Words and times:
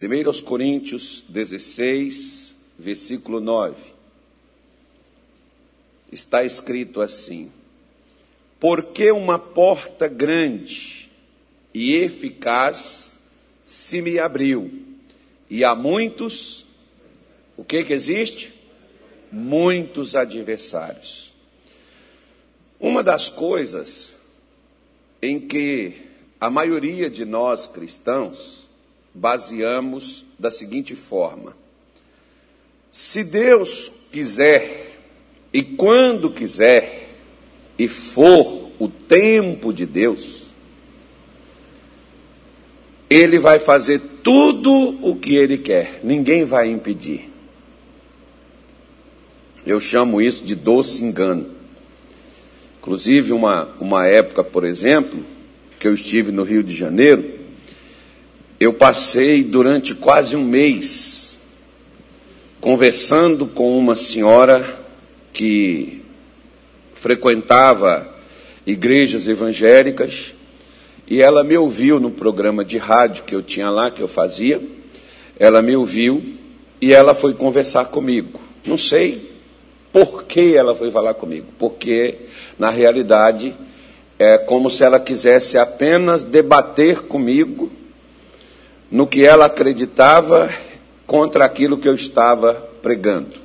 1 0.00 0.42
Coríntios 0.42 1.24
16, 1.28 2.54
versículo 2.78 3.40
9. 3.40 3.74
Está 6.12 6.44
escrito 6.44 7.00
assim: 7.00 7.50
Porque 8.60 9.10
uma 9.10 9.40
porta 9.40 10.06
grande 10.06 11.10
e 11.74 11.96
eficaz 11.96 13.18
se 13.64 14.00
me 14.00 14.20
abriu, 14.20 14.70
e 15.50 15.64
há 15.64 15.74
muitos, 15.74 16.64
o 17.56 17.64
que 17.64 17.82
que 17.82 17.92
existe? 17.92 18.54
Muitos 19.32 20.14
adversários. 20.14 21.34
Uma 22.78 23.02
das 23.02 23.28
coisas 23.28 24.14
em 25.20 25.40
que 25.40 26.02
a 26.40 26.48
maioria 26.48 27.10
de 27.10 27.24
nós 27.24 27.66
cristãos 27.66 28.67
baseamos 29.18 30.24
da 30.38 30.50
seguinte 30.50 30.94
forma: 30.94 31.56
se 32.90 33.24
Deus 33.24 33.92
quiser 34.12 34.96
e 35.52 35.62
quando 35.62 36.30
quiser 36.30 37.08
e 37.78 37.88
for 37.88 38.70
o 38.78 38.88
tempo 38.88 39.72
de 39.72 39.84
Deus, 39.84 40.44
Ele 43.10 43.38
vai 43.38 43.58
fazer 43.58 44.00
tudo 44.22 44.72
o 45.02 45.16
que 45.16 45.34
Ele 45.34 45.58
quer, 45.58 46.00
ninguém 46.04 46.44
vai 46.44 46.70
impedir. 46.70 47.28
Eu 49.66 49.80
chamo 49.80 50.22
isso 50.22 50.44
de 50.44 50.54
doce 50.54 51.04
engano. 51.04 51.58
Inclusive, 52.78 53.32
uma, 53.32 53.68
uma 53.80 54.06
época, 54.06 54.42
por 54.42 54.64
exemplo, 54.64 55.22
que 55.78 55.86
eu 55.86 55.92
estive 55.92 56.32
no 56.32 56.42
Rio 56.42 56.62
de 56.62 56.74
Janeiro, 56.74 57.37
eu 58.60 58.72
passei 58.72 59.44
durante 59.44 59.94
quase 59.94 60.34
um 60.34 60.44
mês 60.44 61.38
conversando 62.60 63.46
com 63.46 63.78
uma 63.78 63.94
senhora 63.94 64.80
que 65.32 66.02
frequentava 66.92 68.12
igrejas 68.66 69.28
evangélicas 69.28 70.34
e 71.06 71.22
ela 71.22 71.44
me 71.44 71.56
ouviu 71.56 72.00
no 72.00 72.10
programa 72.10 72.64
de 72.64 72.76
rádio 72.76 73.22
que 73.24 73.34
eu 73.34 73.42
tinha 73.42 73.70
lá, 73.70 73.90
que 73.90 74.02
eu 74.02 74.08
fazia. 74.08 74.60
Ela 75.38 75.62
me 75.62 75.76
ouviu 75.76 76.34
e 76.80 76.92
ela 76.92 77.14
foi 77.14 77.34
conversar 77.34 77.86
comigo. 77.86 78.40
Não 78.66 78.76
sei 78.76 79.30
por 79.92 80.24
que 80.24 80.56
ela 80.56 80.74
foi 80.74 80.90
falar 80.90 81.14
comigo, 81.14 81.46
porque 81.58 82.16
na 82.58 82.70
realidade 82.70 83.54
é 84.18 84.36
como 84.36 84.68
se 84.68 84.82
ela 84.82 84.98
quisesse 84.98 85.56
apenas 85.56 86.24
debater 86.24 87.02
comigo 87.02 87.77
no 88.90 89.06
que 89.06 89.24
ela 89.24 89.46
acreditava 89.46 90.48
contra 91.06 91.44
aquilo 91.44 91.78
que 91.78 91.88
eu 91.88 91.94
estava 91.94 92.54
pregando. 92.82 93.36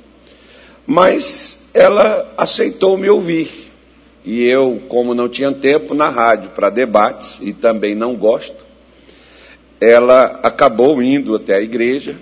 Mas 0.86 1.58
ela 1.72 2.32
aceitou 2.36 2.96
me 2.96 3.08
ouvir. 3.08 3.72
E 4.24 4.42
eu, 4.44 4.82
como 4.88 5.14
não 5.14 5.28
tinha 5.28 5.52
tempo 5.52 5.94
na 5.94 6.08
rádio 6.08 6.50
para 6.50 6.70
debates, 6.70 7.38
e 7.42 7.52
também 7.52 7.94
não 7.94 8.14
gosto, 8.14 8.64
ela 9.80 10.40
acabou 10.42 11.02
indo 11.02 11.34
até 11.34 11.56
a 11.56 11.60
igreja, 11.60 12.16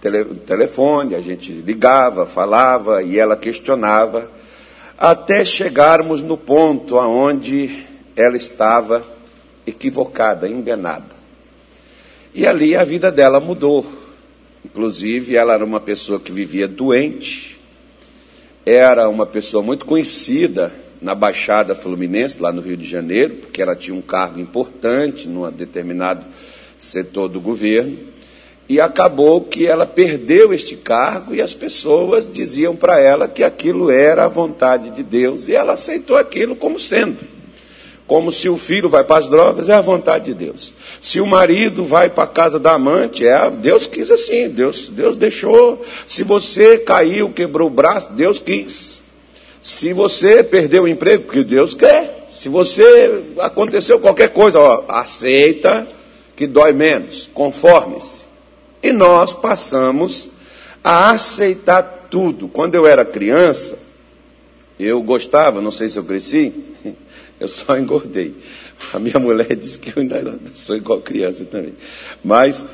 tele, 0.00 0.24
telefone, 0.46 1.16
a 1.16 1.20
gente 1.20 1.50
ligava, 1.50 2.26
falava 2.26 3.02
e 3.02 3.18
ela 3.18 3.36
questionava, 3.36 4.30
até 4.96 5.44
chegarmos 5.44 6.22
no 6.22 6.36
ponto 6.36 6.96
aonde 6.96 7.86
ela 8.14 8.36
estava 8.36 9.04
equivocada, 9.66 10.48
enganada. 10.48 11.21
E 12.34 12.46
ali 12.46 12.74
a 12.74 12.82
vida 12.82 13.12
dela 13.12 13.40
mudou. 13.40 13.84
Inclusive, 14.64 15.36
ela 15.36 15.54
era 15.54 15.64
uma 15.64 15.80
pessoa 15.80 16.18
que 16.18 16.32
vivia 16.32 16.66
doente, 16.66 17.60
era 18.64 19.08
uma 19.08 19.26
pessoa 19.26 19.62
muito 19.62 19.84
conhecida 19.84 20.72
na 21.00 21.14
Baixada 21.16 21.74
Fluminense, 21.74 22.40
lá 22.40 22.52
no 22.52 22.62
Rio 22.62 22.76
de 22.76 22.88
Janeiro, 22.88 23.34
porque 23.34 23.60
ela 23.60 23.74
tinha 23.74 23.94
um 23.94 24.00
cargo 24.00 24.38
importante 24.38 25.26
num 25.26 25.50
determinado 25.50 26.24
setor 26.76 27.28
do 27.28 27.40
governo, 27.40 27.98
e 28.68 28.80
acabou 28.80 29.42
que 29.42 29.66
ela 29.66 29.84
perdeu 29.84 30.54
este 30.54 30.76
cargo 30.76 31.34
e 31.34 31.42
as 31.42 31.52
pessoas 31.52 32.30
diziam 32.30 32.74
para 32.76 33.00
ela 33.00 33.28
que 33.28 33.42
aquilo 33.42 33.90
era 33.90 34.24
a 34.24 34.28
vontade 34.28 34.90
de 34.90 35.02
Deus, 35.02 35.48
e 35.48 35.54
ela 35.54 35.72
aceitou 35.72 36.16
aquilo 36.16 36.54
como 36.54 36.78
sendo. 36.78 37.31
Como 38.12 38.30
se 38.30 38.46
o 38.46 38.58
filho 38.58 38.90
vai 38.90 39.02
para 39.02 39.20
as 39.20 39.26
drogas, 39.26 39.70
é 39.70 39.72
a 39.72 39.80
vontade 39.80 40.26
de 40.26 40.34
Deus. 40.34 40.74
Se 41.00 41.18
o 41.18 41.26
marido 41.26 41.82
vai 41.82 42.10
para 42.10 42.24
a 42.24 42.26
casa 42.26 42.58
da 42.58 42.74
amante, 42.74 43.26
é 43.26 43.32
a, 43.32 43.48
Deus 43.48 43.86
quis 43.86 44.10
assim, 44.10 44.50
Deus, 44.50 44.90
Deus 44.90 45.16
deixou. 45.16 45.82
Se 46.06 46.22
você 46.22 46.76
caiu, 46.76 47.32
quebrou 47.32 47.68
o 47.68 47.70
braço, 47.70 48.12
Deus 48.12 48.38
quis. 48.38 49.00
Se 49.62 49.94
você 49.94 50.44
perdeu 50.44 50.82
o 50.82 50.88
emprego, 50.88 51.24
porque 51.24 51.42
Deus 51.42 51.72
quer. 51.72 52.26
Se 52.28 52.50
você 52.50 53.22
aconteceu 53.38 53.98
qualquer 53.98 54.28
coisa, 54.28 54.58
ó, 54.58 54.84
aceita 54.88 55.88
que 56.36 56.46
dói 56.46 56.74
menos, 56.74 57.30
conforme-se. 57.32 58.26
E 58.82 58.92
nós 58.92 59.32
passamos 59.32 60.28
a 60.84 61.12
aceitar 61.12 62.08
tudo. 62.10 62.46
Quando 62.46 62.74
eu 62.74 62.86
era 62.86 63.06
criança, 63.06 63.78
eu 64.78 65.02
gostava, 65.02 65.62
não 65.62 65.70
sei 65.70 65.88
se 65.88 65.98
eu 65.98 66.04
cresci, 66.04 66.71
eu 67.42 67.48
só 67.48 67.76
engordei. 67.76 68.34
A 68.92 68.98
minha 68.98 69.18
mulher 69.18 69.54
disse 69.56 69.78
que 69.78 69.90
eu 69.90 70.02
ainda 70.02 70.38
sou 70.54 70.76
igual 70.76 71.00
criança 71.00 71.44
também. 71.44 71.74
Mas 72.24 72.64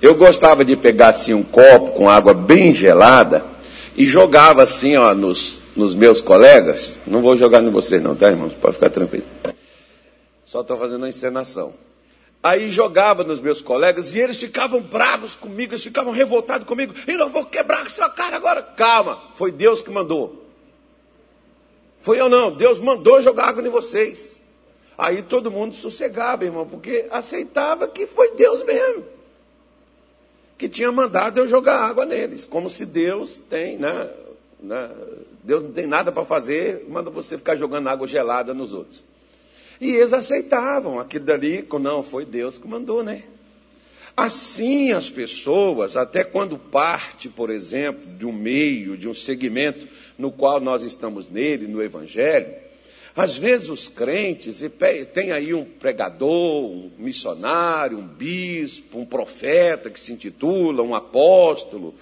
eu 0.00 0.14
gostava 0.14 0.64
de 0.64 0.76
pegar 0.76 1.08
assim 1.08 1.34
um 1.34 1.42
copo 1.42 1.92
com 1.92 2.08
água 2.08 2.34
bem 2.34 2.74
gelada 2.74 3.44
e 3.96 4.06
jogava 4.06 4.62
assim, 4.62 4.96
ó, 4.96 5.14
nos, 5.14 5.60
nos 5.76 5.94
meus 5.94 6.20
colegas. 6.20 7.00
Não 7.06 7.22
vou 7.22 7.36
jogar 7.36 7.62
em 7.62 7.70
vocês 7.70 8.02
não, 8.02 8.16
tá, 8.16 8.28
irmãos? 8.28 8.52
Pode 8.54 8.74
ficar 8.74 8.90
tranquilo. 8.90 9.24
Só 10.44 10.60
estou 10.60 10.78
fazendo 10.78 10.98
uma 10.98 11.08
encenação. 11.08 11.74
Aí 12.42 12.70
jogava 12.70 13.24
nos 13.24 13.40
meus 13.40 13.62
colegas 13.62 14.14
e 14.14 14.18
eles 14.18 14.36
ficavam 14.36 14.82
bravos 14.82 15.34
comigo, 15.34 15.72
eles 15.72 15.82
ficavam 15.82 16.12
revoltados 16.12 16.66
comigo. 16.66 16.92
E 17.08 17.12
não 17.16 17.30
vou 17.30 17.46
quebrar 17.46 17.82
com 17.82 17.88
sua 17.88 18.10
cara 18.10 18.36
agora. 18.36 18.62
Calma, 18.62 19.18
foi 19.34 19.50
Deus 19.50 19.82
que 19.82 19.90
mandou. 19.90 20.43
Foi 22.04 22.20
eu 22.20 22.28
não, 22.28 22.52
Deus 22.54 22.78
mandou 22.78 23.22
jogar 23.22 23.46
água 23.46 23.66
em 23.66 23.70
vocês. 23.70 24.38
Aí 24.96 25.22
todo 25.22 25.50
mundo 25.50 25.74
sossegava, 25.74 26.44
irmão, 26.44 26.66
porque 26.66 27.06
aceitava 27.10 27.88
que 27.88 28.06
foi 28.06 28.32
Deus 28.32 28.62
mesmo. 28.62 29.06
Que 30.58 30.68
tinha 30.68 30.92
mandado 30.92 31.40
eu 31.40 31.48
jogar 31.48 31.78
água 31.78 32.04
neles. 32.04 32.44
Como 32.44 32.68
se 32.68 32.84
Deus 32.84 33.40
tem, 33.48 33.78
né? 33.78 34.10
né 34.60 34.90
Deus 35.42 35.62
não 35.62 35.72
tem 35.72 35.86
nada 35.86 36.12
para 36.12 36.26
fazer, 36.26 36.84
manda 36.90 37.08
você 37.08 37.38
ficar 37.38 37.56
jogando 37.56 37.88
água 37.88 38.06
gelada 38.06 38.52
nos 38.52 38.74
outros. 38.74 39.02
E 39.80 39.96
eles 39.96 40.12
aceitavam 40.12 41.00
aquilo 41.00 41.24
dali, 41.24 41.66
não, 41.80 42.02
foi 42.02 42.26
Deus 42.26 42.58
que 42.58 42.68
mandou, 42.68 43.02
né? 43.02 43.22
Assim 44.16 44.92
as 44.92 45.10
pessoas, 45.10 45.96
até 45.96 46.22
quando 46.22 46.56
parte, 46.56 47.28
por 47.28 47.50
exemplo, 47.50 48.06
de 48.16 48.24
um 48.24 48.32
meio, 48.32 48.96
de 48.96 49.08
um 49.08 49.14
segmento 49.14 49.88
no 50.16 50.30
qual 50.30 50.60
nós 50.60 50.82
estamos 50.82 51.28
nele, 51.28 51.66
no 51.66 51.82
Evangelho, 51.82 52.54
às 53.16 53.36
vezes 53.36 53.68
os 53.68 53.88
crentes, 53.88 54.62
tem 55.12 55.32
aí 55.32 55.52
um 55.52 55.64
pregador, 55.64 56.70
um 56.70 56.92
missionário, 56.96 57.98
um 57.98 58.06
bispo, 58.06 58.98
um 58.98 59.06
profeta 59.06 59.90
que 59.90 59.98
se 59.98 60.12
intitula, 60.12 60.82
um 60.82 60.94
apóstolo, 60.94 61.94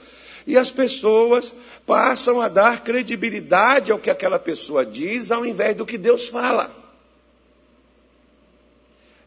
e 0.47 0.59
as 0.59 0.71
pessoas 0.71 1.55
passam 1.87 2.41
a 2.41 2.49
dar 2.49 2.83
credibilidade 2.83 3.93
ao 3.93 3.99
que 3.99 4.11
aquela 4.11 4.39
pessoa 4.39 4.85
diz, 4.85 5.31
ao 5.31 5.47
invés 5.47 5.77
do 5.77 5.87
que 5.87 5.97
Deus 5.97 6.29
fala. 6.29 6.82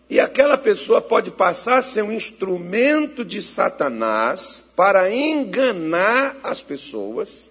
E 0.10 0.20
aquela 0.20 0.58
pessoa 0.58 1.02
pode 1.02 1.32
passar 1.32 1.78
a 1.78 1.82
ser 1.82 2.04
um 2.04 2.12
instrumento 2.12 3.26
de 3.26 3.42
Satanás 3.42 4.64
para 4.76 5.12
enganar 5.12 6.38
as 6.44 6.62
pessoas, 6.62 7.50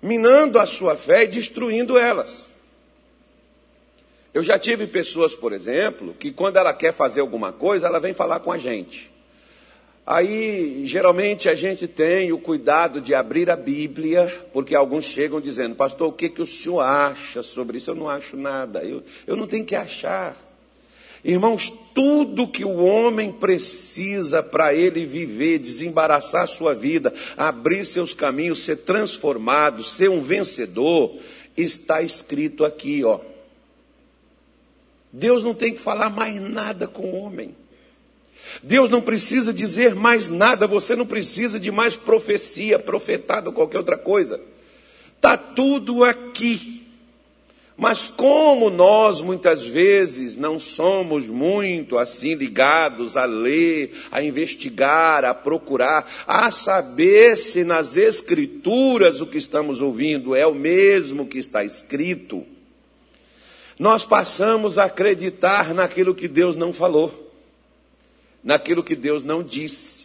minando 0.00 0.58
a 0.58 0.64
sua 0.64 0.96
fé 0.96 1.24
e 1.24 1.28
destruindo 1.28 1.98
elas. 1.98 2.50
Eu 4.32 4.42
já 4.42 4.58
tive 4.58 4.86
pessoas, 4.86 5.34
por 5.34 5.52
exemplo, 5.52 6.14
que 6.18 6.30
quando 6.30 6.56
ela 6.56 6.72
quer 6.72 6.94
fazer 6.94 7.20
alguma 7.20 7.52
coisa, 7.52 7.88
ela 7.88 8.00
vem 8.00 8.14
falar 8.14 8.40
com 8.40 8.50
a 8.50 8.58
gente. 8.58 9.10
Aí, 10.06 10.86
geralmente, 10.86 11.48
a 11.48 11.54
gente 11.54 11.86
tem 11.86 12.32
o 12.32 12.38
cuidado 12.38 13.00
de 13.00 13.14
abrir 13.14 13.50
a 13.50 13.56
Bíblia, 13.56 14.48
porque 14.52 14.74
alguns 14.74 15.04
chegam 15.04 15.40
dizendo, 15.40 15.74
pastor, 15.74 16.08
o 16.08 16.12
que, 16.12 16.28
que 16.28 16.40
o 16.40 16.46
senhor 16.46 16.80
acha 16.80 17.42
sobre 17.42 17.76
isso? 17.76 17.90
Eu 17.90 17.94
não 17.94 18.08
acho 18.08 18.36
nada, 18.36 18.82
eu, 18.82 19.02
eu 19.26 19.36
não 19.36 19.46
tenho 19.46 19.64
que 19.64 19.74
achar. 19.74 20.36
Irmãos, 21.24 21.72
tudo 21.94 22.48
que 22.48 22.64
o 22.64 22.76
homem 22.76 23.30
precisa 23.30 24.42
para 24.42 24.74
ele 24.74 25.04
viver, 25.04 25.58
desembaraçar 25.58 26.48
sua 26.48 26.74
vida, 26.74 27.12
abrir 27.36 27.84
seus 27.84 28.14
caminhos, 28.14 28.60
ser 28.62 28.76
transformado, 28.76 29.84
ser 29.84 30.08
um 30.08 30.20
vencedor, 30.20 31.14
está 31.56 32.00
escrito 32.00 32.64
aqui, 32.64 33.04
ó. 33.04 33.20
Deus 35.12 35.42
não 35.42 35.54
tem 35.54 35.74
que 35.74 35.80
falar 35.80 36.08
mais 36.08 36.40
nada 36.40 36.86
com 36.86 37.02
o 37.02 37.16
homem. 37.16 37.54
Deus 38.62 38.88
não 38.88 39.02
precisa 39.02 39.52
dizer 39.52 39.94
mais 39.94 40.28
nada, 40.28 40.66
você 40.66 40.96
não 40.96 41.06
precisa 41.06 41.60
de 41.60 41.70
mais 41.70 41.96
profecia, 41.96 42.78
profetada 42.78 43.48
ou 43.48 43.54
qualquer 43.54 43.78
outra 43.78 43.98
coisa. 43.98 44.40
Está 45.16 45.36
tudo 45.36 46.04
aqui. 46.04 46.79
Mas 47.80 48.10
como 48.10 48.68
nós 48.68 49.22
muitas 49.22 49.64
vezes 49.64 50.36
não 50.36 50.58
somos 50.58 51.26
muito 51.26 51.96
assim 51.96 52.34
ligados 52.34 53.16
a 53.16 53.24
ler, 53.24 53.92
a 54.12 54.22
investigar, 54.22 55.24
a 55.24 55.32
procurar, 55.32 56.06
a 56.26 56.50
saber 56.50 57.38
se 57.38 57.64
nas 57.64 57.96
escrituras 57.96 59.22
o 59.22 59.26
que 59.26 59.38
estamos 59.38 59.80
ouvindo 59.80 60.36
é 60.36 60.46
o 60.46 60.54
mesmo 60.54 61.26
que 61.26 61.38
está 61.38 61.64
escrito, 61.64 62.44
nós 63.78 64.04
passamos 64.04 64.76
a 64.76 64.84
acreditar 64.84 65.72
naquilo 65.72 66.14
que 66.14 66.28
Deus 66.28 66.56
não 66.56 66.74
falou, 66.74 67.32
naquilo 68.44 68.84
que 68.84 68.94
Deus 68.94 69.24
não 69.24 69.42
disse 69.42 69.99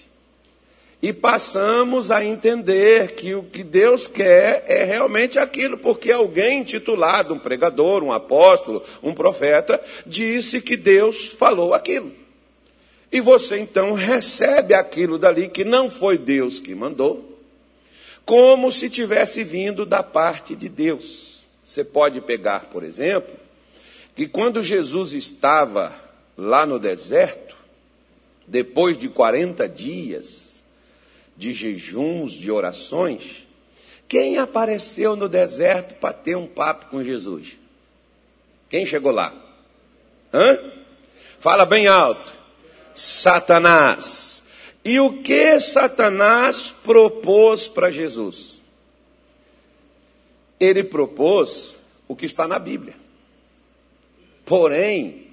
e 1.02 1.14
passamos 1.14 2.10
a 2.10 2.24
entender 2.24 3.14
que 3.14 3.36
o 3.36 3.44
que 3.44 3.64
Deus 3.64 4.08
quer 4.08 4.64
é 4.68 4.84
realmente 4.84 5.38
aquilo, 5.38 5.78
porque 5.78 6.12
alguém 6.12 6.64
titulado, 6.64 7.34
um 7.34 7.40
pregador, 7.40 8.04
um 8.04 8.12
apóstolo, 8.12 8.84
um 9.04 9.14
profeta, 9.14 9.82
disse 10.06 10.62
que 10.62 10.78
Deus 10.78 11.28
falou 11.28 11.74
aquilo. 11.74 12.12
E 13.12 13.22
você 13.22 13.60
então 13.60 13.94
recebe 13.94 14.74
aquilo 14.74 15.18
dali 15.18 15.50
que 15.50 15.64
não 15.64 15.90
foi 15.90 16.18
Deus 16.18 16.60
que 16.60 16.74
mandou, 16.74 17.40
como 18.26 18.72
se 18.72 18.90
tivesse 18.90 19.44
vindo 19.44 19.86
da 19.86 20.02
parte 20.02 20.56
de 20.56 20.68
Deus. 20.68 21.46
Você 21.64 21.84
pode 21.84 22.20
pegar, 22.22 22.66
por 22.66 22.84
exemplo, 22.84 23.36
que 24.16 24.28
quando 24.28 24.64
Jesus 24.64 25.14
estava 25.14 25.96
lá 26.38 26.66
no 26.66 26.80
deserto, 26.80 27.56
depois 28.48 28.98
de 28.98 29.10
40 29.10 29.68
dias, 29.68 30.55
de 31.36 31.52
jejuns, 31.52 32.34
de 32.34 32.50
orações, 32.50 33.46
quem 34.08 34.38
apareceu 34.38 35.16
no 35.16 35.28
deserto 35.28 35.96
para 35.96 36.14
ter 36.14 36.36
um 36.36 36.48
papo 36.48 36.88
com 36.88 37.04
Jesus? 37.04 37.58
Quem 38.70 38.86
chegou 38.86 39.12
lá? 39.12 39.34
Hã? 40.34 40.60
Fala 41.40 41.66
bem 41.66 41.88
alto. 41.88 42.34
Satanás. 42.94 44.44
E 44.84 45.00
o 45.00 45.22
que 45.22 45.60
Satanás 45.60 46.74
propôs 46.84 47.68
para 47.68 47.90
Jesus? 47.90 48.62
Ele 50.60 50.84
propôs 50.84 51.76
o 52.08 52.16
que 52.16 52.26
está 52.26 52.48
na 52.48 52.60
Bíblia. 52.60 52.96
Porém, 54.46 55.28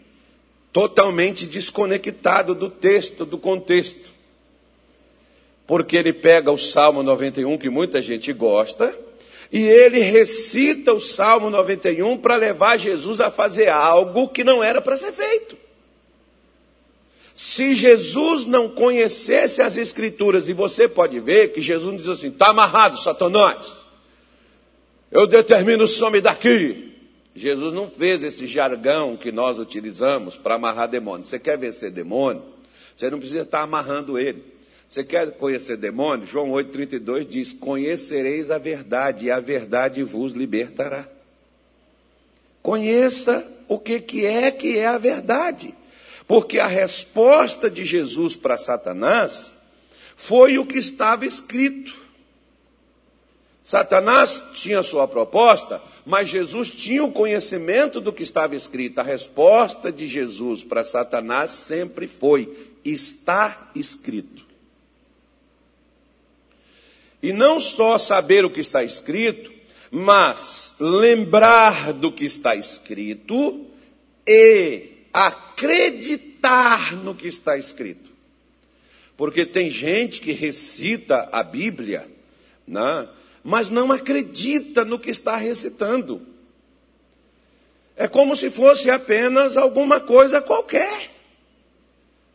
totalmente 0.72 1.46
desconectado 1.46 2.54
do 2.54 2.70
texto, 2.70 3.26
do 3.26 3.36
contexto 3.36 4.11
porque 5.66 5.96
ele 5.96 6.12
pega 6.12 6.50
o 6.50 6.58
Salmo 6.58 7.02
91, 7.02 7.56
que 7.58 7.70
muita 7.70 8.00
gente 8.00 8.32
gosta, 8.32 8.96
e 9.50 9.62
ele 9.62 10.00
recita 10.00 10.92
o 10.92 11.00
Salmo 11.00 11.50
91 11.50 12.18
para 12.18 12.36
levar 12.36 12.78
Jesus 12.78 13.20
a 13.20 13.30
fazer 13.30 13.68
algo 13.68 14.28
que 14.28 14.42
não 14.42 14.62
era 14.62 14.80
para 14.80 14.96
ser 14.96 15.12
feito. 15.12 15.56
Se 17.34 17.74
Jesus 17.74 18.46
não 18.46 18.68
conhecesse 18.68 19.62
as 19.62 19.76
Escrituras, 19.76 20.48
e 20.48 20.52
você 20.52 20.86
pode 20.86 21.18
ver 21.20 21.52
que 21.52 21.60
Jesus 21.60 21.96
diz 21.96 22.08
assim: 22.08 22.28
está 22.28 22.48
amarrado, 22.48 22.98
Satanás, 22.98 23.84
eu 25.10 25.26
determino 25.26 25.86
some 25.86 26.20
daqui. 26.20 26.92
Jesus 27.34 27.72
não 27.72 27.86
fez 27.86 28.22
esse 28.22 28.46
jargão 28.46 29.16
que 29.16 29.32
nós 29.32 29.58
utilizamos 29.58 30.36
para 30.36 30.56
amarrar 30.56 30.88
demônio. 30.88 31.24
Você 31.24 31.38
quer 31.38 31.56
vencer 31.56 31.90
demônio? 31.90 32.42
Você 32.94 33.08
não 33.10 33.18
precisa 33.18 33.42
estar 33.42 33.62
amarrando 33.62 34.18
ele. 34.18 34.51
Você 34.92 35.02
quer 35.02 35.30
conhecer 35.38 35.78
demônio? 35.78 36.26
João 36.26 36.50
8,32 36.50 37.24
diz: 37.24 37.54
Conhecereis 37.54 38.50
a 38.50 38.58
verdade, 38.58 39.24
e 39.24 39.30
a 39.30 39.40
verdade 39.40 40.02
vos 40.02 40.34
libertará. 40.34 41.08
Conheça 42.62 43.42
o 43.66 43.78
que, 43.78 43.98
que 44.00 44.26
é 44.26 44.50
que 44.50 44.76
é 44.76 44.86
a 44.86 44.98
verdade. 44.98 45.74
Porque 46.28 46.58
a 46.58 46.66
resposta 46.66 47.70
de 47.70 47.86
Jesus 47.86 48.36
para 48.36 48.58
Satanás 48.58 49.54
foi 50.14 50.58
o 50.58 50.66
que 50.66 50.76
estava 50.76 51.24
escrito. 51.24 51.96
Satanás 53.62 54.44
tinha 54.52 54.82
sua 54.82 55.08
proposta, 55.08 55.80
mas 56.04 56.28
Jesus 56.28 56.70
tinha 56.70 57.02
o 57.02 57.12
conhecimento 57.12 57.98
do 57.98 58.12
que 58.12 58.22
estava 58.22 58.54
escrito. 58.54 58.98
A 58.98 59.02
resposta 59.02 59.90
de 59.90 60.06
Jesus 60.06 60.62
para 60.62 60.84
Satanás 60.84 61.50
sempre 61.50 62.06
foi: 62.06 62.68
está 62.84 63.70
escrito. 63.74 64.51
E 67.22 67.32
não 67.32 67.60
só 67.60 67.96
saber 67.98 68.44
o 68.44 68.50
que 68.50 68.60
está 68.60 68.82
escrito, 68.82 69.52
mas 69.90 70.74
lembrar 70.80 71.92
do 71.92 72.10
que 72.10 72.24
está 72.24 72.56
escrito 72.56 73.66
e 74.26 74.88
acreditar 75.12 76.96
no 76.96 77.14
que 77.14 77.28
está 77.28 77.56
escrito. 77.56 78.10
Porque 79.16 79.46
tem 79.46 79.70
gente 79.70 80.20
que 80.20 80.32
recita 80.32 81.28
a 81.30 81.42
Bíblia, 81.42 82.08
né, 82.66 83.08
mas 83.44 83.68
não 83.68 83.92
acredita 83.92 84.84
no 84.84 84.98
que 84.98 85.10
está 85.10 85.36
recitando. 85.36 86.22
É 87.96 88.08
como 88.08 88.34
se 88.34 88.50
fosse 88.50 88.90
apenas 88.90 89.56
alguma 89.56 90.00
coisa 90.00 90.40
qualquer. 90.40 91.10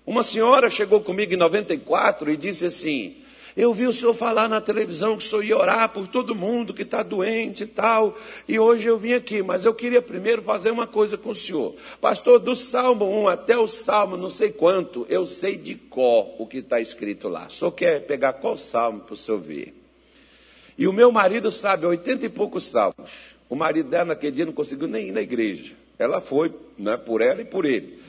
Uma 0.06 0.24
senhora 0.24 0.70
chegou 0.70 1.02
comigo 1.02 1.34
em 1.34 1.38
94 1.38 2.32
e 2.32 2.38
disse 2.38 2.66
assim: 2.66 3.18
eu 3.58 3.74
vi 3.74 3.88
o 3.88 3.92
senhor 3.92 4.14
falar 4.14 4.48
na 4.48 4.62
televisão 4.62 5.18
que 5.18 5.26
o 5.26 5.28
senhor 5.28 5.44
ia 5.44 5.58
orar 5.58 5.90
por 5.90 6.08
todo 6.08 6.36
mundo 6.36 6.76
que 6.76 6.84
está 6.84 7.02
doente 7.02 7.64
e 7.64 7.68
tal. 7.68 8.16
E 8.48 8.60
hoje 8.60 8.86
eu 8.86 9.00
vim 9.00 9.14
aqui, 9.14 9.42
mas 9.42 9.66
eu 9.66 9.74
queria 9.74 10.00
primeiro 10.00 10.44
fazer 10.44 10.70
uma 10.70 10.86
coisa 10.86 11.18
com 11.18 11.32
o 11.32 11.36
senhor. 11.36 11.74
Pastor, 12.00 12.38
do 12.38 12.56
Salmo 12.56 13.06
1 13.24 13.28
até 13.30 13.58
o 13.58 13.68
Salmo 13.68 14.16
não 14.16 14.30
sei 14.30 14.52
quanto, 14.52 15.08
eu 15.10 15.26
sei 15.26 15.58
de 15.58 15.74
cor 15.74 16.36
o 16.38 16.46
que 16.46 16.60
está 16.60 16.80
escrito 16.80 17.28
lá. 17.28 17.50
Senhor 17.50 17.72
quer 17.72 18.06
pegar 18.06 18.34
qual 18.34 18.56
salmo 18.56 19.00
para 19.00 19.16
o 19.16 19.18
senhor 19.18 19.40
ver? 19.40 19.74
E 20.78 20.88
o 20.88 20.94
meu 20.94 21.12
marido 21.12 21.52
sabe 21.52 21.88
oitenta 21.88 22.28
e 22.28 22.30
poucos 22.30 22.66
salmos. 22.66 23.10
O 23.50 23.56
marido 23.56 23.90
dela 23.90 24.06
naquele 24.06 24.34
dia 24.34 24.46
não 24.46 24.54
conseguiu 24.54 24.88
nem 24.88 25.08
ir 25.08 25.12
na 25.12 25.22
igreja. 25.22 25.74
Ela 25.98 26.22
foi, 26.22 26.54
né, 26.78 26.96
por 26.96 27.22
ela 27.22 27.42
e 27.42 27.46
por 27.46 27.66
ele. 27.66 28.00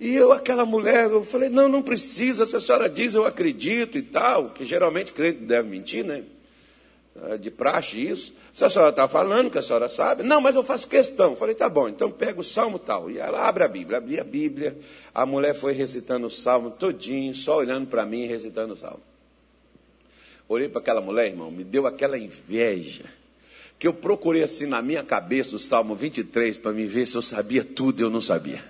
E 0.00 0.14
eu, 0.14 0.32
aquela 0.32 0.64
mulher, 0.64 1.10
eu 1.10 1.24
falei, 1.24 1.48
não, 1.48 1.68
não 1.68 1.82
precisa, 1.82 2.46
se 2.46 2.54
a 2.54 2.60
senhora 2.60 2.88
diz, 2.88 3.14
eu 3.14 3.26
acredito 3.26 3.98
e 3.98 4.02
tal, 4.02 4.50
que 4.50 4.64
geralmente 4.64 5.12
crente 5.12 5.40
deve 5.40 5.68
mentir, 5.68 6.04
né? 6.04 6.24
É 7.24 7.36
de 7.36 7.50
praxe 7.50 8.00
isso. 8.00 8.32
Se 8.54 8.64
a 8.64 8.70
senhora 8.70 8.90
está 8.90 9.08
falando 9.08 9.50
que 9.50 9.58
a 9.58 9.62
senhora 9.62 9.88
sabe, 9.88 10.22
não, 10.22 10.40
mas 10.40 10.54
eu 10.54 10.62
faço 10.62 10.86
questão. 10.86 11.34
Falei, 11.34 11.54
tá 11.54 11.68
bom, 11.68 11.88
então 11.88 12.12
pega 12.12 12.38
o 12.38 12.44
salmo 12.44 12.78
tal. 12.78 13.10
E 13.10 13.18
ela 13.18 13.48
abre 13.48 13.64
a 13.64 13.68
Bíblia, 13.68 13.98
abri 13.98 14.20
a 14.20 14.24
Bíblia, 14.24 14.78
a 15.12 15.26
mulher 15.26 15.52
foi 15.52 15.72
recitando 15.72 16.26
o 16.26 16.30
salmo 16.30 16.70
todinho, 16.70 17.34
só 17.34 17.56
olhando 17.56 17.88
para 17.88 18.06
mim 18.06 18.22
e 18.22 18.26
recitando 18.26 18.74
o 18.74 18.76
salmo. 18.76 19.02
Olhei 20.48 20.68
para 20.68 20.80
aquela 20.80 21.00
mulher, 21.00 21.26
irmão, 21.26 21.50
me 21.50 21.64
deu 21.64 21.86
aquela 21.86 22.16
inveja 22.16 23.04
que 23.78 23.86
eu 23.86 23.92
procurei 23.92 24.42
assim 24.42 24.66
na 24.66 24.82
minha 24.82 25.04
cabeça 25.04 25.54
o 25.54 25.58
Salmo 25.58 25.94
23 25.94 26.58
para 26.58 26.72
me 26.72 26.84
ver 26.84 27.06
se 27.06 27.16
eu 27.16 27.22
sabia 27.22 27.62
tudo 27.62 28.00
e 28.00 28.02
eu 28.02 28.10
não 28.10 28.20
sabia. 28.20 28.64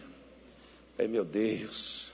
Ai, 0.98 1.06
meu 1.06 1.24
Deus, 1.24 2.12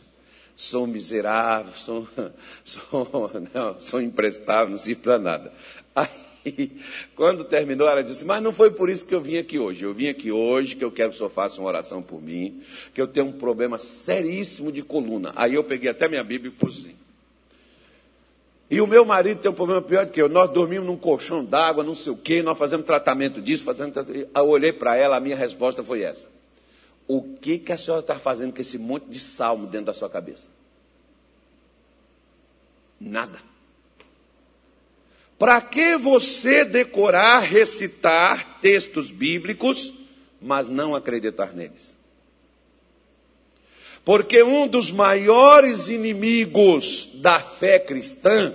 sou 0.55 0.87
miserável, 0.87 1.73
sou, 1.73 2.07
sou, 2.63 3.31
não, 3.55 3.81
sou 3.81 4.03
imprestável, 4.03 4.69
não 4.69 4.79
sirvo 4.79 5.01
para 5.01 5.19
nada. 5.19 5.53
Aí, 5.97 6.71
quando 7.17 7.45
terminou, 7.45 7.89
ela 7.89 8.03
disse: 8.03 8.27
Mas 8.27 8.43
não 8.43 8.53
foi 8.53 8.71
por 8.71 8.91
isso 8.91 9.07
que 9.07 9.15
eu 9.15 9.23
vim 9.23 9.39
aqui 9.39 9.59
hoje. 9.59 9.85
Eu 9.85 9.95
vim 9.95 10.09
aqui 10.09 10.31
hoje, 10.31 10.77
que 10.77 10.85
eu 10.85 10.93
quero 10.93 11.11
que 11.11 11.15
o 11.15 11.19
senhor 11.19 11.31
faça 11.31 11.61
uma 11.61 11.69
oração 11.69 12.03
por 12.03 12.21
mim, 12.21 12.63
que 12.93 13.01
eu 13.01 13.07
tenho 13.07 13.27
um 13.27 13.33
problema 13.33 13.79
seríssimo 13.79 14.71
de 14.71 14.83
coluna. 14.83 15.33
Aí 15.35 15.55
eu 15.55 15.65
peguei 15.65 15.91
até 15.91 16.07
minha 16.07 16.23
Bíblia 16.23 16.53
e 16.53 16.55
pus 16.55 16.81
assim. 16.81 16.95
E 18.71 18.81
o 18.81 18.87
meu 18.87 19.05
marido 19.05 19.41
tem 19.41 19.51
um 19.51 19.55
problema 19.55 19.81
pior 19.81 20.05
do 20.05 20.13
que 20.13 20.21
eu. 20.21 20.29
Nós 20.29 20.51
dormimos 20.51 20.87
num 20.87 20.97
colchão 20.97 21.43
d'água, 21.43 21.83
não 21.83 21.95
sei 21.95 22.13
o 22.13 22.17
quê, 22.17 22.43
nós 22.43 22.59
fazemos 22.59 22.85
tratamento 22.85 23.41
disso, 23.41 23.65
fazendo 23.65 23.93
tratamento. 23.93 24.29
Eu 24.35 24.47
olhei 24.47 24.73
para 24.73 24.95
ela, 24.97 25.17
a 25.17 25.21
minha 25.21 25.37
resposta 25.37 25.83
foi 25.83 26.03
essa. 26.03 26.27
O 27.07 27.23
que, 27.23 27.59
que 27.59 27.73
a 27.73 27.77
senhora 27.77 28.01
está 28.01 28.19
fazendo 28.19 28.55
com 28.55 28.61
esse 28.61 28.79
monte 28.79 29.07
de 29.07 29.21
salmo 29.21 29.67
dentro 29.67 29.87
da 29.87 29.95
sua 29.95 30.09
cabeça? 30.09 30.49
Nada. 32.99 33.39
Para 35.39 35.61
que 35.61 35.97
você 35.97 36.65
decorar, 36.65 37.41
recitar 37.41 38.61
textos 38.61 39.11
bíblicos, 39.11 39.93
mas 40.41 40.69
não 40.69 40.95
acreditar 40.95 41.53
neles? 41.55 41.95
Porque 44.05 44.43
um 44.43 44.67
dos 44.67 44.93
maiores 44.93 45.89
inimigos 45.89 47.09
da 47.15 47.41
fé 47.41 47.79
cristã 47.79 48.55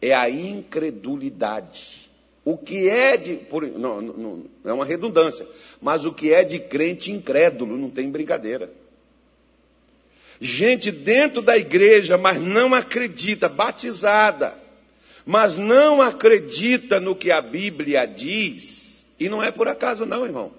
é 0.00 0.14
a 0.14 0.28
incredulidade. 0.28 2.05
O 2.46 2.56
que 2.56 2.88
é 2.88 3.16
de. 3.16 3.34
Por, 3.34 3.66
não, 3.66 4.00
não, 4.00 4.44
é 4.64 4.72
uma 4.72 4.84
redundância, 4.84 5.44
mas 5.82 6.04
o 6.04 6.12
que 6.12 6.32
é 6.32 6.44
de 6.44 6.60
crente 6.60 7.10
incrédulo, 7.10 7.76
não 7.76 7.90
tem 7.90 8.08
brincadeira. 8.08 8.70
Gente 10.40 10.92
dentro 10.92 11.42
da 11.42 11.58
igreja, 11.58 12.16
mas 12.16 12.40
não 12.40 12.72
acredita, 12.72 13.48
batizada, 13.48 14.54
mas 15.24 15.56
não 15.56 16.00
acredita 16.00 17.00
no 17.00 17.16
que 17.16 17.32
a 17.32 17.42
Bíblia 17.42 18.06
diz. 18.06 19.04
E 19.18 19.28
não 19.28 19.42
é 19.42 19.50
por 19.50 19.66
acaso, 19.66 20.06
não, 20.06 20.24
irmão. 20.24 20.52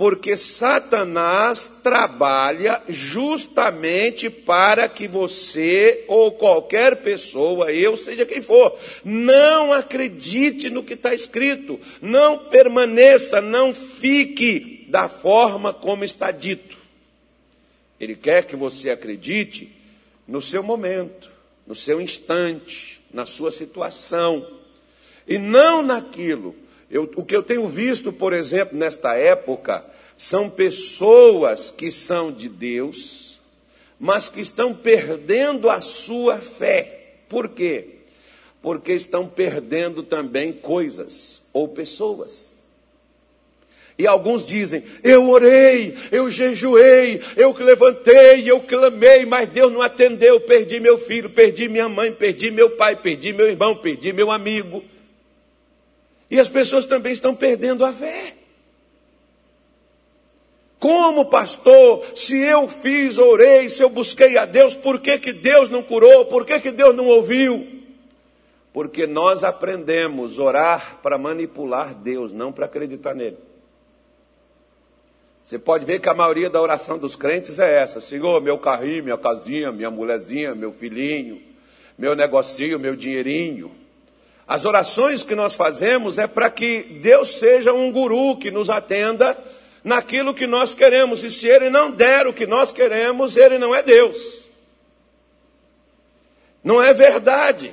Porque 0.00 0.34
Satanás 0.34 1.70
trabalha 1.82 2.82
justamente 2.88 4.30
para 4.30 4.88
que 4.88 5.06
você 5.06 6.06
ou 6.08 6.32
qualquer 6.32 7.02
pessoa, 7.02 7.70
eu, 7.70 7.98
seja 7.98 8.24
quem 8.24 8.40
for, 8.40 8.78
não 9.04 9.74
acredite 9.74 10.70
no 10.70 10.82
que 10.82 10.94
está 10.94 11.12
escrito, 11.12 11.78
não 12.00 12.48
permaneça, 12.48 13.42
não 13.42 13.74
fique 13.74 14.86
da 14.88 15.06
forma 15.06 15.70
como 15.74 16.02
está 16.02 16.30
dito. 16.30 16.78
Ele 18.00 18.16
quer 18.16 18.46
que 18.46 18.56
você 18.56 18.88
acredite 18.88 19.70
no 20.26 20.40
seu 20.40 20.62
momento, 20.62 21.30
no 21.66 21.74
seu 21.74 22.00
instante, 22.00 23.02
na 23.12 23.26
sua 23.26 23.50
situação, 23.50 24.48
e 25.28 25.36
não 25.36 25.82
naquilo 25.82 26.56
eu, 26.90 27.08
o 27.14 27.24
que 27.24 27.36
eu 27.36 27.42
tenho 27.42 27.68
visto, 27.68 28.12
por 28.12 28.32
exemplo, 28.32 28.76
nesta 28.76 29.14
época, 29.14 29.84
são 30.16 30.50
pessoas 30.50 31.70
que 31.70 31.90
são 31.90 32.32
de 32.32 32.48
Deus, 32.48 33.38
mas 33.98 34.28
que 34.28 34.40
estão 34.40 34.74
perdendo 34.74 35.70
a 35.70 35.80
sua 35.80 36.38
fé. 36.38 37.14
Por 37.28 37.50
quê? 37.50 37.86
Porque 38.60 38.92
estão 38.92 39.28
perdendo 39.28 40.02
também 40.02 40.52
coisas 40.52 41.44
ou 41.52 41.68
pessoas. 41.68 42.54
E 43.96 44.06
alguns 44.06 44.46
dizem: 44.46 44.82
Eu 45.04 45.28
orei, 45.28 45.94
eu 46.10 46.30
jejuei, 46.30 47.20
eu 47.36 47.54
levantei, 47.56 48.50
eu 48.50 48.60
clamei, 48.60 49.24
mas 49.26 49.48
Deus 49.48 49.72
não 49.72 49.82
atendeu. 49.82 50.40
Perdi 50.40 50.80
meu 50.80 50.98
filho, 50.98 51.30
perdi 51.30 51.68
minha 51.68 51.88
mãe, 51.88 52.10
perdi 52.10 52.50
meu 52.50 52.70
pai, 52.70 52.96
perdi 52.96 53.32
meu 53.32 53.46
irmão, 53.46 53.76
perdi 53.76 54.12
meu 54.12 54.30
amigo. 54.30 54.82
E 56.30 56.38
as 56.38 56.48
pessoas 56.48 56.86
também 56.86 57.12
estão 57.12 57.34
perdendo 57.34 57.84
a 57.84 57.92
fé. 57.92 58.34
Como 60.78 61.26
pastor, 61.26 62.06
se 62.14 62.38
eu 62.38 62.66
fiz, 62.68 63.18
orei, 63.18 63.68
se 63.68 63.82
eu 63.82 63.90
busquei 63.90 64.38
a 64.38 64.46
Deus, 64.46 64.74
por 64.74 65.00
que, 65.00 65.18
que 65.18 65.32
Deus 65.32 65.68
não 65.68 65.82
curou? 65.82 66.24
Por 66.24 66.46
que, 66.46 66.58
que 66.58 66.70
Deus 66.70 66.96
não 66.96 67.06
ouviu? 67.06 67.80
Porque 68.72 69.06
nós 69.06 69.44
aprendemos 69.44 70.38
a 70.38 70.42
orar 70.42 70.98
para 71.02 71.18
manipular 71.18 71.94
Deus, 71.94 72.32
não 72.32 72.50
para 72.50 72.64
acreditar 72.64 73.14
nele. 73.14 73.36
Você 75.44 75.58
pode 75.58 75.84
ver 75.84 76.00
que 76.00 76.08
a 76.08 76.14
maioria 76.14 76.48
da 76.48 76.62
oração 76.62 76.96
dos 76.96 77.16
crentes 77.16 77.58
é 77.58 77.82
essa: 77.82 78.00
Senhor, 78.00 78.40
meu 78.40 78.56
carrinho, 78.56 79.02
minha 79.02 79.18
casinha, 79.18 79.72
minha 79.72 79.90
mulherzinha, 79.90 80.54
meu 80.54 80.72
filhinho, 80.72 81.42
meu 81.98 82.14
negocinho, 82.14 82.78
meu 82.78 82.94
dinheirinho. 82.94 83.79
As 84.50 84.64
orações 84.64 85.22
que 85.22 85.36
nós 85.36 85.54
fazemos 85.54 86.18
é 86.18 86.26
para 86.26 86.50
que 86.50 86.82
Deus 87.00 87.28
seja 87.38 87.72
um 87.72 87.92
guru 87.92 88.36
que 88.36 88.50
nos 88.50 88.68
atenda 88.68 89.38
naquilo 89.84 90.34
que 90.34 90.44
nós 90.44 90.74
queremos. 90.74 91.22
E 91.22 91.30
se 91.30 91.46
Ele 91.46 91.70
não 91.70 91.92
der 91.92 92.26
o 92.26 92.32
que 92.32 92.48
nós 92.48 92.72
queremos, 92.72 93.36
Ele 93.36 93.58
não 93.58 93.72
é 93.72 93.80
Deus. 93.80 94.48
Não 96.64 96.82
é 96.82 96.92
verdade. 96.92 97.72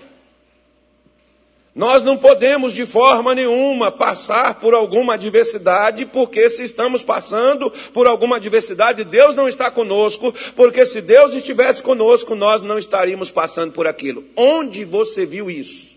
Nós 1.73 2.03
não 2.03 2.15
podemos 2.15 2.73
de 2.73 2.85
forma 2.85 3.33
nenhuma 3.33 3.91
passar 3.91 4.59
por 4.59 4.75
alguma 4.75 5.15
adversidade, 5.15 6.05
porque 6.05 6.47
se 6.47 6.61
estamos 6.61 7.01
passando 7.01 7.71
por 7.91 8.05
alguma 8.05 8.35
adversidade, 8.35 9.03
Deus 9.03 9.33
não 9.33 9.47
está 9.47 9.71
conosco, 9.71 10.31
porque 10.55 10.85
se 10.85 11.01
Deus 11.01 11.33
estivesse 11.33 11.81
conosco, 11.81 12.35
nós 12.35 12.61
não 12.61 12.77
estaríamos 12.77 13.31
passando 13.31 13.71
por 13.71 13.87
aquilo. 13.87 14.25
Onde 14.35 14.85
você 14.85 15.25
viu 15.25 15.49
isso? 15.49 15.96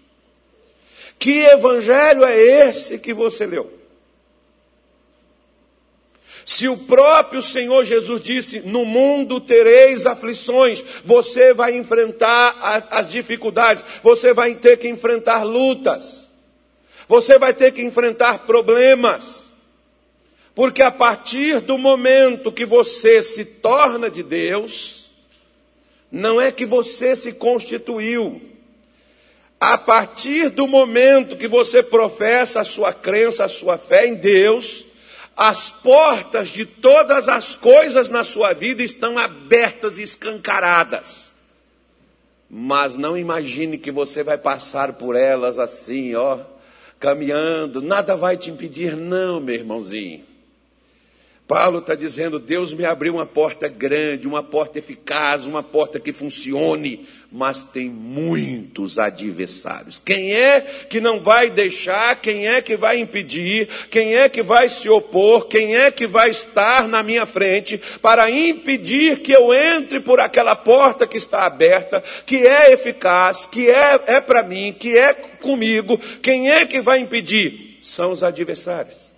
Que 1.20 1.44
evangelho 1.44 2.24
é 2.24 2.34
esse 2.66 2.98
que 2.98 3.12
você 3.12 3.44
leu? 3.44 3.70
Se 6.46 6.66
o 6.66 6.78
próprio 6.78 7.42
Senhor 7.42 7.84
Jesus 7.84 8.22
disse: 8.22 8.60
No 8.60 8.86
mundo 8.86 9.38
tereis 9.38 10.06
aflições, 10.06 10.82
você 11.04 11.52
vai 11.52 11.76
enfrentar 11.76 12.88
as 12.90 13.10
dificuldades, 13.10 13.84
você 14.02 14.32
vai 14.32 14.54
ter 14.54 14.78
que 14.78 14.88
enfrentar 14.88 15.42
lutas, 15.42 16.28
você 17.06 17.38
vai 17.38 17.52
ter 17.52 17.72
que 17.72 17.82
enfrentar 17.82 18.46
problemas, 18.46 19.52
porque 20.54 20.82
a 20.82 20.90
partir 20.90 21.60
do 21.60 21.76
momento 21.76 22.50
que 22.50 22.64
você 22.64 23.22
se 23.22 23.44
torna 23.44 24.10
de 24.10 24.22
Deus, 24.22 25.10
não 26.10 26.40
é 26.40 26.50
que 26.50 26.64
você 26.64 27.14
se 27.14 27.32
constituiu, 27.34 28.49
a 29.60 29.76
partir 29.76 30.48
do 30.48 30.66
momento 30.66 31.36
que 31.36 31.46
você 31.46 31.82
professa 31.82 32.62
a 32.62 32.64
sua 32.64 32.94
crença, 32.94 33.44
a 33.44 33.48
sua 33.48 33.76
fé 33.76 34.06
em 34.06 34.14
Deus, 34.14 34.86
as 35.36 35.68
portas 35.70 36.48
de 36.48 36.64
todas 36.64 37.28
as 37.28 37.54
coisas 37.54 38.08
na 38.08 38.24
sua 38.24 38.54
vida 38.54 38.82
estão 38.82 39.18
abertas 39.18 39.98
e 39.98 40.02
escancaradas. 40.02 41.30
Mas 42.48 42.94
não 42.94 43.18
imagine 43.18 43.76
que 43.76 43.90
você 43.90 44.22
vai 44.22 44.38
passar 44.38 44.94
por 44.94 45.14
elas 45.14 45.58
assim, 45.58 46.14
ó, 46.14 46.38
caminhando, 46.98 47.82
nada 47.82 48.16
vai 48.16 48.38
te 48.38 48.50
impedir, 48.50 48.96
não, 48.96 49.40
meu 49.40 49.54
irmãozinho. 49.54 50.29
Paulo 51.50 51.80
está 51.80 51.96
dizendo: 51.96 52.38
Deus 52.38 52.72
me 52.72 52.84
abriu 52.84 53.14
uma 53.14 53.26
porta 53.26 53.66
grande, 53.66 54.28
uma 54.28 54.40
porta 54.40 54.78
eficaz, 54.78 55.48
uma 55.48 55.64
porta 55.64 55.98
que 55.98 56.12
funcione, 56.12 57.08
mas 57.32 57.60
tem 57.60 57.88
muitos 57.88 59.00
adversários. 59.00 59.98
Quem 59.98 60.32
é 60.32 60.60
que 60.60 61.00
não 61.00 61.18
vai 61.18 61.50
deixar? 61.50 62.14
Quem 62.20 62.46
é 62.46 62.62
que 62.62 62.76
vai 62.76 63.00
impedir? 63.00 63.68
Quem 63.90 64.14
é 64.14 64.28
que 64.28 64.42
vai 64.42 64.68
se 64.68 64.88
opor? 64.88 65.48
Quem 65.48 65.74
é 65.74 65.90
que 65.90 66.06
vai 66.06 66.30
estar 66.30 66.86
na 66.86 67.02
minha 67.02 67.26
frente 67.26 67.80
para 68.00 68.30
impedir 68.30 69.18
que 69.18 69.32
eu 69.32 69.52
entre 69.52 69.98
por 69.98 70.20
aquela 70.20 70.54
porta 70.54 71.04
que 71.04 71.16
está 71.16 71.46
aberta, 71.46 72.00
que 72.24 72.46
é 72.46 72.72
eficaz, 72.72 73.46
que 73.46 73.68
é, 73.68 74.00
é 74.06 74.20
para 74.20 74.44
mim, 74.44 74.72
que 74.78 74.96
é 74.96 75.12
comigo? 75.12 75.98
Quem 76.22 76.48
é 76.48 76.64
que 76.64 76.80
vai 76.80 77.00
impedir? 77.00 77.76
São 77.82 78.12
os 78.12 78.22
adversários. 78.22 79.09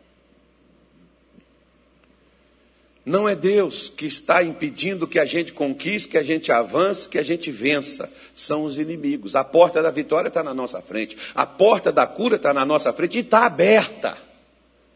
Não 3.04 3.28
é 3.28 3.34
Deus 3.34 3.92
que 3.94 4.06
está 4.06 4.44
impedindo 4.44 5.08
que 5.08 5.18
a 5.18 5.24
gente 5.24 5.52
conquiste, 5.52 6.08
que 6.08 6.18
a 6.18 6.22
gente 6.22 6.52
avance, 6.52 7.08
que 7.08 7.18
a 7.18 7.22
gente 7.22 7.50
vença. 7.50 8.08
São 8.32 8.62
os 8.62 8.78
inimigos. 8.78 9.34
A 9.34 9.42
porta 9.42 9.82
da 9.82 9.90
vitória 9.90 10.28
está 10.28 10.42
na 10.42 10.54
nossa 10.54 10.80
frente. 10.80 11.16
A 11.34 11.44
porta 11.44 11.90
da 11.90 12.06
cura 12.06 12.36
está 12.36 12.54
na 12.54 12.64
nossa 12.64 12.92
frente 12.92 13.18
e 13.18 13.22
está 13.22 13.44
aberta. 13.44 14.16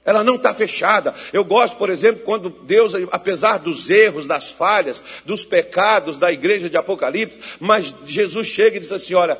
Ela 0.05 0.23
não 0.23 0.37
está 0.37 0.55
fechada. 0.55 1.13
Eu 1.33 1.45
gosto, 1.45 1.77
por 1.77 1.91
exemplo, 1.91 2.23
quando 2.25 2.49
Deus, 2.49 2.93
apesar 3.11 3.59
dos 3.59 3.91
erros, 3.91 4.25
das 4.25 4.53
falhas, 4.53 5.03
dos 5.25 5.45
pecados 5.45 6.17
da 6.17 6.31
igreja 6.31 6.71
de 6.71 6.77
Apocalipse, 6.77 7.41
mas 7.59 7.93
Jesus 8.05 8.47
chega 8.47 8.77
e 8.77 8.81
diz 8.81 8.93
assim: 8.93 9.15
Olha, 9.15 9.37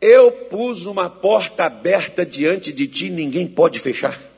eu 0.00 0.32
pus 0.32 0.86
uma 0.86 1.08
porta 1.08 1.66
aberta 1.66 2.26
diante 2.26 2.72
de 2.72 2.88
ti, 2.88 3.10
ninguém 3.10 3.46
pode 3.46 3.78
fechar. 3.78 4.29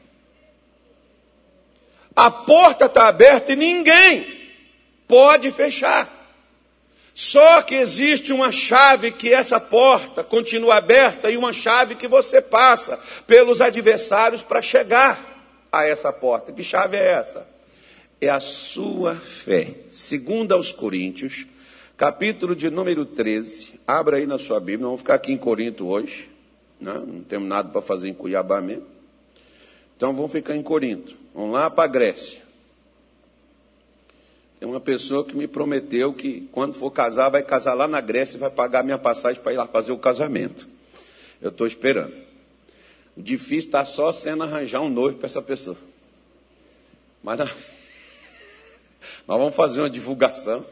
A 2.14 2.30
porta 2.30 2.86
está 2.86 3.08
aberta 3.08 3.52
e 3.52 3.56
ninguém 3.56 4.26
pode 5.06 5.50
fechar. 5.50 6.22
Só 7.14 7.60
que 7.62 7.74
existe 7.74 8.32
uma 8.32 8.50
chave 8.50 9.12
que 9.12 9.32
essa 9.32 9.60
porta 9.60 10.24
continua 10.24 10.76
aberta 10.76 11.30
e 11.30 11.36
uma 11.36 11.52
chave 11.52 11.94
que 11.94 12.08
você 12.08 12.40
passa 12.40 12.98
pelos 13.26 13.60
adversários 13.60 14.42
para 14.42 14.62
chegar 14.62 15.32
a 15.70 15.84
essa 15.84 16.12
porta. 16.12 16.52
Que 16.52 16.62
chave 16.62 16.96
é 16.96 17.12
essa? 17.12 17.46
É 18.20 18.30
a 18.30 18.40
sua 18.40 19.14
fé. 19.14 19.74
Segundo 19.90 20.52
aos 20.52 20.72
Coríntios, 20.72 21.46
capítulo 21.96 22.56
de 22.56 22.70
número 22.70 23.04
13. 23.04 23.80
Abra 23.86 24.16
aí 24.16 24.26
na 24.26 24.38
sua 24.38 24.58
Bíblia, 24.58 24.86
vamos 24.86 25.00
ficar 25.00 25.14
aqui 25.14 25.32
em 25.32 25.38
Corinto 25.38 25.88
hoje. 25.88 26.30
Né? 26.80 26.94
não 27.06 27.22
temos 27.22 27.48
nada 27.48 27.68
para 27.68 27.82
fazer 27.82 28.08
em 28.08 28.14
Cuiabá 28.14 28.60
mesmo. 28.60 28.86
Então 29.96 30.12
vamos 30.14 30.32
ficar 30.32 30.56
em 30.56 30.62
Corinto. 30.62 31.21
Vamos 31.34 31.52
lá 31.52 31.70
para 31.70 31.84
a 31.84 31.86
Grécia. 31.86 32.42
Tem 34.60 34.68
uma 34.68 34.80
pessoa 34.80 35.24
que 35.24 35.34
me 35.34 35.48
prometeu 35.48 36.12
que 36.12 36.48
quando 36.52 36.74
for 36.74 36.90
casar, 36.90 37.28
vai 37.30 37.42
casar 37.42 37.74
lá 37.74 37.88
na 37.88 38.00
Grécia 38.00 38.36
e 38.36 38.38
vai 38.38 38.50
pagar 38.50 38.84
minha 38.84 38.98
passagem 38.98 39.42
para 39.42 39.52
ir 39.52 39.56
lá 39.56 39.66
fazer 39.66 39.92
o 39.92 39.98
casamento. 39.98 40.68
Eu 41.40 41.48
estou 41.48 41.66
esperando. 41.66 42.14
O 43.16 43.20
difícil 43.20 43.68
está 43.68 43.84
só 43.84 44.12
sendo 44.12 44.44
arranjar 44.44 44.80
um 44.80 44.88
noivo 44.88 45.18
para 45.18 45.26
essa 45.26 45.42
pessoa. 45.42 45.76
Mas, 47.22 47.38
não... 47.38 47.46
Mas 49.26 49.38
vamos 49.38 49.54
fazer 49.54 49.80
uma 49.80 49.90
divulgação. 49.90 50.64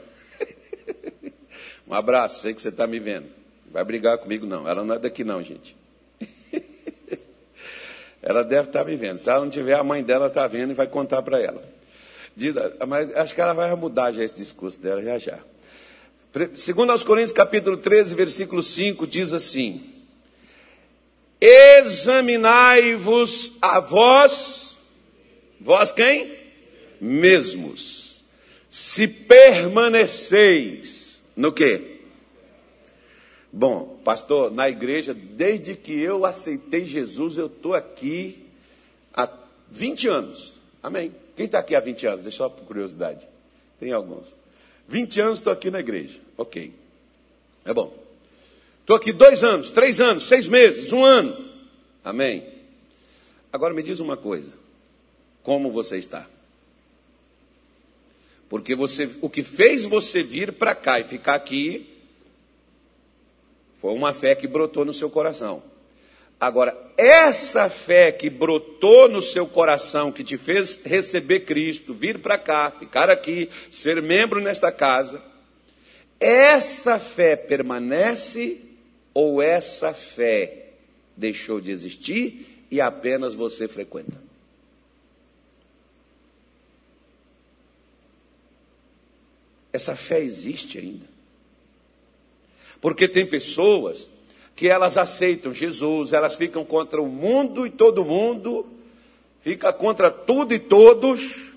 um 1.86 1.92
abraço, 1.92 2.42
sei 2.42 2.54
que 2.54 2.62
você 2.62 2.68
está 2.68 2.86
me 2.86 3.00
vendo. 3.00 3.26
Vai 3.70 3.84
brigar 3.84 4.18
comigo, 4.18 4.46
não. 4.46 4.68
Ela 4.68 4.84
não 4.84 4.94
é 4.94 4.98
daqui, 4.98 5.24
não, 5.24 5.42
gente. 5.42 5.79
Ela 8.22 8.44
deve 8.44 8.68
estar 8.68 8.84
me 8.84 8.96
vendo. 8.96 9.18
Se 9.18 9.30
ela 9.30 9.40
não 9.40 9.50
tiver, 9.50 9.74
a 9.74 9.84
mãe 9.84 10.02
dela 10.02 10.26
está 10.26 10.46
vendo 10.46 10.72
e 10.72 10.74
vai 10.74 10.86
contar 10.86 11.22
para 11.22 11.40
ela. 11.40 11.62
Diz, 12.36 12.54
mas 12.86 13.14
acho 13.16 13.34
que 13.34 13.40
ela 13.40 13.52
vai 13.52 13.74
mudar 13.74 14.12
já 14.12 14.22
esse 14.22 14.34
discurso 14.34 14.78
dela 14.78 15.02
já 15.02 15.18
já. 15.18 15.38
Segundo 16.54 16.90
aos 16.90 17.02
Coríntios 17.02 17.32
capítulo 17.32 17.76
13, 17.76 18.14
versículo 18.14 18.62
5, 18.62 19.04
diz 19.06 19.32
assim: 19.32 19.82
Examinai-vos 21.40 23.52
a 23.60 23.80
vós, 23.80 24.78
vós 25.60 25.92
quem? 25.92 26.38
Mesmos, 27.00 28.22
se 28.68 29.08
permaneceis 29.08 31.20
no 31.34 31.52
quê? 31.52 31.89
Bom, 33.52 34.00
pastor, 34.04 34.50
na 34.50 34.68
igreja, 34.68 35.12
desde 35.12 35.74
que 35.74 35.98
eu 35.98 36.24
aceitei 36.24 36.86
Jesus, 36.86 37.36
eu 37.36 37.46
estou 37.46 37.74
aqui 37.74 38.46
há 39.12 39.28
20 39.70 40.08
anos. 40.08 40.60
Amém. 40.82 41.12
Quem 41.36 41.46
está 41.46 41.58
aqui 41.58 41.74
há 41.74 41.80
20 41.80 42.06
anos? 42.06 42.22
Deixa 42.22 42.38
só 42.38 42.48
por 42.48 42.64
curiosidade. 42.64 43.26
Tem 43.78 43.92
alguns. 43.92 44.36
20 44.88 45.20
anos 45.20 45.38
estou 45.38 45.52
aqui 45.52 45.70
na 45.70 45.80
igreja. 45.80 46.18
Ok. 46.36 46.72
É 47.64 47.74
bom. 47.74 47.92
Estou 48.80 48.96
aqui 48.96 49.12
dois 49.12 49.42
anos, 49.44 49.70
três 49.70 50.00
anos, 50.00 50.24
seis 50.24 50.48
meses, 50.48 50.92
um 50.92 51.04
ano. 51.04 51.36
Amém. 52.04 52.44
Agora 53.52 53.74
me 53.74 53.82
diz 53.82 54.00
uma 54.00 54.16
coisa. 54.16 54.54
Como 55.42 55.70
você 55.70 55.96
está? 55.96 56.26
Porque 58.48 58.74
você, 58.74 59.08
o 59.20 59.30
que 59.30 59.42
fez 59.42 59.84
você 59.84 60.22
vir 60.22 60.52
para 60.52 60.74
cá 60.74 60.98
e 60.98 61.04
ficar 61.04 61.34
aqui 61.34 61.89
foi 63.80 63.94
uma 63.94 64.12
fé 64.12 64.34
que 64.34 64.46
brotou 64.46 64.84
no 64.84 64.92
seu 64.92 65.08
coração. 65.08 65.62
Agora, 66.38 66.76
essa 66.96 67.68
fé 67.68 68.12
que 68.12 68.28
brotou 68.28 69.08
no 69.08 69.22
seu 69.22 69.46
coração, 69.46 70.12
que 70.12 70.22
te 70.22 70.36
fez 70.36 70.78
receber 70.84 71.40
Cristo, 71.40 71.94
vir 71.94 72.18
para 72.18 72.38
cá, 72.38 72.70
ficar 72.70 73.08
aqui, 73.08 73.48
ser 73.70 74.00
membro 74.02 74.40
nesta 74.40 74.70
casa, 74.70 75.22
essa 76.18 76.98
fé 76.98 77.36
permanece 77.36 78.60
ou 79.14 79.40
essa 79.40 79.94
fé 79.94 80.68
deixou 81.16 81.60
de 81.60 81.70
existir 81.70 82.66
e 82.70 82.80
apenas 82.80 83.34
você 83.34 83.66
frequenta? 83.66 84.20
Essa 89.72 89.94
fé 89.96 90.20
existe 90.20 90.78
ainda. 90.78 91.19
Porque 92.80 93.06
tem 93.06 93.26
pessoas 93.26 94.08
que 94.56 94.68
elas 94.68 94.96
aceitam 94.96 95.54
Jesus, 95.54 96.12
elas 96.12 96.34
ficam 96.34 96.64
contra 96.64 97.00
o 97.00 97.06
mundo 97.06 97.66
e 97.66 97.70
todo 97.70 98.04
mundo, 98.04 98.66
fica 99.40 99.72
contra 99.72 100.10
tudo 100.10 100.54
e 100.54 100.58
todos, 100.58 101.52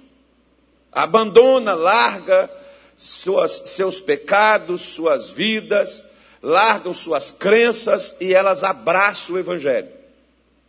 abandona, 0.92 1.74
larga 1.74 2.50
suas, 2.96 3.63
seus 3.65 4.00
pecados, 4.00 4.82
suas 4.82 5.32
vidas, 5.32 6.06
largam 6.42 6.94
suas 6.94 7.32
crenças 7.32 8.15
e 8.20 8.34
elas 8.34 8.63
abraçam 8.63 9.36
o 9.36 9.39
Evangelho 9.39 9.92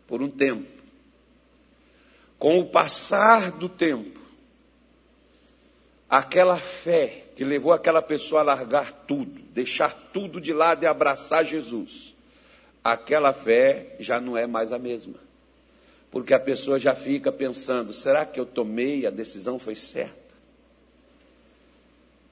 por 0.07 0.23
um 0.23 0.31
tempo. 0.31 0.67
Com 2.39 2.59
o 2.59 2.67
passar 2.67 3.53
do 3.53 3.69
tempo, 3.69 4.21
aquela 6.09 6.59
fé 6.59 7.24
que 7.35 7.45
levou 7.45 7.73
aquela 7.73 8.01
pessoa 8.01 8.41
a 8.41 8.45
largar 8.45 8.93
tudo, 9.07 9.41
deixar 9.51 9.93
tudo 10.13 10.41
de 10.41 10.53
lado 10.53 10.85
e 10.85 10.87
abraçar 10.87 11.45
Jesus, 11.45 12.15
aquela 12.83 13.33
fé 13.33 13.97
já 13.99 14.21
não 14.21 14.37
é 14.37 14.47
mais 14.47 14.73
a 14.73 14.79
mesma. 14.79 15.15
Porque 16.11 16.33
a 16.33 16.39
pessoa 16.39 16.79
já 16.79 16.95
fica 16.95 17.33
pensando: 17.33 17.93
será 17.93 18.25
que 18.25 18.39
eu 18.39 18.47
tomei, 18.47 19.05
a 19.05 19.11
decisão 19.11 19.59
foi 19.59 19.75
certa? 19.75 20.15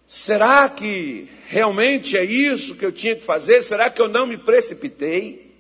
Será 0.07 0.69
que 0.69 1.29
realmente 1.49 2.17
é 2.17 2.25
isso 2.25 2.77
que 2.77 2.85
eu 2.85 2.93
tinha 2.93 3.17
que 3.17 3.25
fazer? 3.25 3.63
Será 3.63 3.91
que 3.91 4.01
eu 4.01 4.09
não 4.09 4.27
me 4.27 4.37
precipitei? 4.37 5.51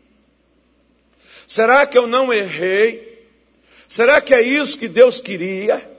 Será 1.48 1.86
que 1.86 1.98
eu 1.98 2.06
não 2.06 2.32
errei? 2.32 3.26
Será 3.88 4.20
que 4.20 4.34
é 4.34 4.40
isso 4.40 4.78
que 4.78 4.88
Deus 4.88 5.20
queria? 5.20 5.91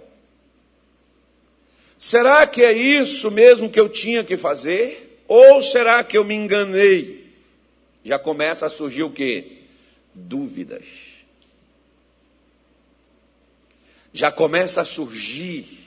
Será 2.03 2.45
que 2.45 2.61
é 2.61 2.73
isso 2.73 3.31
mesmo 3.31 3.69
que 3.69 3.79
eu 3.79 3.87
tinha 3.87 4.25
que 4.25 4.35
fazer? 4.35 5.23
Ou 5.25 5.61
será 5.61 6.03
que 6.03 6.17
eu 6.17 6.25
me 6.25 6.35
enganei? 6.35 7.31
já 8.03 8.19
começa 8.19 8.65
a 8.65 8.69
surgir 8.69 9.03
o 9.03 9.09
que? 9.09 9.63
Dúvidas. 10.13 10.83
Já 14.11 14.33
começa 14.33 14.81
a 14.81 14.85
surgir. 14.85 15.79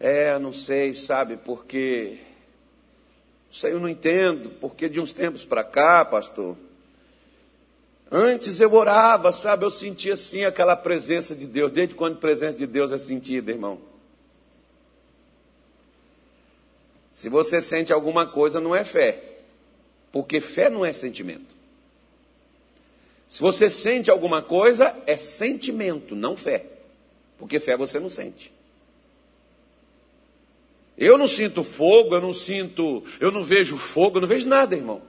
É, 0.00 0.38
não 0.38 0.52
sei, 0.52 0.94
sabe, 0.94 1.36
porque. 1.36 2.16
Isso 3.52 3.66
aí 3.66 3.74
eu 3.74 3.80
não 3.80 3.90
entendo, 3.90 4.48
porque 4.58 4.88
de 4.88 4.98
uns 4.98 5.12
tempos 5.12 5.44
para 5.44 5.64
cá, 5.64 6.02
pastor. 6.02 6.56
Antes 8.10 8.58
eu 8.58 8.72
orava, 8.72 9.32
sabe, 9.32 9.66
eu 9.66 9.70
sentia 9.70 10.14
assim 10.14 10.46
aquela 10.46 10.74
presença 10.74 11.36
de 11.36 11.46
Deus. 11.46 11.70
Desde 11.70 11.94
quando 11.94 12.14
a 12.14 12.20
presença 12.20 12.56
de 12.56 12.66
Deus 12.66 12.90
é 12.90 12.96
sentida, 12.96 13.52
irmão? 13.52 13.94
Se 17.16 17.30
você 17.30 17.62
sente 17.62 17.94
alguma 17.94 18.26
coisa, 18.26 18.60
não 18.60 18.76
é 18.76 18.84
fé. 18.84 19.38
Porque 20.12 20.38
fé 20.38 20.68
não 20.68 20.84
é 20.84 20.92
sentimento. 20.92 21.56
Se 23.26 23.40
você 23.40 23.70
sente 23.70 24.10
alguma 24.10 24.42
coisa, 24.42 24.94
é 25.06 25.16
sentimento, 25.16 26.14
não 26.14 26.36
fé. 26.36 26.66
Porque 27.38 27.58
fé 27.58 27.74
você 27.74 27.98
não 27.98 28.10
sente. 28.10 28.52
Eu 30.98 31.16
não 31.16 31.26
sinto 31.26 31.64
fogo, 31.64 32.14
eu 32.14 32.20
não 32.20 32.34
sinto, 32.34 33.02
eu 33.18 33.32
não 33.32 33.42
vejo 33.42 33.78
fogo, 33.78 34.18
eu 34.18 34.20
não 34.20 34.28
vejo 34.28 34.46
nada, 34.46 34.76
irmão. 34.76 35.00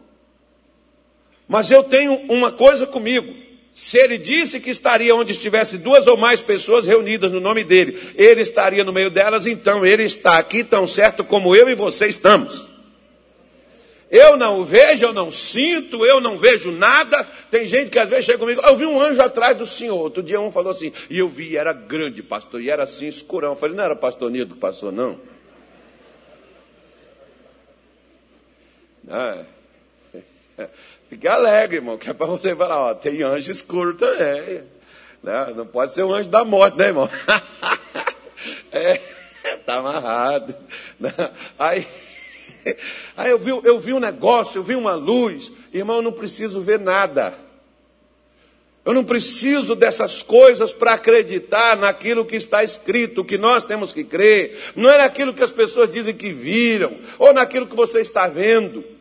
Mas 1.45 1.69
eu 1.69 1.83
tenho 1.83 2.13
uma 2.31 2.53
coisa 2.53 2.87
comigo. 2.87 3.35
Se 3.71 3.97
ele 3.99 4.17
disse 4.17 4.59
que 4.59 4.71
estaria 4.71 5.15
onde 5.15 5.31
estivesse 5.31 5.77
duas 5.77 6.07
ou 6.07 6.17
mais 6.17 6.41
pessoas 6.41 6.87
reunidas 6.87 7.31
no 7.31 7.39
nome 7.39 7.63
dele, 7.63 7.99
ele 8.15 8.41
estaria 8.41 8.83
no 8.83 8.91
meio 8.91 9.11
delas, 9.11 9.45
então 9.45 9.85
ele 9.85 10.03
está 10.03 10.37
aqui 10.37 10.63
tão 10.63 10.87
certo 10.87 11.23
como 11.23 11.55
eu 11.55 11.69
e 11.69 11.75
você 11.75 12.07
estamos. 12.07 12.67
Eu 14.09 14.37
não 14.37 14.63
vejo, 14.63 15.05
eu 15.05 15.13
não 15.13 15.29
sinto, 15.29 16.05
eu 16.05 16.21
não 16.21 16.37
vejo 16.37 16.71
nada. 16.71 17.25
Tem 17.51 17.65
gente 17.65 17.91
que 17.91 17.99
às 17.99 18.09
vezes 18.09 18.25
chega 18.25 18.37
comigo, 18.37 18.61
eu 18.61 18.75
vi 18.75 18.85
um 18.85 19.01
anjo 19.01 19.21
atrás 19.21 19.55
do 19.57 19.65
senhor. 19.65 19.97
Outro 19.97 20.23
dia 20.23 20.39
um 20.39 20.49
falou 20.49 20.71
assim, 20.71 20.93
e 21.09 21.19
eu 21.19 21.27
vi, 21.27 21.57
era 21.57 21.73
grande 21.73 22.23
pastor, 22.23 22.61
e 22.61 22.69
era 22.69 22.83
assim 22.83 23.07
escurão. 23.07 23.49
Eu 23.49 23.55
falei, 23.57 23.75
não 23.75 23.83
era 23.83 23.95
pastor 23.95 24.31
Nildo 24.31 24.55
que 24.55 24.61
passou, 24.61 24.91
não? 24.91 25.19
Ah, 29.09 29.43
fique 31.09 31.27
alegre, 31.27 31.77
irmão, 31.77 31.97
que 31.97 32.09
é 32.09 32.13
para 32.13 32.27
você 32.27 32.55
falar, 32.55 32.79
ó, 32.79 32.93
tem 32.93 33.21
anjo 33.23 33.51
escuro 33.51 33.95
também. 33.95 34.63
Né? 35.23 35.53
Não 35.55 35.65
pode 35.65 35.93
ser 35.93 36.03
um 36.03 36.13
anjo 36.13 36.29
da 36.29 36.45
morte, 36.45 36.77
né, 36.77 36.87
irmão? 36.87 37.09
é, 38.71 39.01
tá 39.65 39.75
amarrado. 39.75 40.55
Né? 40.99 41.11
Aí. 41.57 41.87
Aí 43.15 43.31
eu 43.31 43.39
vi, 43.39 43.49
eu 43.49 43.79
vi 43.79 43.93
um 43.93 43.99
negócio, 43.99 44.59
eu 44.59 44.63
vi 44.63 44.75
uma 44.75 44.93
luz. 44.93 45.51
Irmão, 45.73 45.97
eu 45.97 46.01
não 46.01 46.11
preciso 46.11 46.61
ver 46.61 46.79
nada. 46.79 47.33
Eu 48.87 48.93
não 48.93 49.03
preciso 49.03 49.75
dessas 49.75 50.23
coisas 50.23 50.71
para 50.71 50.93
acreditar 50.93 51.75
naquilo 51.75 52.25
que 52.25 52.37
está 52.37 52.63
escrito, 52.63 53.25
que 53.25 53.37
nós 53.37 53.65
temos 53.65 53.91
que 53.91 54.03
crer. 54.03 54.57
Não 54.77 54.89
é 54.89 54.97
naquilo 54.97 55.33
que 55.33 55.43
as 55.43 55.51
pessoas 55.51 55.91
dizem 55.91 56.15
que 56.15 56.31
viram, 56.31 56.93
ou 57.19 57.33
naquilo 57.33 57.67
que 57.67 57.75
você 57.75 57.99
está 57.99 58.29
vendo. 58.29 58.96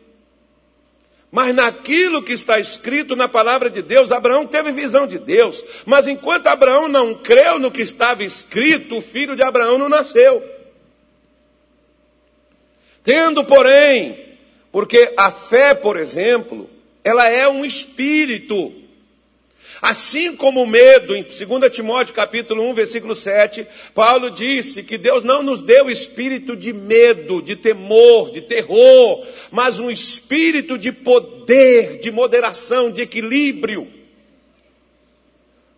Mas 1.37 1.53
naquilo 1.53 2.23
que 2.23 2.33
está 2.33 2.59
escrito 2.59 3.15
na 3.15 3.27
palavra 3.27 3.69
de 3.69 3.83
Deus, 3.83 4.11
Abraão 4.11 4.47
teve 4.47 4.71
visão 4.71 5.05
de 5.05 5.19
Deus. 5.19 5.63
Mas 5.85 6.07
enquanto 6.07 6.47
Abraão 6.47 6.87
não 6.87 7.13
creu 7.13 7.59
no 7.59 7.69
que 7.69 7.83
estava 7.83 8.23
escrito, 8.23 8.97
o 8.97 9.03
filho 9.03 9.35
de 9.35 9.43
Abraão 9.43 9.77
não 9.77 9.87
nasceu. 9.87 10.43
Tendo, 13.03 13.45
porém, 13.45 14.35
porque 14.71 15.13
a 15.15 15.29
fé, 15.29 15.75
por 15.75 15.95
exemplo, 15.95 16.67
ela 17.03 17.27
é 17.27 17.47
um 17.47 17.63
espírito. 17.63 18.73
Assim 19.81 20.35
como 20.35 20.63
o 20.63 20.67
medo, 20.67 21.15
em 21.15 21.23
2 21.23 21.71
Timóteo 21.71 22.13
capítulo 22.13 22.63
1, 22.69 22.73
versículo 22.73 23.15
7, 23.15 23.67
Paulo 23.93 24.31
disse 24.31 24.81
que 24.81 24.97
Deus 24.97 25.23
não 25.23 25.43
nos 25.43 25.61
deu 25.61 25.89
espírito 25.89 26.55
de 26.55 26.73
medo, 26.73 27.41
de 27.41 27.55
temor, 27.55 28.31
de 28.31 28.41
terror, 28.41 29.25
mas 29.51 29.79
um 29.79 29.91
espírito 29.91 30.77
de 30.77 30.91
poder, 30.91 31.99
de 31.99 32.11
moderação, 32.11 32.91
de 32.91 33.03
equilíbrio. 33.03 33.87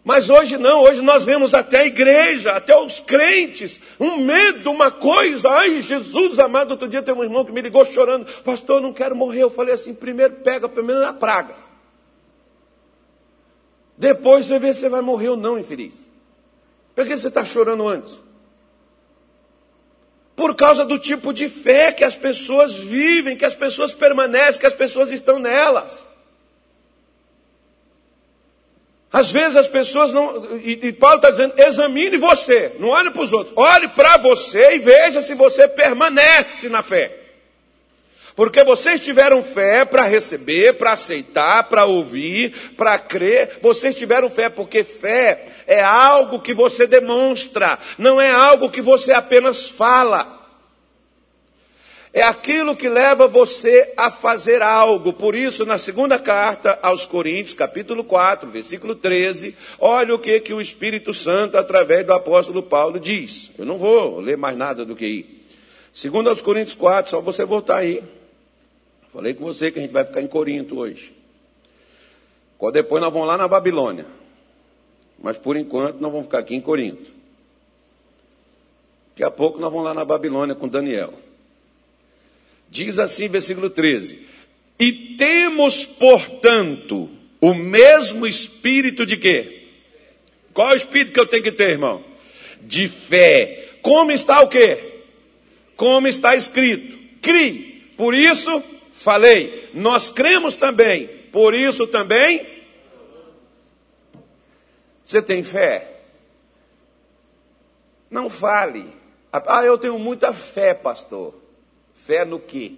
Mas 0.03 0.29
hoje 0.29 0.57
não, 0.57 0.83
hoje 0.83 1.01
nós 1.01 1.25
vemos 1.25 1.53
até 1.53 1.81
a 1.81 1.85
igreja, 1.85 2.53
até 2.53 2.75
os 2.75 3.01
crentes, 3.01 3.81
um 3.99 4.17
medo, 4.17 4.71
uma 4.71 4.89
coisa. 4.89 5.49
Ai, 5.49 5.81
Jesus 5.81 6.39
amado, 6.39 6.71
outro 6.71 6.88
dia 6.88 7.03
tem 7.03 7.13
um 7.13 7.23
irmão 7.23 7.43
que 7.43 7.51
me 7.51 7.62
ligou 7.62 7.83
chorando, 7.85 8.25
pastor, 8.43 8.81
não 8.81 8.93
quero 8.93 9.15
morrer. 9.15 9.43
Eu 9.43 9.49
falei 9.49 9.73
assim: 9.73 9.93
primeiro 9.93 10.35
pega, 10.35 10.69
primeiro 10.69 11.01
na 11.01 11.13
praga. 11.13 11.68
Depois 13.99 14.45
você 14.45 14.57
vê 14.57 14.71
se 14.71 14.79
você 14.79 14.88
vai 14.89 15.01
morrer 15.01 15.27
ou 15.27 15.35
não, 15.35 15.59
infeliz. 15.59 15.93
Por 16.95 17.05
que 17.05 17.17
você 17.17 17.27
está 17.27 17.43
chorando 17.43 17.85
antes? 17.85 18.17
Por 20.38 20.55
causa 20.55 20.85
do 20.85 20.97
tipo 20.97 21.33
de 21.33 21.49
fé 21.49 21.91
que 21.91 22.05
as 22.05 22.15
pessoas 22.15 22.73
vivem, 22.73 23.35
que 23.35 23.43
as 23.43 23.55
pessoas 23.55 23.93
permanecem, 23.93 24.62
que 24.62 24.65
as 24.65 24.73
pessoas 24.73 25.12
estão 25.12 25.38
nelas. 25.38 26.07
Às 29.12 29.29
vezes 29.33 29.57
as 29.57 29.67
pessoas 29.67 30.13
não. 30.13 30.57
E, 30.59 30.79
e 30.88 30.93
Paulo 30.93 31.17
está 31.17 31.29
dizendo: 31.29 31.55
examine 31.57 32.15
você, 32.15 32.77
não 32.79 32.88
olhe 32.88 33.12
para 33.12 33.21
os 33.21 33.33
outros. 33.33 33.53
Olhe 33.57 33.89
para 33.89 34.15
você 34.15 34.75
e 34.75 34.79
veja 34.79 35.21
se 35.21 35.35
você 35.35 35.67
permanece 35.67 36.69
na 36.69 36.81
fé. 36.81 37.29
Porque 38.39 38.63
vocês 38.63 39.02
tiveram 39.02 39.43
fé 39.43 39.84
para 39.84 40.04
receber, 40.04 40.78
para 40.78 40.93
aceitar, 40.93 41.67
para 41.67 41.84
ouvir, 41.84 42.71
para 42.78 42.97
crer. 42.97 43.60
Vocês 43.62 43.93
tiveram 43.93 44.30
fé, 44.30 44.47
porque 44.47 44.82
fé 44.86 45.47
é 45.67 45.84
algo 45.84 46.39
que 46.39 46.54
você 46.54 46.88
demonstra, 46.88 47.78
não 47.97 48.21
é 48.21 48.32
algo 48.32 48.71
que 48.71 48.82
você 48.82 49.12
apenas 49.12 49.67
fala. 49.67 50.39
É 52.13 52.21
aquilo 52.21 52.78
que 52.78 52.88
leva 52.88 53.28
você 53.28 53.93
a 53.97 54.10
fazer 54.10 54.62
algo. 54.62 55.12
Por 55.12 55.36
isso, 55.36 55.65
na 55.65 55.78
segunda 55.78 56.17
carta 56.17 56.80
aos 56.82 57.06
Coríntios, 57.06 57.56
capítulo 57.56 58.06
4, 58.06 58.49
versículo 58.49 58.95
13, 58.95 59.54
olha 59.78 60.15
o 60.15 60.19
que, 60.19 60.39
que 60.39 60.54
o 60.54 60.62
Espírito 60.62 61.12
Santo, 61.12 61.58
através 61.58 62.06
do 62.06 62.13
apóstolo 62.13 62.63
Paulo, 62.63 63.02
diz. 63.02 63.52
Eu 63.60 63.65
não 63.65 63.78
vou 63.78 64.21
ler 64.21 64.38
mais 64.38 64.56
nada 64.56 64.86
do 64.86 64.95
que 64.95 65.04
aí. 65.04 65.39
Segundo 65.91 66.30
aos 66.30 66.41
Coríntios 66.41 66.78
4, 66.78 67.12
só 67.12 67.19
você 67.19 67.43
voltar 67.43 67.80
aí. 67.80 68.02
Falei 69.13 69.34
com 69.34 69.43
você 69.43 69.72
que 69.72 69.80
a 69.80 69.82
gente 69.82 69.91
vai 69.91 70.06
ficar 70.06 70.22
em 70.22 70.28
Corinto 70.28 70.78
hoje. 70.80 71.13
Depois 72.74 73.02
nós 73.02 73.12
vamos 73.12 73.28
lá 73.28 73.38
na 73.38 73.48
Babilônia. 73.48 74.06
Mas 75.22 75.38
por 75.38 75.58
enquanto 75.58 76.00
nós 76.00 76.12
vamos 76.12 76.28
ficar 76.28 76.39
aqui 76.39 76.56
em 76.56 76.62
Corinto. 76.62 77.12
Daqui 79.10 79.24
a 79.24 79.32
pouco 79.32 79.60
nós 79.60 79.72
vamos 79.72 79.86
lá 79.86 79.93
na 79.93 80.06
Babilônia 80.06 80.56
com 80.56 80.67
Daniel. 80.67 81.13
Diz 82.69 83.00
assim, 83.00 83.28
versículo 83.28 83.69
13: 83.69 84.19
E 84.78 84.91
temos, 85.17 85.86
portanto, 85.86 87.10
o 87.41 87.54
mesmo 87.54 88.28
espírito 88.28 89.06
de 89.06 89.17
quê? 89.17 89.67
Qual 90.54 90.69
é 90.69 90.74
o 90.74 90.78
espírito 90.78 91.13
que 91.13 91.19
eu 91.19 91.28
tenho 91.28 91.43
que 91.43 91.52
ter, 91.52 91.72
irmão? 91.72 92.04
De 92.62 92.88
fé. 92.88 93.78
Como 93.82 94.12
está 94.12 94.41
o 94.41 94.48
quê? 94.48 95.02
Como 95.76 96.08
está 96.08 96.36
escrito? 96.36 96.98
Crie. 97.22 97.82
Por 97.98 98.13
isso 98.13 98.62
falei. 98.99 99.69
Nós 99.73 100.09
cremos 100.09 100.55
também. 100.55 101.07
Por 101.31 101.53
isso 101.53 101.88
também. 101.88 102.63
Você 105.03 105.21
tem 105.21 105.43
fé? 105.43 106.01
Não 108.09 108.29
fale. 108.29 108.93
Ah, 109.31 109.63
eu 109.63 109.77
tenho 109.77 109.97
muita 109.99 110.33
fé, 110.33 110.73
pastor. 110.73 111.35
Fé 111.93 112.25
no 112.25 112.39
quê? 112.39 112.73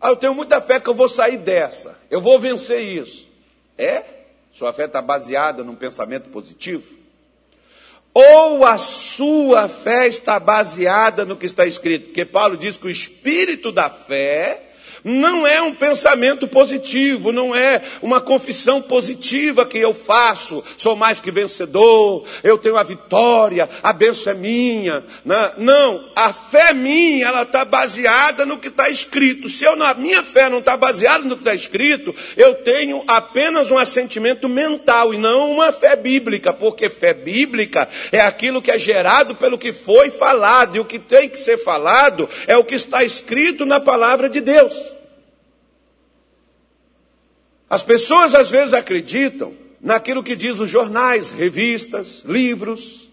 Ah, 0.00 0.08
eu 0.08 0.16
tenho 0.16 0.34
muita 0.34 0.60
fé 0.60 0.80
que 0.80 0.88
eu 0.88 0.94
vou 0.94 1.08
sair 1.08 1.36
dessa. 1.36 1.98
Eu 2.10 2.20
vou 2.20 2.38
vencer 2.38 2.82
isso. 2.82 3.28
É? 3.76 4.02
Sua 4.52 4.72
fé 4.72 4.86
está 4.86 5.02
baseada 5.02 5.62
num 5.62 5.76
pensamento 5.76 6.30
positivo? 6.30 6.99
Ou 8.12 8.64
a 8.64 8.76
sua 8.76 9.68
fé 9.68 10.08
está 10.08 10.38
baseada 10.40 11.24
no 11.24 11.36
que 11.36 11.46
está 11.46 11.64
escrito? 11.64 12.06
Porque 12.06 12.24
Paulo 12.24 12.56
diz 12.56 12.76
que 12.76 12.86
o 12.86 12.90
espírito 12.90 13.70
da 13.70 13.88
fé 13.88 14.69
não 15.04 15.46
é 15.46 15.60
um 15.62 15.74
pensamento 15.74 16.46
positivo, 16.46 17.32
não 17.32 17.54
é 17.54 17.82
uma 18.02 18.20
confissão 18.20 18.80
positiva 18.82 19.66
que 19.66 19.78
eu 19.78 19.92
faço, 19.92 20.62
sou 20.76 20.96
mais 20.96 21.20
que 21.20 21.30
vencedor, 21.30 22.24
eu 22.42 22.58
tenho 22.58 22.76
a 22.76 22.82
vitória, 22.82 23.68
a 23.82 23.92
bênção 23.92 24.32
é 24.32 24.36
minha. 24.36 25.04
Né? 25.24 25.52
Não, 25.58 26.10
a 26.14 26.32
fé 26.32 26.72
minha, 26.72 27.26
ela 27.26 27.42
está 27.42 27.64
baseada 27.64 28.44
no 28.44 28.58
que 28.58 28.68
está 28.68 28.88
escrito. 28.88 29.48
Se 29.48 29.64
eu, 29.64 29.76
minha 29.96 30.22
fé 30.22 30.48
não 30.48 30.58
está 30.58 30.76
baseada 30.76 31.24
no 31.24 31.36
que 31.36 31.42
está 31.42 31.54
escrito, 31.54 32.14
eu 32.36 32.54
tenho 32.54 33.02
apenas 33.06 33.70
um 33.70 33.78
assentimento 33.78 34.48
mental 34.48 35.14
e 35.14 35.18
não 35.18 35.52
uma 35.52 35.72
fé 35.72 35.96
bíblica, 35.96 36.52
porque 36.52 36.88
fé 36.88 37.14
bíblica 37.14 37.88
é 38.12 38.20
aquilo 38.20 38.62
que 38.62 38.70
é 38.70 38.78
gerado 38.78 39.34
pelo 39.34 39.58
que 39.58 39.72
foi 39.72 40.10
falado, 40.10 40.76
e 40.76 40.80
o 40.80 40.84
que 40.84 40.98
tem 40.98 41.28
que 41.28 41.38
ser 41.38 41.56
falado 41.56 42.28
é 42.46 42.56
o 42.56 42.64
que 42.64 42.74
está 42.74 43.02
escrito 43.04 43.64
na 43.64 43.80
palavra 43.80 44.28
de 44.28 44.40
Deus. 44.40 44.89
As 47.70 47.84
pessoas 47.84 48.34
às 48.34 48.50
vezes 48.50 48.74
acreditam 48.74 49.54
naquilo 49.80 50.24
que 50.24 50.34
diz 50.34 50.58
os 50.58 50.68
jornais, 50.68 51.30
revistas, 51.30 52.24
livros, 52.26 53.08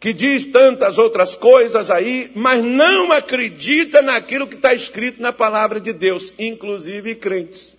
que 0.00 0.12
diz 0.12 0.44
tantas 0.46 0.98
outras 0.98 1.36
coisas 1.36 1.88
aí, 1.88 2.32
mas 2.34 2.64
não 2.64 3.12
acredita 3.12 4.02
naquilo 4.02 4.48
que 4.48 4.56
está 4.56 4.74
escrito 4.74 5.22
na 5.22 5.32
palavra 5.32 5.80
de 5.80 5.92
Deus, 5.92 6.34
inclusive 6.36 7.14
crentes. 7.14 7.76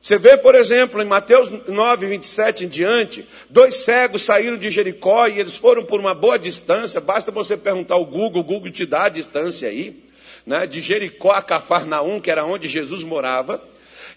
Você 0.00 0.18
vê, 0.18 0.36
por 0.36 0.54
exemplo, 0.54 1.02
em 1.02 1.06
Mateus 1.06 1.50
9, 1.50 2.06
27 2.06 2.64
em 2.66 2.68
diante, 2.68 3.26
dois 3.50 3.76
cegos 3.76 4.22
saíram 4.22 4.56
de 4.56 4.70
Jericó 4.70 5.26
e 5.26 5.40
eles 5.40 5.56
foram 5.56 5.84
por 5.84 5.98
uma 5.98 6.14
boa 6.14 6.38
distância, 6.38 7.00
basta 7.00 7.32
você 7.32 7.56
perguntar 7.56 7.94
ao 7.94 8.04
Google, 8.04 8.42
o 8.42 8.44
Google 8.44 8.70
te 8.70 8.86
dá 8.86 9.04
a 9.04 9.08
distância 9.08 9.68
aí 9.68 10.01
né, 10.46 10.66
de 10.66 10.80
Jericó 10.80 11.32
a 11.32 11.42
Cafarnaum, 11.42 12.20
que 12.20 12.30
era 12.30 12.44
onde 12.44 12.68
Jesus 12.68 13.04
morava. 13.04 13.62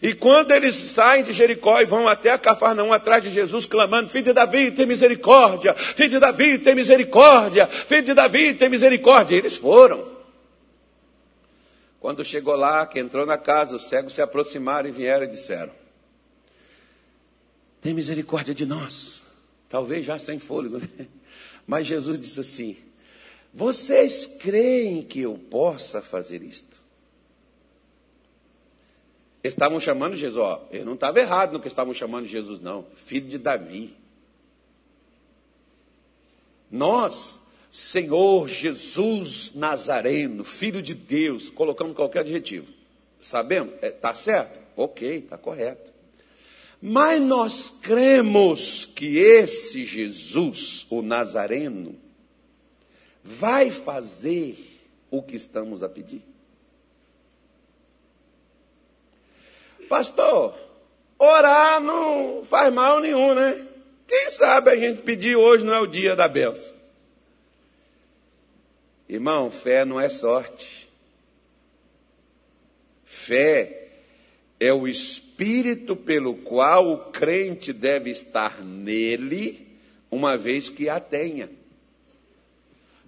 E 0.02 0.14
quando 0.14 0.52
eles 0.52 0.76
saem 0.76 1.24
de 1.24 1.32
Jericó 1.32 1.80
e 1.80 1.86
vão 1.86 2.08
até 2.08 2.32
a 2.32 2.38
Cafarnaum 2.38 2.92
atrás 2.92 3.24
de 3.24 3.30
Jesus, 3.30 3.66
clamando: 3.66 4.10
Filho 4.10 4.26
de 4.26 4.34
Davi, 4.34 4.72
tem 4.72 4.86
misericórdia! 4.86 5.74
Filho 5.74 6.10
de 6.10 6.20
Davi, 6.20 6.58
tem 6.60 6.76
misericórdia! 6.76 7.68
Filho 7.68 8.04
de 8.04 8.14
Davi, 8.14 8.54
tem 8.54 8.70
misericórdia! 8.70 9.36
E 9.36 9.40
eles 9.40 9.58
foram. 9.58 10.16
Quando 12.00 12.24
chegou 12.24 12.56
lá, 12.56 12.86
que 12.86 13.00
entrou 13.00 13.26
na 13.26 13.38
casa, 13.38 13.76
os 13.76 13.84
cegos 13.84 14.14
se 14.14 14.22
aproximaram 14.22 14.88
e 14.88 14.92
vieram 14.92 15.26
e 15.26 15.30
disseram: 15.30 15.72
Tem 17.82 17.94
misericórdia 17.94 18.54
de 18.54 18.66
nós. 18.66 19.24
Talvez 19.70 20.06
já 20.06 20.20
sem 20.20 20.38
fôlego, 20.38 20.78
né? 20.78 21.08
Mas 21.66 21.88
Jesus 21.88 22.20
disse 22.20 22.40
assim: 22.40 22.78
vocês 23.56 24.28
creem 24.28 25.02
que 25.02 25.22
eu 25.22 25.38
possa 25.38 26.02
fazer 26.02 26.44
isto? 26.44 26.84
Estavam 29.42 29.80
chamando 29.80 30.18
Jesus, 30.18 30.44
ó, 30.44 30.68
eu 30.74 30.84
não 30.84 30.96
estava 30.96 31.22
errado 31.22 31.54
no 31.54 31.62
que 31.62 31.70
estavam 31.70 31.94
chamando 31.94 32.26
Jesus, 32.26 32.60
não, 32.60 32.86
filho 32.96 33.30
de 33.30 33.38
Davi. 33.38 33.96
Nós, 36.70 37.40
Senhor 37.72 38.46
Jesus 38.50 39.54
Nazareno, 39.56 40.44
filho 40.44 40.82
de 40.82 40.94
Deus, 40.94 41.50
colocamos 41.50 41.96
qualquer 41.96 42.20
adjetivo. 42.20 42.74
Sabemos? 43.22 43.76
Está 43.76 43.88
é, 43.88 43.92
tá 43.92 44.14
certo? 44.14 44.60
Ok, 44.76 45.20
está 45.20 45.38
correto. 45.38 45.94
Mas 46.82 47.22
nós 47.22 47.74
cremos 47.82 48.86
que 48.86 49.18
esse 49.18 49.86
Jesus, 49.86 50.86
o 50.90 51.02
Nazareno, 51.02 52.04
vai 53.26 53.72
fazer 53.72 54.56
o 55.10 55.24
que 55.24 55.36
estamos 55.36 55.82
a 55.82 55.90
pedir? 55.90 56.22
Pastor, 59.90 60.56
orar 61.18 61.82
não 61.82 62.46
faz 62.46 62.72
mal 62.72 63.00
nenhum, 63.00 63.34
né? 63.34 63.68
Quem 64.08 64.30
sabe 64.30 64.70
a 64.70 64.76
gente 64.76 65.02
pedir 65.02 65.36
hoje 65.36 65.66
não 65.66 65.74
é 65.74 65.80
o 65.80 65.88
dia 65.88 66.16
da 66.16 66.28
benção. 66.28 66.76
Irmão, 69.10 69.50
fé 69.50 69.84
não 69.84 70.00
é 70.00 70.08
sorte. 70.08 70.88
Fé 73.04 73.90
é 74.60 74.72
o 74.72 74.88
espírito 74.88 75.96
pelo 75.96 76.36
qual 76.36 76.92
o 76.92 77.12
crente 77.12 77.74
deve 77.74 78.12
estar 78.12 78.64
nele, 78.64 79.68
uma 80.12 80.38
vez 80.38 80.70
que 80.70 80.88
a 80.90 81.00
tenha. 81.00 81.50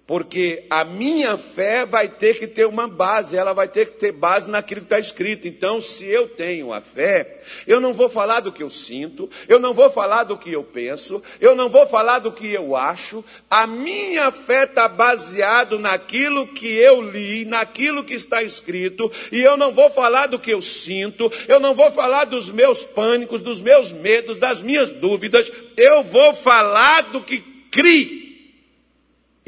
Porque 0.08 0.64
a 0.70 0.84
minha 0.84 1.36
fé 1.36 1.84
vai 1.84 2.08
ter 2.08 2.38
que 2.38 2.46
ter 2.46 2.64
uma 2.64 2.88
base, 2.88 3.36
ela 3.36 3.52
vai 3.52 3.68
ter 3.68 3.90
que 3.90 3.98
ter 3.98 4.10
base 4.10 4.48
naquilo 4.48 4.80
que 4.80 4.86
está 4.86 4.98
escrito. 4.98 5.46
Então, 5.46 5.82
se 5.82 6.06
eu 6.06 6.26
tenho 6.26 6.72
a 6.72 6.80
fé, 6.80 7.42
eu 7.66 7.78
não 7.78 7.92
vou 7.92 8.08
falar 8.08 8.40
do 8.40 8.50
que 8.50 8.62
eu 8.62 8.70
sinto, 8.70 9.28
eu 9.46 9.58
não 9.58 9.74
vou 9.74 9.90
falar 9.90 10.24
do 10.24 10.38
que 10.38 10.50
eu 10.50 10.64
penso, 10.64 11.22
eu 11.38 11.54
não 11.54 11.68
vou 11.68 11.86
falar 11.86 12.20
do 12.20 12.32
que 12.32 12.50
eu 12.50 12.74
acho. 12.74 13.22
A 13.50 13.66
minha 13.66 14.30
fé 14.30 14.64
está 14.64 14.88
baseada 14.88 15.78
naquilo 15.78 16.54
que 16.54 16.74
eu 16.74 17.02
li, 17.02 17.44
naquilo 17.44 18.02
que 18.02 18.14
está 18.14 18.42
escrito, 18.42 19.12
e 19.30 19.42
eu 19.42 19.58
não 19.58 19.72
vou 19.72 19.90
falar 19.90 20.28
do 20.28 20.38
que 20.38 20.54
eu 20.54 20.62
sinto, 20.62 21.30
eu 21.46 21.60
não 21.60 21.74
vou 21.74 21.90
falar 21.90 22.24
dos 22.24 22.50
meus 22.50 22.82
pânicos, 22.82 23.42
dos 23.42 23.60
meus 23.60 23.92
medos, 23.92 24.38
das 24.38 24.62
minhas 24.62 24.90
dúvidas, 24.90 25.52
eu 25.76 26.02
vou 26.02 26.32
falar 26.32 27.10
do 27.12 27.20
que 27.20 27.40
crie. 27.70 28.27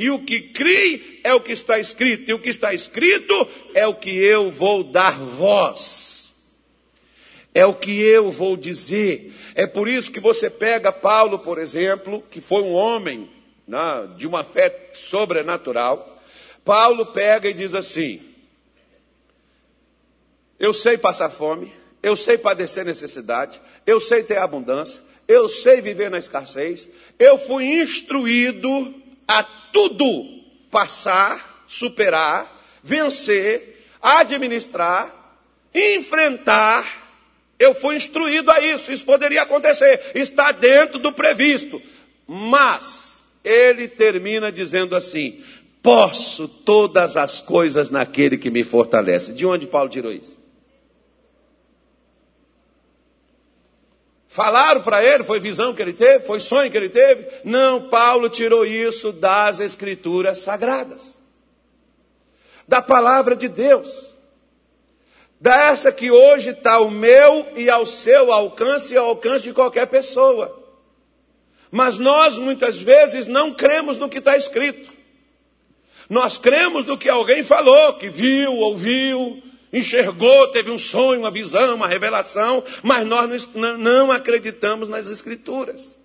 E 0.00 0.08
o 0.08 0.18
que 0.24 0.40
crie 0.40 1.20
é 1.22 1.34
o 1.34 1.42
que 1.42 1.52
está 1.52 1.78
escrito, 1.78 2.30
e 2.30 2.32
o 2.32 2.38
que 2.38 2.48
está 2.48 2.72
escrito 2.72 3.46
é 3.74 3.86
o 3.86 3.94
que 3.94 4.08
eu 4.08 4.48
vou 4.48 4.82
dar 4.82 5.18
voz. 5.18 6.34
É 7.52 7.66
o 7.66 7.74
que 7.74 8.00
eu 8.00 8.30
vou 8.30 8.56
dizer. 8.56 9.30
É 9.54 9.66
por 9.66 9.86
isso 9.86 10.10
que 10.10 10.18
você 10.18 10.48
pega 10.48 10.90
Paulo, 10.90 11.40
por 11.40 11.58
exemplo, 11.58 12.24
que 12.30 12.40
foi 12.40 12.62
um 12.62 12.72
homem 12.72 13.28
né, 13.68 14.08
de 14.16 14.26
uma 14.26 14.42
fé 14.42 14.88
sobrenatural. 14.94 16.18
Paulo 16.64 17.04
pega 17.04 17.50
e 17.50 17.52
diz 17.52 17.74
assim: 17.74 18.22
Eu 20.58 20.72
sei 20.72 20.96
passar 20.96 21.28
fome, 21.28 21.70
eu 22.02 22.16
sei 22.16 22.38
padecer 22.38 22.86
necessidade, 22.86 23.60
eu 23.86 24.00
sei 24.00 24.22
ter 24.22 24.38
abundância, 24.38 25.02
eu 25.28 25.46
sei 25.46 25.82
viver 25.82 26.10
na 26.10 26.18
escassez, 26.18 26.88
eu 27.18 27.36
fui 27.36 27.66
instruído 27.66 28.99
a 29.30 29.42
tudo 29.42 30.40
passar, 30.70 31.64
superar, 31.66 32.50
vencer, 32.82 33.86
administrar, 34.00 35.14
enfrentar 35.74 37.00
eu 37.60 37.74
fui 37.74 37.94
instruído 37.94 38.50
a 38.50 38.58
isso, 38.58 38.90
isso 38.90 39.04
poderia 39.04 39.42
acontecer, 39.42 40.12
está 40.14 40.50
dentro 40.50 40.98
do 40.98 41.12
previsto. 41.12 41.80
Mas 42.26 43.22
ele 43.44 43.86
termina 43.86 44.50
dizendo 44.50 44.96
assim: 44.96 45.44
posso 45.82 46.48
todas 46.48 47.18
as 47.18 47.42
coisas 47.42 47.90
naquele 47.90 48.38
que 48.38 48.50
me 48.50 48.64
fortalece. 48.64 49.34
De 49.34 49.44
onde 49.44 49.66
Paulo 49.66 49.90
tirou 49.90 50.10
isso? 50.10 50.39
Falaram 54.32 54.80
para 54.80 55.04
ele, 55.04 55.24
foi 55.24 55.40
visão 55.40 55.74
que 55.74 55.82
ele 55.82 55.92
teve, 55.92 56.24
foi 56.24 56.38
sonho 56.38 56.70
que 56.70 56.76
ele 56.76 56.88
teve? 56.88 57.26
Não, 57.44 57.88
Paulo 57.88 58.28
tirou 58.28 58.64
isso 58.64 59.12
das 59.12 59.58
escrituras 59.58 60.38
sagradas, 60.38 61.18
da 62.66 62.80
palavra 62.80 63.34
de 63.34 63.48
Deus 63.48 64.10
dessa 65.40 65.90
que 65.90 66.10
hoje 66.10 66.50
está 66.50 66.74
ao 66.74 66.90
meu 66.90 67.48
e 67.56 67.70
ao 67.70 67.86
seu 67.86 68.30
alcance 68.30 68.92
e 68.92 68.96
ao 68.98 69.06
alcance 69.06 69.44
de 69.44 69.54
qualquer 69.54 69.86
pessoa. 69.86 70.58
Mas 71.70 71.98
nós 71.98 72.36
muitas 72.36 72.80
vezes 72.80 73.26
não 73.26 73.54
cremos 73.54 73.96
no 73.96 74.08
que 74.08 74.18
está 74.18 74.36
escrito. 74.36 74.92
Nós 76.10 76.36
cremos 76.36 76.84
no 76.84 76.98
que 76.98 77.08
alguém 77.08 77.42
falou, 77.42 77.94
que 77.94 78.10
viu, 78.10 78.52
ouviu, 78.52 79.42
enxergou, 79.72 80.48
teve 80.48 80.70
um 80.70 80.78
sonho, 80.78 81.20
uma 81.20 81.30
visão, 81.30 81.74
uma 81.74 81.87
revelação, 81.87 82.62
mas 82.83 83.06
nós 83.06 83.48
não 83.54 84.11
acreditamos 84.11 84.88
nas 84.88 85.09
Escrituras. 85.09 85.98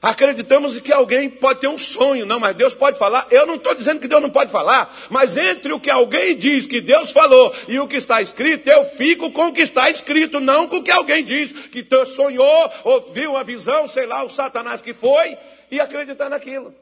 Acreditamos 0.00 0.78
que 0.78 0.92
alguém 0.92 1.28
pode 1.28 1.60
ter 1.60 1.66
um 1.66 1.76
sonho, 1.76 2.24
não, 2.24 2.38
mas 2.38 2.54
Deus 2.54 2.72
pode 2.72 2.96
falar. 2.96 3.26
Eu 3.32 3.44
não 3.46 3.56
estou 3.56 3.74
dizendo 3.74 3.98
que 3.98 4.06
Deus 4.06 4.22
não 4.22 4.30
pode 4.30 4.50
falar, 4.50 4.94
mas 5.10 5.36
entre 5.36 5.72
o 5.72 5.80
que 5.80 5.90
alguém 5.90 6.36
diz 6.36 6.68
que 6.68 6.80
Deus 6.80 7.10
falou 7.10 7.52
e 7.66 7.80
o 7.80 7.88
que 7.88 7.96
está 7.96 8.22
escrito, 8.22 8.68
eu 8.68 8.84
fico 8.84 9.32
com 9.32 9.48
o 9.48 9.52
que 9.52 9.62
está 9.62 9.90
escrito, 9.90 10.38
não 10.38 10.68
com 10.68 10.76
o 10.76 10.82
que 10.84 10.90
alguém 10.92 11.24
diz 11.24 11.50
que 11.50 11.84
sonhou, 12.06 12.70
ou 12.84 13.00
viu 13.12 13.32
uma 13.32 13.42
visão, 13.42 13.88
sei 13.88 14.06
lá, 14.06 14.24
o 14.24 14.28
Satanás 14.28 14.80
que 14.80 14.94
foi, 14.94 15.36
e 15.68 15.80
acreditar 15.80 16.28
naquilo. 16.28 16.72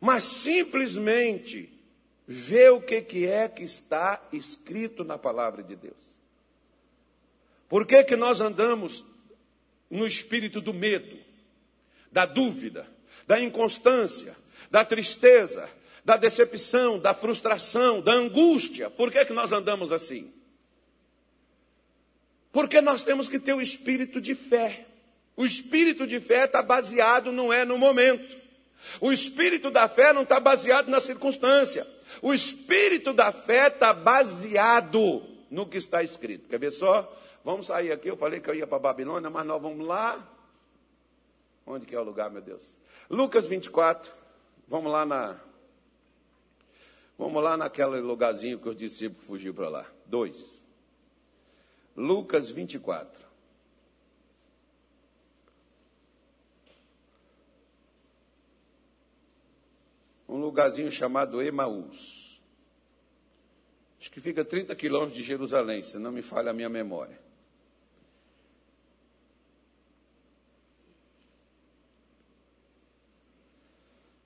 Mas 0.00 0.24
simplesmente 0.24 1.72
ver 2.26 2.70
o 2.70 2.80
que, 2.80 3.00
que 3.00 3.26
é 3.26 3.48
que 3.48 3.62
está 3.62 4.22
escrito 4.32 5.02
na 5.02 5.16
palavra 5.16 5.62
de 5.62 5.74
Deus. 5.74 6.18
Por 7.68 7.86
que, 7.86 8.04
que 8.04 8.16
nós 8.16 8.40
andamos 8.40 9.04
no 9.90 10.06
espírito 10.06 10.60
do 10.60 10.74
medo, 10.74 11.18
da 12.12 12.26
dúvida, 12.26 12.86
da 13.26 13.40
inconstância, 13.40 14.36
da 14.70 14.84
tristeza, 14.84 15.68
da 16.04 16.16
decepção, 16.16 16.98
da 16.98 17.12
frustração, 17.14 18.00
da 18.00 18.12
angústia? 18.12 18.90
Por 18.90 19.10
que, 19.10 19.24
que 19.24 19.32
nós 19.32 19.52
andamos 19.52 19.90
assim? 19.90 20.32
Porque 22.52 22.80
nós 22.80 23.02
temos 23.02 23.28
que 23.28 23.38
ter 23.38 23.54
o 23.54 23.60
espírito 23.60 24.20
de 24.20 24.34
fé. 24.34 24.86
O 25.36 25.44
espírito 25.44 26.06
de 26.06 26.20
fé 26.20 26.44
está 26.44 26.62
baseado, 26.62 27.30
não 27.30 27.52
é 27.52 27.64
no 27.64 27.78
momento. 27.78 28.36
O 29.00 29.12
espírito 29.12 29.70
da 29.70 29.88
fé 29.88 30.12
não 30.12 30.22
está 30.22 30.40
baseado 30.40 30.88
na 30.88 31.00
circunstância. 31.00 31.86
O 32.22 32.32
espírito 32.32 33.12
da 33.12 33.32
fé 33.32 33.68
está 33.68 33.92
baseado 33.92 35.22
no 35.50 35.66
que 35.66 35.76
está 35.76 36.02
escrito. 36.02 36.48
Quer 36.48 36.58
ver 36.58 36.70
só? 36.70 37.12
Vamos 37.44 37.66
sair 37.66 37.92
aqui. 37.92 38.08
Eu 38.08 38.16
falei 38.16 38.40
que 38.40 38.50
eu 38.50 38.54
ia 38.54 38.66
para 38.66 38.78
Babilônia, 38.78 39.30
mas 39.30 39.46
nós 39.46 39.60
vamos 39.60 39.86
lá. 39.86 40.26
Onde 41.66 41.86
que 41.86 41.94
é 41.94 42.00
o 42.00 42.04
lugar, 42.04 42.30
meu 42.30 42.42
Deus? 42.42 42.78
Lucas 43.10 43.46
24. 43.46 44.12
Vamos 44.66 44.90
lá 44.90 45.04
na. 45.04 45.36
Vamos 47.18 47.42
lá 47.42 47.56
naquele 47.56 48.00
lugarzinho 48.00 48.58
que 48.58 48.68
os 48.68 48.76
discípulos 48.76 49.26
fugiu 49.26 49.52
para 49.52 49.68
lá. 49.68 49.86
Dois. 50.06 50.62
Lucas 51.96 52.50
24. 52.50 53.27
Um 60.28 60.36
lugarzinho 60.36 60.90
chamado 60.90 61.40
Emaús. 61.40 62.40
Acho 64.00 64.10
que 64.10 64.20
fica 64.20 64.44
30 64.44 64.76
quilômetros 64.76 65.16
de 65.16 65.22
Jerusalém, 65.22 65.82
se 65.82 65.98
não 65.98 66.12
me 66.12 66.22
falha 66.22 66.50
a 66.50 66.54
minha 66.54 66.68
memória. 66.68 67.18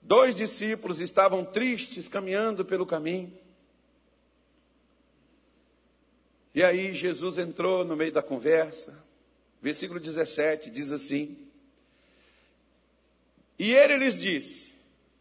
Dois 0.03 0.35
discípulos 0.35 1.01
estavam 1.01 1.43
tristes 1.45 2.09
caminhando 2.09 2.67
pelo 2.67 2.85
caminho. 2.85 3.33
E 6.55 6.63
aí 6.63 6.93
Jesus 6.93 7.39
entrou 7.39 7.83
no 7.85 7.97
meio 7.97 8.13
da 8.13 8.23
conversa. 8.23 8.95
Versículo 9.61 9.99
17 9.99 10.71
diz 10.71 10.93
assim: 10.93 11.39
E 13.59 13.73
ele 13.73 13.97
lhes 13.97 14.21
disse: 14.21 14.72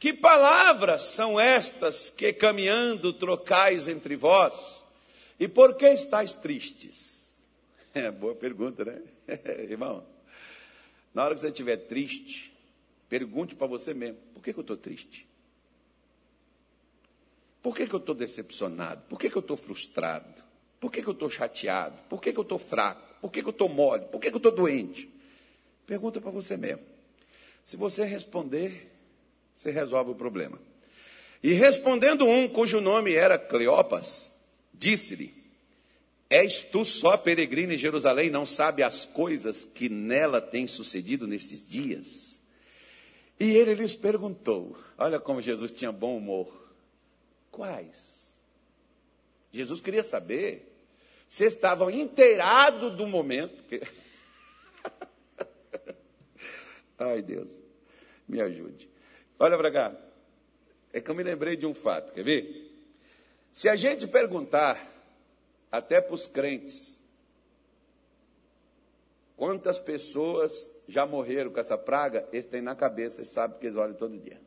Que 0.02 0.12
palavras 0.12 1.04
são 1.04 1.40
estas 1.40 2.10
que 2.10 2.34
caminhando 2.34 3.14
trocais 3.14 3.88
entre 3.88 4.18
vós? 4.18 4.84
E 5.40 5.48
por 5.48 5.76
que 5.76 5.88
estáis 5.88 6.34
tristes? 6.34 7.22
É 7.94 8.10
boa 8.10 8.34
pergunta, 8.34 8.86
né? 8.86 9.02
Irmão, 9.70 10.06
na 11.14 11.26
hora 11.26 11.36
que 11.36 11.42
você 11.42 11.48
estiver 11.48 11.76
triste, 11.76 12.52
Pergunte 13.12 13.56
para 13.56 13.68
você 13.68 13.94
mesmo: 13.94 14.20
por 14.34 14.42
que, 14.42 14.54
que 14.54 14.60
eu 14.60 14.62
estou 14.62 14.78
triste? 14.78 15.28
Por 17.62 17.76
que, 17.76 17.86
que 17.86 17.94
eu 17.94 18.00
estou 18.00 18.16
decepcionado? 18.16 19.02
Por 19.10 19.20
que, 19.20 19.30
que 19.30 19.36
eu 19.36 19.42
estou 19.42 19.58
frustrado? 19.58 20.42
Por 20.80 20.90
que, 20.90 21.02
que 21.02 21.10
eu 21.10 21.12
estou 21.12 21.30
chateado? 21.30 21.98
Por 22.08 22.22
que, 22.22 22.32
que 22.32 22.40
eu 22.40 22.44
estou 22.44 22.58
fraco? 22.58 23.20
Por 23.20 23.30
que, 23.30 23.42
que 23.42 23.48
eu 23.50 23.52
estou 23.52 23.68
mole? 23.68 24.06
Por 24.06 24.22
que, 24.22 24.30
que 24.30 24.36
eu 24.36 24.38
estou 24.38 24.54
doente? 24.54 25.14
Pergunta 25.86 26.22
para 26.22 26.32
você 26.32 26.56
mesmo. 26.56 26.86
Se 27.66 27.76
você 27.76 28.06
responder, 28.06 28.90
você 29.62 29.70
resolve 29.70 30.12
o 30.12 30.16
problema. 30.16 30.60
E 31.44 31.54
respondendo 31.54 32.26
um 32.26 32.48
cujo 32.48 32.82
nome 32.82 33.14
era 33.14 33.38
Cleopas, 33.38 34.34
disse-lhe: 34.74 35.34
És 36.30 36.62
tu 36.62 36.84
só 36.84 37.16
peregrino 37.16 37.74
em 37.74 37.78
Jerusalém, 37.78 38.32
não 38.32 38.46
sabe 38.46 38.82
as 38.82 39.06
coisas 39.06 39.64
que 39.64 39.88
nela 39.88 40.42
têm 40.42 40.66
sucedido 40.66 41.28
nestes 41.28 41.68
dias? 41.68 42.42
E 43.40 43.52
ele 43.52 43.76
lhes 43.76 43.96
perguntou: 43.96 44.76
olha 44.98 45.20
como 45.20 45.42
Jesus 45.42 45.72
tinha 45.72 45.92
bom 45.92 46.18
humor. 46.18 46.52
Quais? 47.52 48.20
Jesus 49.52 49.80
queria 49.80 50.04
saber 50.04 50.74
se 51.28 51.46
estavam 51.46 51.92
inteirados 51.92 52.96
do 52.96 53.06
momento. 53.06 53.64
Que... 53.66 53.78
Ai, 56.98 57.22
Deus, 57.22 57.50
me 58.28 58.42
ajude. 58.42 58.91
Olha 59.42 59.58
para 59.58 59.72
cá. 59.72 59.96
É 60.94 61.02
que 61.02 61.10
eu 61.10 61.16
me 61.16 61.24
lembrei 61.24 61.56
de 61.58 61.66
um 61.66 61.74
fato, 61.74 62.14
quer 62.14 62.24
ver? 62.24 62.72
Se 63.52 63.68
a 63.68 63.76
gente 63.76 64.06
perguntar, 64.06 64.88
até 65.72 66.00
para 66.00 66.14
os 66.14 66.28
crentes, 66.28 67.02
quantas 69.36 69.80
pessoas 69.80 70.72
já 70.88 71.08
morreram 71.08 71.50
com 71.50 71.60
essa 71.60 71.76
praga, 71.76 72.30
eles 72.32 72.46
têm 72.46 72.62
na 72.62 72.76
cabeça, 72.76 73.22
eles 73.22 73.30
sabem 73.30 73.58
que 73.58 73.66
eles 73.66 73.78
olham 73.78 73.96
todo 73.96 74.16
dia. 74.16 74.40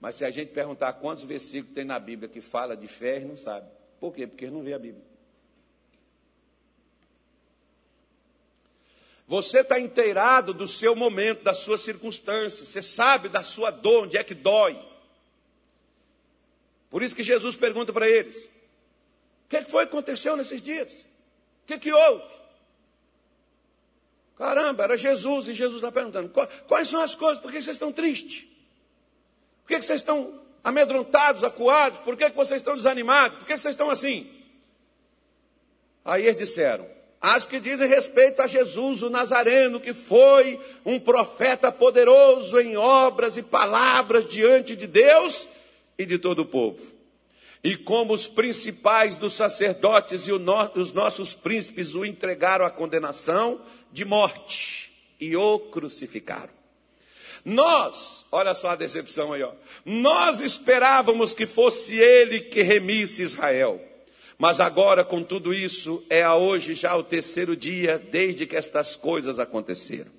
Mas 0.00 0.14
se 0.14 0.24
a 0.24 0.30
gente 0.30 0.52
perguntar 0.52 0.94
quantos 0.94 1.24
versículos 1.24 1.74
tem 1.74 1.84
na 1.84 1.98
Bíblia 1.98 2.30
que 2.30 2.40
fala 2.40 2.74
de 2.74 2.88
fé, 2.88 3.16
eles 3.16 3.28
não 3.28 3.36
sabem. 3.36 3.68
Por 4.00 4.14
quê? 4.14 4.26
Porque 4.26 4.46
eles 4.46 4.54
não 4.54 4.62
vê 4.62 4.72
a 4.72 4.78
Bíblia. 4.78 5.04
Você 9.26 9.60
está 9.60 9.80
inteirado 9.80 10.54
do 10.54 10.68
seu 10.68 10.94
momento, 10.94 11.42
da 11.42 11.52
sua 11.52 11.76
circunstância. 11.76 12.64
Você 12.64 12.80
sabe 12.80 13.28
da 13.28 13.42
sua 13.42 13.70
dor, 13.70 14.04
onde 14.04 14.16
é 14.16 14.22
que 14.22 14.34
dói. 14.34 14.80
Por 16.88 17.02
isso 17.02 17.16
que 17.16 17.22
Jesus 17.22 17.56
pergunta 17.56 17.92
para 17.92 18.08
eles: 18.08 18.44
O 18.44 19.48
que, 19.48 19.56
é 19.56 19.64
que 19.64 19.70
foi 19.70 19.84
que 19.84 19.92
aconteceu 19.92 20.36
nesses 20.36 20.62
dias? 20.62 20.92
O 21.64 21.66
que, 21.66 21.74
é 21.74 21.78
que 21.78 21.92
houve? 21.92 22.36
Caramba, 24.36 24.84
era 24.84 24.96
Jesus, 24.96 25.48
e 25.48 25.54
Jesus 25.54 25.78
está 25.78 25.90
perguntando: 25.90 26.30
quais 26.68 26.88
são 26.88 27.00
as 27.00 27.14
coisas, 27.14 27.42
por 27.42 27.50
que 27.50 27.60
vocês 27.60 27.74
estão 27.74 27.92
tristes? 27.92 28.46
Por 29.62 29.68
que 29.68 29.82
vocês 29.82 30.00
estão 30.00 30.40
amedrontados, 30.62 31.42
acuados? 31.42 31.98
Por 32.00 32.16
que, 32.16 32.28
vocês 32.28 32.60
estão 32.60 32.76
desanimados? 32.76 33.38
Por 33.38 33.46
que 33.46 33.58
vocês 33.58 33.72
estão 33.72 33.90
assim? 33.90 34.30
Aí 36.04 36.24
eles 36.24 36.36
disseram: 36.36 36.88
as 37.20 37.46
que 37.46 37.58
dizem 37.58 37.88
respeito 37.88 38.40
a 38.42 38.46
Jesus, 38.46 39.02
o 39.02 39.10
Nazareno, 39.10 39.80
que 39.80 39.92
foi 39.92 40.60
um 40.84 41.00
profeta 41.00 41.72
poderoso 41.72 42.58
em 42.60 42.76
obras 42.76 43.36
e 43.36 43.42
palavras 43.42 44.28
diante 44.28 44.76
de 44.76 44.86
Deus 44.86 45.48
e 45.98 46.04
de 46.04 46.18
todo 46.18 46.40
o 46.40 46.46
povo. 46.46 46.94
E 47.64 47.76
como 47.76 48.12
os 48.12 48.28
principais 48.28 49.16
dos 49.16 49.32
sacerdotes 49.32 50.28
e 50.28 50.32
os 50.32 50.92
nossos 50.92 51.34
príncipes 51.34 51.94
o 51.94 52.04
entregaram 52.04 52.64
à 52.64 52.70
condenação 52.70 53.60
de 53.90 54.04
morte 54.04 54.92
e 55.18 55.36
o 55.36 55.58
crucificaram. 55.58 56.54
Nós, 57.44 58.26
olha 58.30 58.54
só 58.54 58.70
a 58.70 58.76
decepção 58.76 59.32
aí, 59.32 59.42
ó. 59.42 59.52
Nós 59.84 60.40
esperávamos 60.40 61.32
que 61.32 61.46
fosse 61.46 61.94
ele 61.94 62.40
que 62.40 62.60
remisse 62.60 63.22
Israel. 63.22 63.80
Mas 64.38 64.60
agora, 64.60 65.04
com 65.04 65.22
tudo 65.22 65.54
isso, 65.54 66.04
é 66.10 66.22
a 66.22 66.36
hoje 66.36 66.74
já 66.74 66.94
o 66.94 67.02
terceiro 67.02 67.56
dia 67.56 67.98
desde 67.98 68.46
que 68.46 68.56
estas 68.56 68.94
coisas 68.94 69.38
aconteceram. 69.38 70.10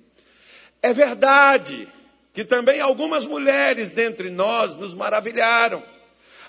É 0.82 0.92
verdade 0.92 1.88
que 2.32 2.44
também 2.44 2.80
algumas 2.80 3.26
mulheres 3.26 3.90
dentre 3.90 4.30
nós 4.30 4.74
nos 4.74 4.94
maravilharam, 4.94 5.82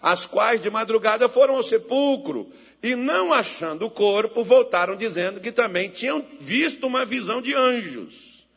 as 0.02 0.26
quais 0.26 0.62
de 0.62 0.70
madrugada 0.70 1.28
foram 1.28 1.56
ao 1.56 1.64
sepulcro 1.64 2.52
e, 2.82 2.96
não 2.96 3.34
achando 3.34 3.86
o 3.86 3.92
corpo, 3.92 4.44
voltaram 4.44 4.96
dizendo 4.96 5.40
que 5.40 5.52
também 5.52 5.90
tinham 5.90 6.26
visto 6.40 6.88
uma 6.88 7.06
visão 7.06 7.42
de 7.42 7.54
anjos, 7.54 8.48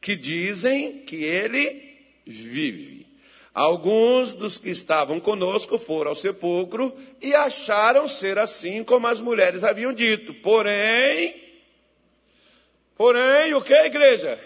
que 0.00 0.14
dizem 0.14 0.98
que 0.98 1.16
ele 1.24 1.96
vive. 2.26 2.99
Alguns 3.52 4.32
dos 4.32 4.58
que 4.58 4.70
estavam 4.70 5.18
conosco 5.18 5.76
foram 5.76 6.10
ao 6.10 6.14
sepulcro 6.14 6.94
e 7.20 7.34
acharam 7.34 8.06
ser 8.06 8.38
assim 8.38 8.84
como 8.84 9.08
as 9.08 9.20
mulheres 9.20 9.64
haviam 9.64 9.92
dito. 9.92 10.32
Porém, 10.34 11.34
porém, 12.96 13.52
o 13.54 13.60
que, 13.60 13.74
igreja? 13.74 14.38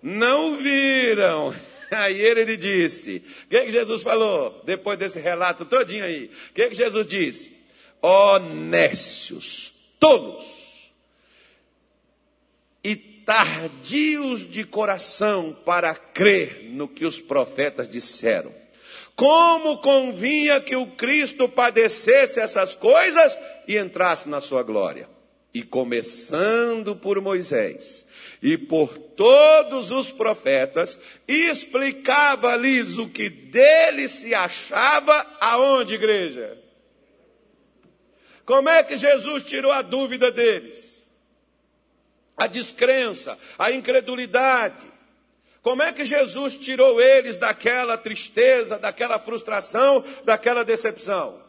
Não 0.00 0.54
viram. 0.54 1.52
Aí 1.90 2.20
ele, 2.20 2.40
ele 2.42 2.56
disse: 2.56 3.22
O 3.46 3.48
que, 3.48 3.64
que 3.64 3.70
Jesus 3.70 4.02
falou? 4.02 4.62
Depois 4.64 4.98
desse 4.98 5.18
relato 5.20 5.64
todinho 5.64 6.04
aí. 6.04 6.30
O 6.50 6.54
que, 6.54 6.68
que 6.68 6.74
Jesus 6.74 7.06
disse? 7.06 7.56
Honestos, 8.02 9.72
tolos 9.98 10.66
e 12.86 12.94
tardios 13.26 14.48
de 14.48 14.62
coração 14.62 15.52
para 15.64 15.92
crer 15.96 16.70
no 16.70 16.86
que 16.86 17.04
os 17.04 17.20
profetas 17.20 17.88
disseram. 17.88 18.54
Como 19.16 19.78
convinha 19.78 20.60
que 20.60 20.76
o 20.76 20.86
Cristo 20.92 21.48
padecesse 21.48 22.38
essas 22.38 22.76
coisas 22.76 23.36
e 23.66 23.76
entrasse 23.76 24.28
na 24.28 24.40
sua 24.40 24.62
glória. 24.62 25.08
E 25.52 25.62
começando 25.62 26.94
por 26.94 27.20
Moisés 27.20 28.06
e 28.42 28.56
por 28.58 28.96
todos 28.96 29.90
os 29.90 30.12
profetas, 30.12 31.00
explicava-lhes 31.26 32.98
o 32.98 33.08
que 33.08 33.30
dele 33.30 34.06
se 34.06 34.34
achava 34.34 35.26
aonde, 35.40 35.94
igreja? 35.94 36.58
Como 38.44 38.68
é 38.68 38.84
que 38.84 38.98
Jesus 38.98 39.42
tirou 39.44 39.72
a 39.72 39.80
dúvida 39.80 40.30
deles? 40.30 40.95
A 42.36 42.46
descrença, 42.46 43.38
a 43.58 43.70
incredulidade. 43.70 44.84
Como 45.62 45.82
é 45.82 45.92
que 45.92 46.04
Jesus 46.04 46.56
tirou 46.56 47.00
eles 47.00 47.36
daquela 47.36 47.96
tristeza, 47.96 48.78
daquela 48.78 49.18
frustração, 49.18 50.04
daquela 50.24 50.64
decepção? 50.64 51.45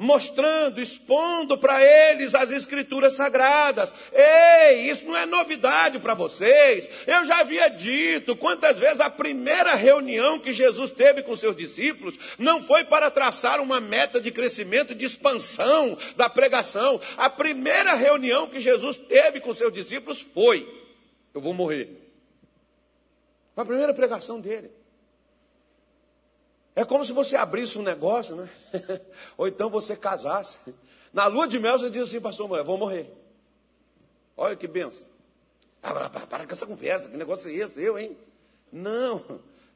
Mostrando, 0.00 0.80
expondo 0.80 1.58
para 1.58 1.84
eles 1.84 2.34
as 2.34 2.50
escrituras 2.50 3.12
sagradas. 3.12 3.92
Ei, 4.10 4.88
isso 4.88 5.04
não 5.04 5.14
é 5.14 5.26
novidade 5.26 5.98
para 5.98 6.14
vocês. 6.14 6.88
Eu 7.06 7.22
já 7.26 7.40
havia 7.40 7.68
dito 7.68 8.34
quantas 8.34 8.78
vezes 8.78 8.98
a 8.98 9.10
primeira 9.10 9.74
reunião 9.74 10.40
que 10.40 10.54
Jesus 10.54 10.90
teve 10.90 11.22
com 11.22 11.36
seus 11.36 11.54
discípulos 11.54 12.18
não 12.38 12.62
foi 12.62 12.84
para 12.84 13.10
traçar 13.10 13.60
uma 13.60 13.78
meta 13.78 14.18
de 14.18 14.30
crescimento, 14.30 14.94
de 14.94 15.04
expansão 15.04 15.98
da 16.16 16.30
pregação. 16.30 16.98
A 17.18 17.28
primeira 17.28 17.94
reunião 17.94 18.48
que 18.48 18.58
Jesus 18.58 18.96
teve 18.96 19.38
com 19.38 19.52
seus 19.52 19.70
discípulos 19.70 20.22
foi: 20.22 20.66
Eu 21.34 21.42
vou 21.42 21.52
morrer. 21.52 21.90
Foi 23.54 23.64
a 23.64 23.66
primeira 23.66 23.92
pregação 23.92 24.40
dele. 24.40 24.79
É 26.80 26.84
como 26.86 27.04
se 27.04 27.12
você 27.12 27.36
abrisse 27.36 27.78
um 27.78 27.82
negócio, 27.82 28.34
né? 28.34 28.48
Ou 29.36 29.46
então 29.46 29.68
você 29.68 29.94
casasse. 29.94 30.56
Na 31.12 31.26
lua 31.26 31.46
de 31.46 31.58
mel 31.58 31.78
você 31.78 31.90
diz 31.90 32.04
assim, 32.04 32.18
pastor, 32.18 32.48
mulher, 32.48 32.64
vou 32.64 32.78
morrer. 32.78 33.12
Olha 34.34 34.56
que 34.56 34.66
benção. 34.66 35.06
Ah, 35.82 35.92
para, 35.92 36.08
para, 36.08 36.26
para 36.26 36.46
com 36.46 36.52
essa 36.52 36.64
conversa, 36.64 37.10
que 37.10 37.18
negócio 37.18 37.50
é 37.50 37.54
esse? 37.54 37.82
Eu, 37.82 37.98
hein? 37.98 38.16
Não. 38.72 39.22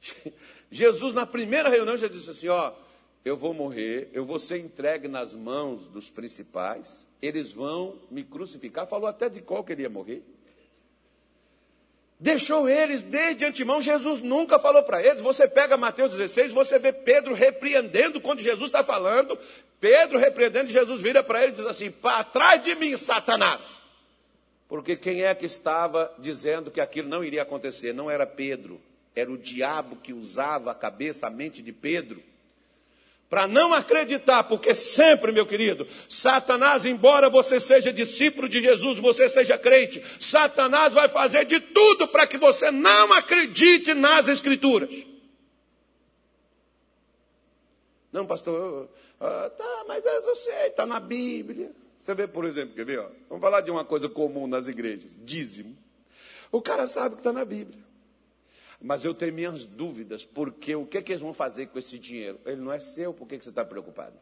Jesus, 0.73 1.13
na 1.13 1.27
primeira 1.27 1.69
reunião, 1.69 1.95
já 1.95 2.09
disse 2.09 2.31
assim: 2.31 2.49
ó, 2.49 2.73
eu 3.23 3.37
vou 3.37 3.53
morrer, 3.53 4.09
eu 4.15 4.25
vou 4.25 4.39
ser 4.39 4.57
entregue 4.57 5.07
nas 5.07 5.35
mãos 5.35 5.87
dos 5.87 6.09
principais, 6.09 7.07
eles 7.21 7.53
vão 7.53 7.99
me 8.11 8.25
crucificar. 8.25 8.87
Falou 8.87 9.09
até 9.09 9.29
de 9.29 9.43
qual 9.43 9.63
queria 9.63 9.91
morrer. 9.91 10.25
Deixou 12.19 12.69
eles 12.69 13.03
desde 13.03 13.45
antemão, 13.45 13.81
Jesus 13.81 14.21
nunca 14.21 14.59
falou 14.59 14.83
para 14.83 15.03
eles. 15.03 15.21
Você 15.21 15.49
pega 15.49 15.77
Mateus 15.77 16.13
16, 16.13 16.53
você 16.53 16.79
vê 16.79 16.93
Pedro 16.93 17.35
repreendendo 17.35 18.21
quando 18.21 18.41
Jesus 18.41 18.69
está 18.69 18.85
falando. 18.85 19.39
Pedro 19.81 20.19
repreendendo, 20.19 20.71
Jesus 20.71 21.03
vira 21.03 21.23
para 21.23 21.43
ele 21.43 21.53
e 21.53 21.57
diz 21.57 21.67
assim: 21.67 21.91
Para 21.91 22.25
trás 22.25 22.63
de 22.63 22.75
mim, 22.75 22.97
Satanás. 22.97 23.83
Porque 24.69 24.97
quem 24.97 25.25
é 25.25 25.35
que 25.35 25.45
estava 25.45 26.13
dizendo 26.19 26.71
que 26.71 26.81
aquilo 26.81 27.09
não 27.09 27.23
iria 27.23 27.43
acontecer? 27.43 27.93
Não 27.93 28.11
era 28.11 28.27
Pedro, 28.27 28.81
era 29.15 29.31
o 29.31 29.37
diabo 29.37 29.97
que 29.97 30.13
usava 30.13 30.71
a 30.71 30.75
cabeça, 30.75 31.27
a 31.27 31.31
mente 31.31 31.63
de 31.63 31.73
Pedro 31.73 32.23
para 33.35 33.49
não 33.49 33.75
acreditar, 33.75 34.45
porque 34.45 34.77
sempre, 34.77 35.33
meu 35.33 35.45
querido, 35.45 35.89
Satanás, 36.09 36.87
embora 36.87 37.29
você 37.29 37.59
seja 37.59 37.93
discípulo 37.93 38.49
de 38.49 38.61
Jesus, 38.61 39.01
você 39.01 39.29
seja 39.29 39.59
crente, 39.59 40.01
Satanás 40.21 40.95
vai 40.95 41.09
fazer 41.09 41.45
de 41.45 41.59
tudo 41.59 42.07
para 42.07 42.29
que 42.29 42.39
você 42.39 42.71
não 42.71 43.13
acredite 43.13 43.93
nas 43.93 44.29
Escrituras. 44.29 45.05
Não, 48.13 48.25
pastor, 48.25 48.89
ah, 49.21 49.51
tá, 49.51 49.85
mas 49.89 50.05
eu 50.07 50.37
sei, 50.37 50.69
está 50.69 50.87
na 50.87 51.01
Bíblia. 51.01 51.73
Você 52.01 52.15
vê, 52.15 52.29
por 52.29 52.45
exemplo, 52.45 52.77
quer 52.77 52.85
ver? 52.85 53.01
Ó, 53.01 53.09
vamos 53.29 53.43
falar 53.43 53.63
de 53.63 53.71
uma 53.73 53.85
coisa 53.85 54.09
comum 54.09 54.47
nas 54.47 54.69
igrejas: 54.69 55.17
dízimo. 55.25 55.77
O 56.53 56.63
cara 56.63 56.87
sabe 56.87 57.17
que 57.17 57.21
está 57.21 57.33
na 57.33 57.45
Bíblia. 57.45 57.83
Mas 58.85 59.03
eu 59.03 59.15
tenho 59.15 59.33
minhas 59.33 59.65
dúvidas, 59.65 60.27
porque 60.27 60.75
o 60.77 60.85
que, 60.85 60.99
é 60.99 61.03
que 61.03 61.11
eles 61.11 61.23
vão 61.23 61.33
fazer 61.33 61.69
com 61.69 61.79
esse 61.79 61.99
dinheiro? 61.99 62.39
Ele 62.45 62.61
não 62.61 62.71
é 62.71 62.79
seu, 62.79 63.15
por 63.15 63.27
que, 63.27 63.39
que 63.39 63.43
você 63.43 63.49
está 63.49 63.65
preocupado? 63.65 64.15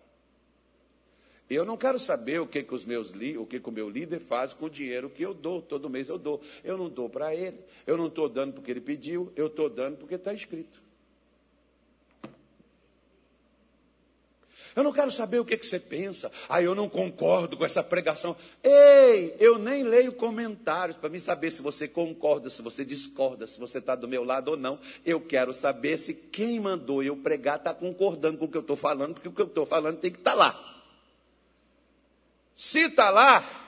Eu 1.51 1.65
não 1.65 1.77
quero 1.77 1.99
saber 1.99 2.41
o 2.41 2.47
que, 2.47 2.63
que 2.63 2.73
os 2.73 2.85
meus 2.85 3.11
o 3.11 3.45
que, 3.45 3.59
que 3.59 3.69
o 3.69 3.73
meu 3.73 3.91
líder 3.91 4.21
faz 4.21 4.55
com 4.55 4.67
o 4.67 4.71
dinheiro 4.71 5.11
que 5.11 5.21
eu 5.21 5.35
dou, 5.35 5.61
todo 5.61 5.91
mês 5.91 6.09
eu 6.09 6.17
dou. 6.17 6.41
Eu 6.63 6.79
não 6.79 6.89
dou 6.89 7.11
para 7.11 7.35
ele, 7.35 7.59
eu 7.85 7.97
não 7.97 8.07
estou 8.07 8.29
dando 8.29 8.53
porque 8.53 8.71
ele 8.71 8.81
pediu, 8.81 9.33
eu 9.35 9.49
estou 9.49 9.69
dando 9.69 9.97
porque 9.97 10.15
está 10.15 10.33
escrito. 10.33 10.81
Eu 14.75 14.83
não 14.83 14.93
quero 14.93 15.11
saber 15.11 15.39
o 15.39 15.45
que, 15.45 15.57
que 15.57 15.67
você 15.67 15.79
pensa. 15.79 16.31
Ah, 16.49 16.63
eu 16.63 16.75
não 16.75 16.89
concordo 16.89 17.57
com 17.57 17.65
essa 17.65 17.83
pregação. 17.83 18.37
Ei, 18.63 19.37
eu 19.39 19.59
nem 19.59 19.83
leio 19.83 20.13
comentários 20.13 20.97
para 20.97 21.11
me 21.11 21.21
saber 21.21 21.51
se 21.51 21.63
você 21.63 21.87
concorda, 21.87 22.49
se 22.49 22.63
você 22.63 22.85
discorda, 22.85 23.47
se 23.47 23.61
você 23.61 23.79
está 23.79 23.95
do 23.95 24.09
meu 24.09 24.25
lado 24.25 24.49
ou 24.49 24.57
não. 24.57 24.79
Eu 25.05 25.21
quero 25.21 25.53
saber 25.53 25.99
se 25.99 26.15
quem 26.15 26.59
mandou 26.61 27.03
eu 27.03 27.17
pregar 27.17 27.59
está 27.59 27.75
concordando 27.75 28.39
com 28.39 28.47
o 28.47 28.49
que 28.49 28.57
eu 28.57 28.63
estou 28.63 28.77
falando, 28.77 29.15
porque 29.15 29.29
o 29.29 29.33
que 29.33 29.43
eu 29.43 29.47
estou 29.47 29.67
falando 29.67 29.99
tem 29.99 30.11
que 30.11 30.19
estar 30.19 30.33
tá 30.33 30.37
lá. 30.37 30.83
Se 32.55 32.81
está 32.81 33.11
lá, 33.11 33.62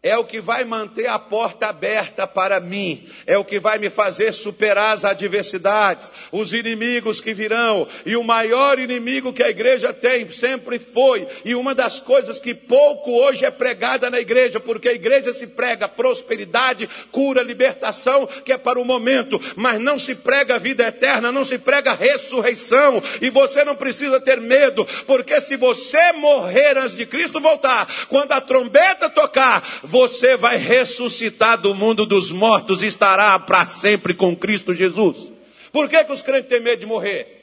é 0.00 0.16
o 0.16 0.24
que 0.24 0.40
vai 0.40 0.64
manter 0.64 1.08
a 1.08 1.18
porta 1.18 1.66
aberta 1.66 2.24
para 2.24 2.60
mim, 2.60 3.08
é 3.26 3.36
o 3.36 3.44
que 3.44 3.58
vai 3.58 3.78
me 3.78 3.90
fazer 3.90 4.32
superar 4.32 4.92
as 4.92 5.04
adversidades, 5.04 6.12
os 6.30 6.52
inimigos 6.52 7.20
que 7.20 7.34
virão, 7.34 7.86
e 8.06 8.16
o 8.16 8.22
maior 8.22 8.78
inimigo 8.78 9.32
que 9.32 9.42
a 9.42 9.50
igreja 9.50 9.92
tem 9.92 10.30
sempre 10.30 10.78
foi, 10.78 11.26
e 11.44 11.52
uma 11.52 11.74
das 11.74 11.98
coisas 11.98 12.38
que 12.38 12.54
pouco 12.54 13.10
hoje 13.10 13.44
é 13.44 13.50
pregada 13.50 14.08
na 14.08 14.20
igreja, 14.20 14.60
porque 14.60 14.88
a 14.88 14.92
igreja 14.92 15.32
se 15.32 15.48
prega 15.48 15.88
prosperidade, 15.88 16.88
cura, 17.10 17.42
libertação, 17.42 18.24
que 18.44 18.52
é 18.52 18.56
para 18.56 18.78
o 18.78 18.84
momento, 18.84 19.40
mas 19.56 19.80
não 19.80 19.98
se 19.98 20.14
prega 20.14 20.60
vida 20.60 20.86
eterna, 20.86 21.32
não 21.32 21.42
se 21.42 21.58
prega 21.58 21.92
ressurreição, 21.92 23.02
e 23.20 23.30
você 23.30 23.64
não 23.64 23.74
precisa 23.74 24.20
ter 24.20 24.40
medo, 24.40 24.86
porque 25.08 25.40
se 25.40 25.56
você 25.56 26.12
morrer 26.12 26.78
antes 26.78 26.94
de 26.94 27.04
Cristo 27.04 27.40
voltar, 27.40 27.88
quando 28.08 28.30
a 28.30 28.40
trombeta 28.40 29.10
tocar, 29.10 29.87
você 29.88 30.36
vai 30.36 30.58
ressuscitar 30.58 31.58
do 31.58 31.74
mundo 31.74 32.04
dos 32.04 32.30
mortos 32.30 32.82
e 32.82 32.86
estará 32.86 33.38
para 33.38 33.64
sempre 33.64 34.12
com 34.12 34.36
Cristo 34.36 34.74
Jesus. 34.74 35.32
Por 35.72 35.88
que, 35.88 36.04
que 36.04 36.12
os 36.12 36.22
crentes 36.22 36.48
têm 36.48 36.60
medo 36.60 36.80
de 36.80 36.86
morrer? 36.86 37.38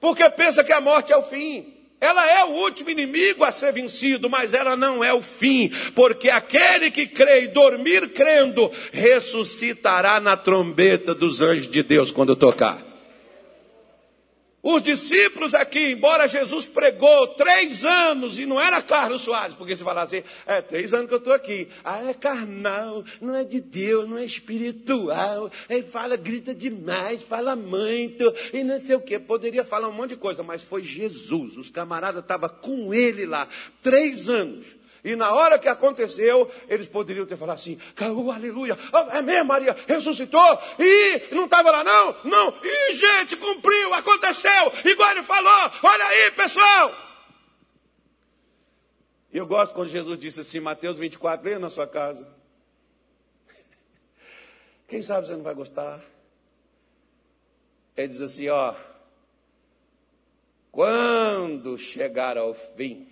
Porque 0.00 0.28
pensa 0.30 0.62
que 0.62 0.72
a 0.72 0.80
morte 0.80 1.12
é 1.12 1.16
o 1.16 1.22
fim. 1.22 1.66
Ela 2.00 2.28
é 2.30 2.44
o 2.44 2.50
último 2.50 2.90
inimigo 2.90 3.44
a 3.44 3.52
ser 3.52 3.72
vencido, 3.72 4.30
mas 4.30 4.54
ela 4.54 4.76
não 4.76 5.04
é 5.04 5.12
o 5.12 5.22
fim, 5.22 5.70
porque 5.94 6.28
aquele 6.28 6.90
que 6.90 7.06
crê 7.06 7.44
e 7.44 7.48
dormir 7.48 8.08
crendo, 8.10 8.70
ressuscitará 8.92 10.18
na 10.18 10.36
trombeta 10.36 11.14
dos 11.14 11.40
anjos 11.40 11.68
de 11.68 11.82
Deus 11.82 12.10
quando 12.10 12.34
tocar. 12.34 12.91
Os 14.62 14.80
discípulos 14.80 15.54
aqui, 15.54 15.90
embora 15.90 16.28
Jesus 16.28 16.68
pregou 16.68 17.26
três 17.34 17.84
anos, 17.84 18.38
e 18.38 18.46
não 18.46 18.60
era 18.60 18.80
Carlos 18.80 19.22
Soares, 19.22 19.56
porque 19.56 19.74
se 19.74 19.82
falar 19.82 20.02
assim, 20.02 20.22
é 20.46 20.62
três 20.62 20.94
anos 20.94 21.08
que 21.08 21.14
eu 21.14 21.18
estou 21.18 21.32
aqui. 21.32 21.66
Ah, 21.82 22.08
é 22.08 22.14
carnal, 22.14 23.04
não 23.20 23.34
é 23.34 23.42
de 23.42 23.60
Deus, 23.60 24.08
não 24.08 24.18
é 24.18 24.24
espiritual. 24.24 25.50
Ele 25.68 25.82
fala, 25.82 26.16
grita 26.16 26.54
demais, 26.54 27.24
fala 27.24 27.56
muito, 27.56 28.32
e 28.52 28.62
não 28.62 28.80
sei 28.80 28.94
o 28.94 29.00
que. 29.00 29.18
Poderia 29.18 29.64
falar 29.64 29.88
um 29.88 29.92
monte 29.92 30.10
de 30.10 30.16
coisa, 30.16 30.44
mas 30.44 30.62
foi 30.62 30.84
Jesus. 30.84 31.56
Os 31.56 31.68
camaradas 31.68 32.22
estavam 32.22 32.48
com 32.48 32.94
ele 32.94 33.26
lá, 33.26 33.48
três 33.82 34.28
anos. 34.28 34.81
E 35.04 35.16
na 35.16 35.34
hora 35.34 35.58
que 35.58 35.68
aconteceu, 35.68 36.48
eles 36.68 36.86
poderiam 36.86 37.26
ter 37.26 37.36
falado 37.36 37.56
assim: 37.56 37.76
caiu, 37.94 38.30
aleluia, 38.30 38.78
oh, 38.92 39.16
é 39.16 39.20
mesmo, 39.20 39.46
Maria, 39.46 39.76
ressuscitou, 39.86 40.58
e 40.78 41.34
não 41.34 41.46
estava 41.46 41.70
lá, 41.70 41.82
não, 41.82 42.16
não, 42.24 42.54
e 42.62 42.94
gente, 42.94 43.36
cumpriu, 43.36 43.92
aconteceu, 43.94 44.72
igual 44.84 45.10
ele 45.10 45.22
falou, 45.22 45.72
olha 45.82 46.04
aí, 46.04 46.30
pessoal. 46.30 46.94
E 49.32 49.38
eu 49.38 49.46
gosto 49.46 49.74
quando 49.74 49.88
Jesus 49.88 50.18
disse 50.18 50.40
assim, 50.40 50.60
Mateus 50.60 50.98
24, 50.98 51.44
leia 51.44 51.58
na 51.58 51.70
sua 51.70 51.86
casa. 51.86 52.28
Quem 54.86 55.02
sabe 55.02 55.26
você 55.26 55.32
não 55.32 55.42
vai 55.42 55.54
gostar? 55.54 56.00
Ele 57.96 58.08
diz 58.08 58.20
assim: 58.20 58.48
ó, 58.48 58.74
quando 60.70 61.76
chegar 61.76 62.38
ao 62.38 62.54
fim, 62.54 63.11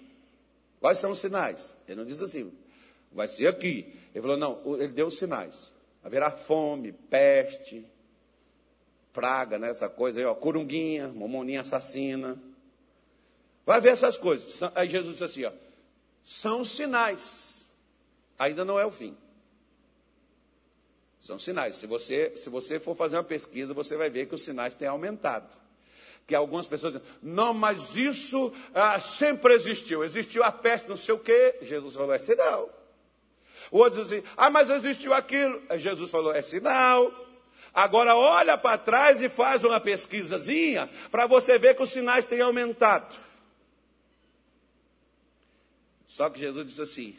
Quais 0.81 0.99
são 0.99 1.11
os 1.11 1.18
sinais? 1.18 1.76
Ele 1.87 1.97
não 1.97 2.07
diz 2.07 2.20
assim, 2.20 2.51
vai 3.12 3.28
ser 3.28 3.47
aqui. 3.47 3.95
Ele 4.14 4.22
falou, 4.22 4.37
não, 4.37 4.76
ele 4.76 4.89
deu 4.89 5.07
os 5.07 5.18
sinais. 5.18 5.72
Haverá 6.03 6.31
fome, 6.31 6.93
peste, 6.93 7.87
praga, 9.12 9.59
né, 9.59 9.68
essa 9.68 9.89
coisa 9.89 10.18
aí, 10.18 10.24
ó, 10.24 10.35
corunguinha, 10.35 11.09
momoninha 11.09 11.61
assassina. 11.61 12.41
Vai 13.66 13.81
ver 13.81 13.91
essas 13.91 14.16
coisas. 14.16 14.61
Aí 14.74 14.89
Jesus 14.89 15.12
disse 15.18 15.24
assim, 15.24 15.45
ó, 15.45 15.53
são 16.24 16.64
sinais. 16.64 17.70
Ainda 18.39 18.64
não 18.64 18.81
é 18.81 18.87
o 18.87 18.91
fim. 18.91 19.14
São 21.20 21.39
sinais. 21.39 21.76
Se 21.76 21.87
você, 21.87 22.35
se 22.37 22.49
você 22.49 22.81
for 22.81 22.97
fazer 22.97 23.18
uma 23.18 23.24
pesquisa, 23.24 23.74
você 23.74 23.99
vai 23.99 24.09
ver 24.09 24.26
que 24.26 24.35
os 24.35 24.43
sinais 24.43 24.74
têm 24.74 24.89
aumentado 24.89 25.59
que 26.31 26.35
algumas 26.37 26.64
pessoas 26.64 26.93
dizem, 26.93 27.09
não, 27.20 27.53
mas 27.53 27.97
isso 27.97 28.53
ah, 28.72 29.01
sempre 29.01 29.53
existiu. 29.53 30.05
Existiu 30.05 30.45
a 30.45 30.53
peste, 30.53 30.89
não 30.89 30.97
sei 30.97 31.12
o 31.12 31.18
quê. 31.18 31.57
Jesus 31.61 31.97
falou, 31.97 32.14
é 32.14 32.18
sinal. 32.18 32.70
O 33.68 33.78
outro 33.78 34.01
diz 34.01 34.12
assim, 34.12 34.22
ah, 34.37 34.49
mas 34.49 34.70
existiu 34.70 35.12
aquilo. 35.12 35.61
Jesus 35.76 36.09
falou, 36.09 36.33
é 36.33 36.41
sinal. 36.41 37.12
Agora 37.74 38.14
olha 38.14 38.57
para 38.57 38.78
trás 38.78 39.20
e 39.20 39.28
faz 39.28 39.64
uma 39.64 39.81
pesquisazinha 39.81 40.89
para 41.11 41.26
você 41.26 41.59
ver 41.59 41.74
que 41.74 41.83
os 41.83 41.91
sinais 41.91 42.24
têm 42.24 42.41
aumentado. 42.41 43.16
Só 46.07 46.31
que 46.31 46.39
Jesus 46.39 46.64
disse 46.66 46.83
assim: 46.83 47.16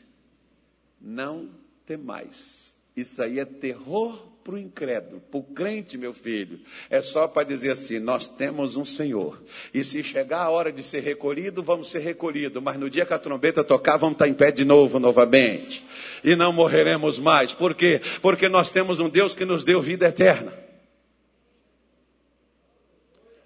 não 0.99 1.49
tem 1.86 1.97
mais. 1.97 2.78
Isso 2.95 3.22
aí 3.22 3.39
é 3.39 3.45
terror 3.45 4.30
para 4.43 4.55
o 4.55 4.57
incrédulo, 4.57 5.21
para 5.29 5.39
o 5.39 5.43
crente, 5.43 5.97
meu 5.97 6.13
filho, 6.13 6.59
é 6.89 7.01
só 7.01 7.27
para 7.27 7.43
dizer 7.43 7.71
assim: 7.71 7.99
nós 7.99 8.27
temos 8.27 8.75
um 8.75 8.83
Senhor. 8.83 9.41
E 9.73 9.83
se 9.83 10.03
chegar 10.03 10.41
a 10.41 10.49
hora 10.49 10.71
de 10.71 10.83
ser 10.83 11.01
recolhido, 11.01 11.61
vamos 11.61 11.89
ser 11.89 11.99
recolhidos. 11.99 12.61
Mas 12.61 12.77
no 12.77 12.89
dia 12.89 13.05
que 13.05 13.13
a 13.13 13.19
trombeta 13.19 13.63
tocar, 13.63 13.97
vamos 13.97 14.15
estar 14.15 14.27
em 14.27 14.33
pé 14.33 14.51
de 14.51 14.65
novo, 14.65 14.99
novamente. 14.99 15.85
E 16.23 16.35
não 16.35 16.51
morreremos 16.51 17.19
mais. 17.19 17.53
Por 17.53 17.75
quê? 17.75 18.01
Porque 18.21 18.49
nós 18.49 18.69
temos 18.69 18.99
um 18.99 19.09
Deus 19.09 19.35
que 19.35 19.45
nos 19.45 19.63
deu 19.63 19.79
vida 19.79 20.07
eterna. 20.07 20.53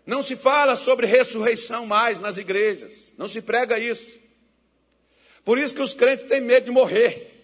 Não 0.05 0.21
se 0.21 0.35
fala 0.35 0.75
sobre 0.75 1.07
ressurreição 1.07 1.85
mais 1.85 2.19
nas 2.19 2.37
igrejas. 2.37 3.11
Não 3.17 3.27
se 3.27 3.41
prega 3.41 3.79
isso. 3.79 4.19
Por 5.43 5.57
isso 5.57 5.75
que 5.75 5.81
os 5.81 5.93
crentes 5.93 6.27
têm 6.27 6.41
medo 6.41 6.65
de 6.65 6.71
morrer. 6.71 7.34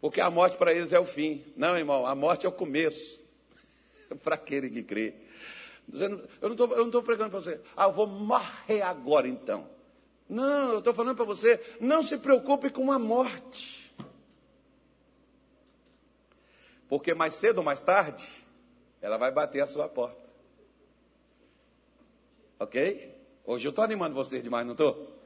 Porque 0.00 0.20
a 0.20 0.30
morte 0.30 0.56
para 0.56 0.72
eles 0.72 0.92
é 0.92 1.00
o 1.00 1.04
fim. 1.04 1.44
Não, 1.56 1.76
irmão, 1.76 2.06
a 2.06 2.14
morte 2.14 2.46
é 2.46 2.48
o 2.48 2.52
começo. 2.52 3.18
para 4.22 4.34
aquele 4.34 4.70
que 4.70 4.82
crê. 4.82 5.14
Eu 6.40 6.50
não 6.50 6.86
estou 6.86 7.02
pregando 7.02 7.30
para 7.30 7.40
você, 7.40 7.60
ah, 7.76 7.84
eu 7.84 7.92
vou 7.92 8.06
morrer 8.06 8.82
agora 8.82 9.26
então. 9.26 9.68
Não, 10.28 10.72
eu 10.72 10.78
estou 10.80 10.92
falando 10.92 11.16
para 11.16 11.24
você, 11.24 11.58
não 11.80 12.02
se 12.02 12.18
preocupe 12.18 12.68
com 12.68 12.92
a 12.92 12.98
morte. 12.98 13.94
Porque 16.88 17.14
mais 17.14 17.34
cedo 17.34 17.58
ou 17.58 17.64
mais 17.64 17.80
tarde, 17.80 18.26
ela 19.00 19.16
vai 19.16 19.30
bater 19.30 19.60
a 19.60 19.66
sua 19.66 19.88
porta. 19.88 20.28
Ok? 22.60 23.14
Hoje 23.46 23.66
eu 23.66 23.70
estou 23.70 23.84
animando 23.84 24.14
vocês 24.14 24.42
demais, 24.42 24.66
não 24.66 24.72
estou? 24.72 25.16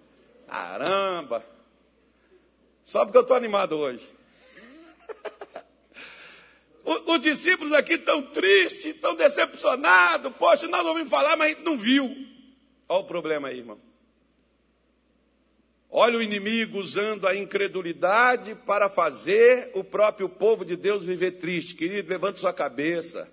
Caramba! 0.46 1.44
Só 2.84 3.04
porque 3.04 3.18
eu 3.18 3.22
estou 3.22 3.36
animado 3.36 3.76
hoje. 3.76 4.08
Os 6.84 7.20
discípulos 7.20 7.72
aqui 7.72 7.94
estão 7.94 8.22
tristes, 8.22 8.86
estão 8.86 9.14
decepcionados. 9.14 10.32
Poxa, 10.36 10.66
nós 10.66 10.84
ouvimos 10.84 11.10
falar, 11.10 11.36
mas 11.36 11.46
a 11.46 11.54
gente 11.54 11.64
não 11.64 11.76
viu. 11.76 12.14
Olha 12.88 13.00
o 13.00 13.04
problema 13.04 13.48
aí, 13.48 13.58
irmão. 13.58 13.78
Olha 15.94 16.18
o 16.18 16.22
inimigo 16.22 16.78
usando 16.78 17.28
a 17.28 17.36
incredulidade 17.36 18.54
para 18.54 18.88
fazer 18.88 19.70
o 19.74 19.84
próprio 19.84 20.28
povo 20.28 20.64
de 20.64 20.74
Deus 20.74 21.04
viver 21.04 21.32
triste. 21.32 21.74
Querido, 21.74 22.08
levante 22.08 22.40
sua 22.40 22.52
cabeça. 22.52 23.30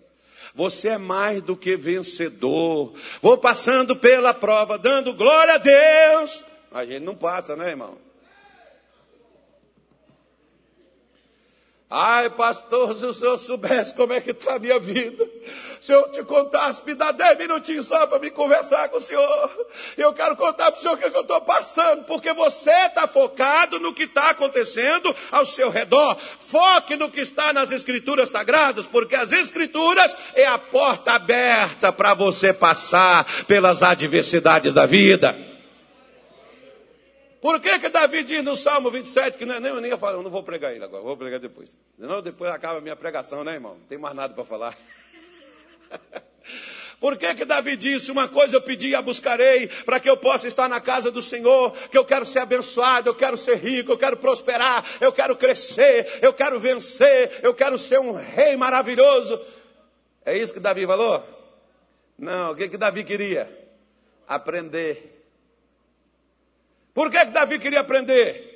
Você 0.53 0.89
é 0.89 0.97
mais 0.97 1.41
do 1.41 1.55
que 1.55 1.75
vencedor. 1.77 2.93
Vou 3.21 3.37
passando 3.37 3.95
pela 3.95 4.33
prova, 4.33 4.77
dando 4.77 5.13
glória 5.13 5.53
a 5.53 5.57
Deus. 5.57 6.45
A 6.71 6.85
gente 6.85 7.03
não 7.03 7.15
passa, 7.15 7.55
né, 7.55 7.69
irmão? 7.69 7.97
Ai, 11.91 12.29
pastor, 12.29 12.93
se 12.93 13.03
o 13.03 13.11
senhor 13.11 13.35
soubesse 13.39 13.95
como 13.95 14.13
é 14.13 14.21
que 14.21 14.29
está 14.29 14.53
a 14.53 14.59
minha 14.59 14.79
vida, 14.79 15.27
se 15.81 15.91
eu 15.91 16.07
te 16.11 16.23
contasse, 16.23 16.83
me 16.85 16.93
dá 16.93 17.11
dez 17.11 17.35
minutinhos 17.35 17.87
só 17.87 18.05
para 18.05 18.19
me 18.19 18.29
conversar 18.29 18.89
com 18.89 18.97
o 18.97 19.01
senhor. 19.01 19.67
Eu 19.97 20.13
quero 20.13 20.35
contar 20.35 20.71
para 20.71 20.77
o 20.77 20.81
senhor 20.83 20.93
o 20.93 20.97
que, 20.99 21.05
é 21.05 21.09
que 21.09 21.17
eu 21.17 21.21
estou 21.21 21.41
passando, 21.41 22.03
porque 22.03 22.31
você 22.31 22.69
está 22.69 23.07
focado 23.07 23.79
no 23.79 23.91
que 23.91 24.03
está 24.03 24.29
acontecendo 24.29 25.15
ao 25.31 25.47
seu 25.47 25.71
redor. 25.71 26.15
Foque 26.37 26.95
no 26.95 27.09
que 27.09 27.21
está 27.21 27.51
nas 27.51 27.71
escrituras 27.71 28.29
sagradas, 28.29 28.85
porque 28.85 29.15
as 29.15 29.31
escrituras 29.31 30.15
é 30.35 30.45
a 30.45 30.59
porta 30.59 31.13
aberta 31.13 31.91
para 31.91 32.13
você 32.13 32.53
passar 32.53 33.25
pelas 33.47 33.81
adversidades 33.81 34.75
da 34.75 34.85
vida. 34.85 35.48
Por 37.41 37.59
que, 37.61 37.79
que 37.79 37.89
Davi 37.89 38.23
diz 38.23 38.43
no 38.43 38.55
Salmo 38.55 38.91
27 38.91 39.37
que 39.37 39.45
nem, 39.45 39.59
nem, 39.59 39.73
nem 39.79 39.91
ia 39.91 39.97
falar, 39.97 40.13
eu 40.13 40.23
não 40.23 40.29
vou 40.29 40.43
pregar 40.43 40.73
ele 40.73 40.83
agora, 40.83 41.01
vou 41.01 41.15
pregar 41.15 41.39
depois. 41.39 41.75
Senão 41.97 42.21
depois 42.21 42.51
acaba 42.51 42.79
a 42.79 42.81
minha 42.81 42.95
pregação, 42.95 43.43
né, 43.43 43.53
irmão? 43.53 43.75
Não 43.75 43.85
tem 43.85 43.97
mais 43.97 44.13
nada 44.13 44.33
para 44.33 44.43
falar. 44.43 44.77
Por 46.99 47.17
que, 47.17 47.33
que 47.33 47.45
Davi 47.45 47.77
disse: 47.77 48.11
Uma 48.11 48.27
coisa 48.27 48.57
eu 48.57 48.61
pedi 48.61 48.89
e 48.89 48.95
a 48.95 49.01
buscarei, 49.01 49.67
para 49.85 50.01
que 50.01 50.09
eu 50.09 50.17
possa 50.17 50.47
estar 50.47 50.67
na 50.67 50.81
casa 50.81 51.09
do 51.09 51.21
Senhor, 51.21 51.71
que 51.87 51.97
eu 51.97 52.03
quero 52.03 52.25
ser 52.25 52.39
abençoado, 52.39 53.09
eu 53.09 53.15
quero 53.15 53.37
ser 53.37 53.55
rico, 53.55 53.93
eu 53.93 53.97
quero 53.97 54.17
prosperar, 54.17 54.83
eu 54.99 55.13
quero 55.13 55.37
crescer, 55.37 56.19
eu 56.21 56.33
quero 56.33 56.59
vencer, 56.59 57.39
eu 57.41 57.53
quero 57.53 57.77
ser 57.77 57.99
um 57.99 58.11
rei 58.11 58.57
maravilhoso. 58.57 59.39
É 60.25 60.37
isso 60.37 60.53
que 60.53 60.59
Davi 60.59 60.85
falou? 60.85 61.23
Não, 62.17 62.51
o 62.51 62.55
que, 62.55 62.67
que 62.67 62.77
Davi 62.77 63.05
queria? 63.05 63.49
Aprender 64.27 65.18
por 66.93 67.09
que, 67.09 67.25
que 67.25 67.31
Davi 67.31 67.59
queria 67.59 67.81
aprender? 67.81 68.49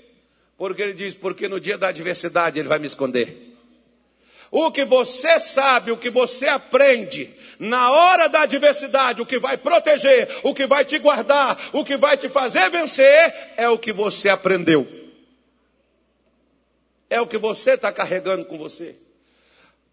Porque 0.57 0.81
ele 0.81 0.93
diz: 0.93 1.13
porque 1.13 1.47
no 1.47 1.59
dia 1.59 1.77
da 1.77 1.89
adversidade 1.89 2.59
ele 2.59 2.67
vai 2.67 2.79
me 2.79 2.87
esconder. 2.87 3.53
O 4.55 4.71
que 4.71 4.85
você 4.85 5.39
sabe, 5.39 5.91
o 5.91 5.97
que 5.97 6.11
você 6.11 6.47
aprende, 6.47 7.33
na 7.57 7.89
hora 7.91 8.27
da 8.29 8.41
adversidade, 8.41 9.19
o 9.19 9.25
que 9.25 9.39
vai 9.39 9.57
proteger, 9.57 10.29
o 10.43 10.53
que 10.53 10.67
vai 10.67 10.85
te 10.85 10.99
guardar, 10.99 11.59
o 11.73 11.83
que 11.83 11.97
vai 11.97 12.15
te 12.17 12.29
fazer 12.29 12.69
vencer, 12.69 13.33
é 13.57 13.67
o 13.67 13.79
que 13.79 13.91
você 13.91 14.29
aprendeu. 14.29 14.87
É 17.09 17.19
o 17.19 17.25
que 17.25 17.39
você 17.39 17.71
está 17.71 17.91
carregando 17.91 18.45
com 18.45 18.55
você. 18.57 18.95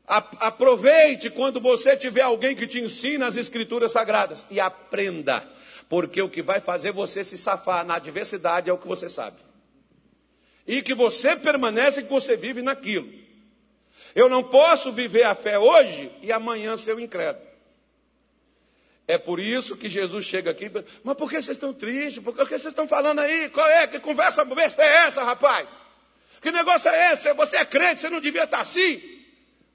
Aproveite 0.06 1.30
quando 1.30 1.58
você 1.58 1.96
tiver 1.96 2.22
alguém 2.22 2.54
que 2.54 2.66
te 2.66 2.80
ensina 2.80 3.26
as 3.26 3.36
escrituras 3.36 3.92
sagradas 3.92 4.44
e 4.50 4.60
aprenda, 4.60 5.42
porque 5.90 6.22
o 6.22 6.30
que 6.30 6.40
vai 6.40 6.60
fazer 6.60 6.92
você 6.92 7.24
se 7.24 7.36
safar 7.36 7.84
na 7.84 7.96
adversidade 7.96 8.70
é 8.70 8.72
o 8.72 8.78
que 8.78 8.86
você 8.86 9.08
sabe. 9.08 9.38
E 10.64 10.82
que 10.82 10.94
você 10.94 11.34
permanece, 11.34 12.04
que 12.04 12.08
você 12.08 12.36
vive 12.36 12.62
naquilo. 12.62 13.12
Eu 14.14 14.28
não 14.28 14.44
posso 14.44 14.92
viver 14.92 15.24
a 15.24 15.34
fé 15.34 15.58
hoje 15.58 16.12
e 16.22 16.30
amanhã 16.30 16.76
ser 16.76 16.94
um 16.94 17.00
incrédulo. 17.00 17.44
É 19.08 19.18
por 19.18 19.40
isso 19.40 19.76
que 19.76 19.88
Jesus 19.88 20.24
chega 20.24 20.52
aqui, 20.52 20.70
mas 21.02 21.16
por 21.16 21.28
que 21.28 21.42
vocês 21.42 21.56
estão 21.56 21.74
tristes? 21.74 22.22
Por 22.22 22.36
que 22.36 22.44
vocês 22.44 22.66
estão 22.66 22.86
falando 22.86 23.18
aí? 23.18 23.48
Qual 23.48 23.66
é? 23.66 23.88
Que 23.88 23.98
conversa 23.98 24.44
besta 24.44 24.84
é 24.84 25.06
essa, 25.06 25.24
rapaz? 25.24 25.82
Que 26.40 26.52
negócio 26.52 26.88
é 26.88 27.14
esse? 27.14 27.34
Você 27.34 27.56
é 27.56 27.64
crente, 27.64 28.02
você 28.02 28.08
não 28.08 28.20
devia 28.20 28.44
estar 28.44 28.60
assim. 28.60 29.19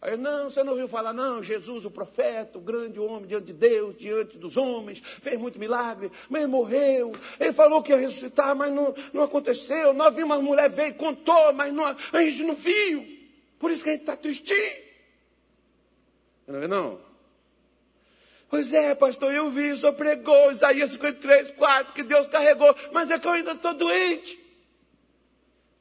Aí, 0.01 0.17
não, 0.17 0.49
você 0.49 0.63
não 0.63 0.73
ouviu 0.73 0.87
falar, 0.87 1.13
não, 1.13 1.41
Jesus, 1.41 1.85
o 1.85 1.91
profeta, 1.91 2.57
o 2.57 2.61
grande 2.61 2.99
homem 2.99 3.25
diante 3.25 3.47
de 3.47 3.53
Deus, 3.53 3.97
diante 3.97 4.37
dos 4.37 4.55
homens, 4.55 5.01
fez 5.21 5.37
muito 5.37 5.57
milagre, 5.57 6.11
mas 6.29 6.47
morreu. 6.47 7.13
Ele 7.39 7.53
falou 7.53 7.81
que 7.81 7.91
ia 7.91 7.97
ressuscitar, 7.97 8.55
mas 8.55 8.71
não, 8.71 8.93
não 9.13 9.23
aconteceu. 9.23 9.93
Nós 9.93 10.13
vimos 10.13 10.35
uma 10.37 10.41
mulher 10.41 10.69
veio, 10.69 10.93
contou, 10.93 11.53
mas 11.53 11.73
não, 11.73 11.85
a 11.85 12.21
gente 12.21 12.43
não 12.43 12.55
viu. 12.55 13.05
Por 13.57 13.71
isso 13.71 13.83
que 13.83 13.89
a 13.89 13.93
gente 13.93 14.01
está 14.01 14.15
tristinho. 14.15 14.85
Não 16.47 16.61
é 16.61 16.67
não? 16.67 16.99
Pois 18.47 18.71
é, 18.73 18.93
pastor, 18.93 19.33
eu 19.33 19.49
vi, 19.49 19.75
senhor 19.75 19.93
pregou, 19.93 20.51
Isaías 20.51 20.91
53, 20.91 21.51
4, 21.51 21.93
que 21.93 22.03
Deus 22.03 22.27
carregou, 22.27 22.75
mas 22.93 23.09
é 23.09 23.17
que 23.17 23.27
eu 23.27 23.31
ainda 23.31 23.53
estou 23.53 23.73
doente. 23.73 24.39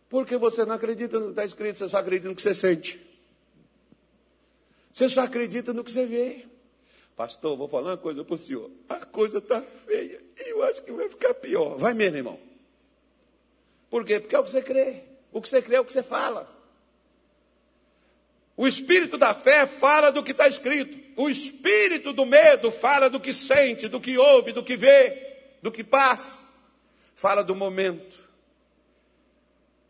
Porque 0.09 0.37
você 0.37 0.65
não 0.65 0.75
acredita 0.75 1.19
no 1.19 1.27
que 1.27 1.33
está 1.33 1.45
escrito, 1.45 1.79
você 1.79 1.89
só 1.89 1.99
acredita 1.99 2.29
no 2.29 2.35
que 2.35 2.43
você 2.43 2.55
sente. 2.55 2.99
Você 4.95 5.09
só 5.09 5.23
acredita 5.23 5.73
no 5.73 5.83
que 5.83 5.91
você 5.91 6.07
vê. 6.07 6.47
Pastor, 7.17 7.57
vou 7.57 7.67
falar 7.67 7.91
uma 7.91 7.97
coisa 7.97 8.25
para 8.25 8.35
o 8.37 8.39
senhor. 8.39 8.71
A 8.89 9.05
coisa 9.05 9.39
está 9.39 9.61
feia 9.61 10.23
e 10.39 10.51
eu 10.51 10.63
acho 10.63 10.85
que 10.85 10.93
vai 10.93 11.09
ficar 11.09 11.35
pior. 11.35 11.77
Vai 11.77 11.93
mesmo, 11.93 12.17
irmão. 12.17 12.39
Por 13.91 14.05
quê? 14.05 14.21
Porque 14.21 14.37
é 14.37 14.39
o 14.39 14.45
que 14.45 14.51
você 14.51 14.63
crê. 14.63 15.03
O 15.33 15.43
que 15.43 15.49
você 15.49 15.61
crê 15.61 15.77
é 15.77 15.81
o 15.81 15.85
que 15.85 15.93
você 15.93 16.03
fala. 16.05 16.49
O 18.57 18.69
espírito 18.69 19.19
da 19.19 19.35
fé 19.35 19.67
fala 19.67 20.13
do 20.13 20.23
que 20.23 20.31
está 20.31 20.47
escrito. 20.47 20.97
O 21.21 21.29
espírito 21.29 22.13
do 22.13 22.25
medo 22.25 22.71
fala 22.71 23.11
do 23.11 23.19
que 23.19 23.33
sente, 23.33 23.89
do 23.89 24.01
que 24.01 24.17
ouve, 24.17 24.53
do 24.53 24.63
que 24.63 24.77
vê, 24.77 25.39
do 25.61 25.73
que 25.73 25.83
passa. 25.83 26.45
Fala 27.17 27.43
do 27.43 27.57
momento. 27.57 28.17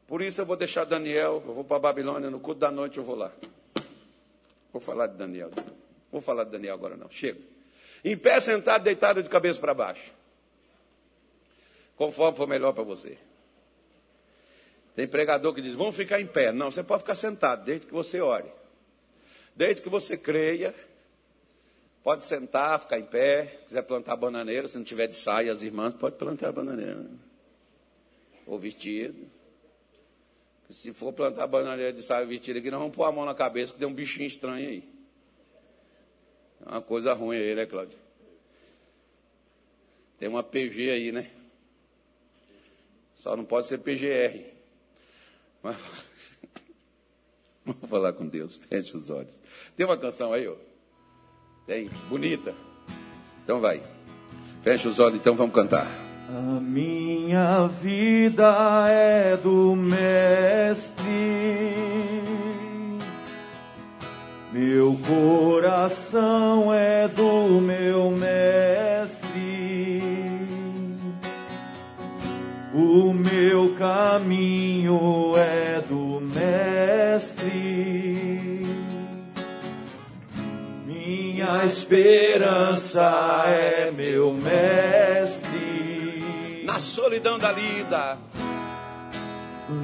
Por 0.07 0.23
isso 0.23 0.41
eu 0.41 0.47
vou 0.47 0.57
deixar 0.57 0.85
Daniel, 0.85 1.43
eu 1.47 1.53
vou 1.53 1.65
para 1.65 1.77
a 1.77 1.81
Babilônia, 1.81 2.31
no 2.31 2.41
culto 2.41 2.61
da 2.61 2.71
noite 2.71 2.97
eu 2.97 3.05
vou 3.05 3.17
lá. 3.17 3.31
Vou 4.75 4.81
falar 4.81 5.07
de 5.07 5.17
Daniel. 5.17 5.53
Vou 6.11 6.21
falar 6.21 6.43
de 6.43 6.51
Daniel 6.51 6.75
agora 6.75 6.97
não. 6.97 7.09
Chega. 7.09 7.39
Em 8.05 8.17
pé, 8.17 8.41
sentado, 8.41 8.83
deitado 8.83 9.23
de 9.23 9.29
cabeça 9.29 9.61
para 9.61 9.73
baixo. 9.73 10.13
Conforme 11.95 12.37
for 12.37 12.49
melhor 12.49 12.73
para 12.73 12.83
você. 12.83 13.17
Tem 14.97 15.07
pregador 15.07 15.55
que 15.55 15.63
diz: 15.63 15.77
vamos 15.77 15.95
ficar 15.95 16.21
em 16.21 16.27
pé. 16.27 16.51
Não, 16.51 16.73
você 16.73 16.83
pode 16.83 17.05
ficar 17.05 17.15
sentado, 17.15 17.65
desde 17.65 17.87
que 17.87 17.93
você 17.93 18.21
ore. 18.21 18.51
Desde 19.55 19.81
que 19.81 19.89
você 19.89 20.17
creia, 20.17 20.75
pode 22.03 22.25
sentar, 22.25 22.81
ficar 22.81 22.99
em 22.99 23.07
pé. 23.07 23.61
quiser 23.69 23.83
plantar 23.83 24.17
bananeira, 24.17 24.67
se 24.67 24.77
não 24.77 24.83
tiver 24.83 25.07
de 25.07 25.15
saia, 25.15 25.53
as 25.53 25.63
irmãs, 25.63 25.95
pode 25.95 26.17
plantar 26.17 26.51
bananeira. 26.51 27.07
Ou 28.45 28.59
vestido. 28.59 29.25
Se 30.71 30.93
for 30.93 31.13
plantar 31.13 31.47
bananeira 31.47 31.93
de 31.93 32.03
saia 32.03 32.25
vestida 32.25 32.59
aqui, 32.59 32.71
nós 32.71 32.81
vamos 32.81 32.97
pôr 32.97 33.05
a 33.05 33.13
mão 33.13 33.25
na 33.25 33.35
cabeça, 33.35 33.73
que 33.73 33.79
tem 33.79 33.87
um 33.87 33.95
bichinho 33.95 34.27
estranho 34.27 34.69
aí. 34.69 34.89
É 36.65 36.71
uma 36.71 36.83
coisa 36.83 37.13
ruim 37.13 37.37
aí, 37.37 37.55
né, 37.55 37.67
Cláudio? 37.67 37.99
Tem 40.19 40.29
uma 40.29 40.43
PG 40.43 40.91
aí, 40.91 41.13
né? 41.13 41.31
Só 43.17 43.37
não 43.37 43.45
pode 43.45 43.67
ser 43.67 43.79
PGR. 43.79 44.53
Mas... 45.63 45.77
Vamos 47.65 47.89
falar 47.89 48.13
com 48.13 48.27
Deus, 48.27 48.57
feche 48.69 48.97
os 48.97 49.09
olhos. 49.11 49.33
Tem 49.77 49.87
uma 49.87 49.97
canção 49.97 50.33
aí, 50.33 50.47
ó. 50.47 50.57
Tem, 51.67 51.89
bonita. 52.09 52.55
Então 53.43 53.61
vai. 53.61 53.83
Feche 54.63 54.89
os 54.89 54.99
olhos, 54.99 55.19
então 55.19 55.35
vamos 55.35 55.55
cantar. 55.55 55.87
A 56.27 56.59
minha 56.59 57.67
vida 57.67 58.87
é 58.89 59.37
do 59.37 59.77
Mestre, 59.77 61.05
meu 64.51 64.99
coração 65.07 66.73
é 66.73 67.07
do 67.09 67.61
meu 67.61 68.11
Mestre, 68.11 69.31
o 72.73 73.13
meu 73.13 73.75
caminho 73.75 75.33
é 75.37 75.83
do 75.83 76.23
Mestre, 76.23 77.45
minha 80.87 81.67
esperança 81.67 83.45
é 83.47 83.91
meu 83.91 84.33
Mestre 84.33 85.54
na 86.75 86.81
solidão 86.81 87.39
da 87.39 87.53
vida. 87.53 88.19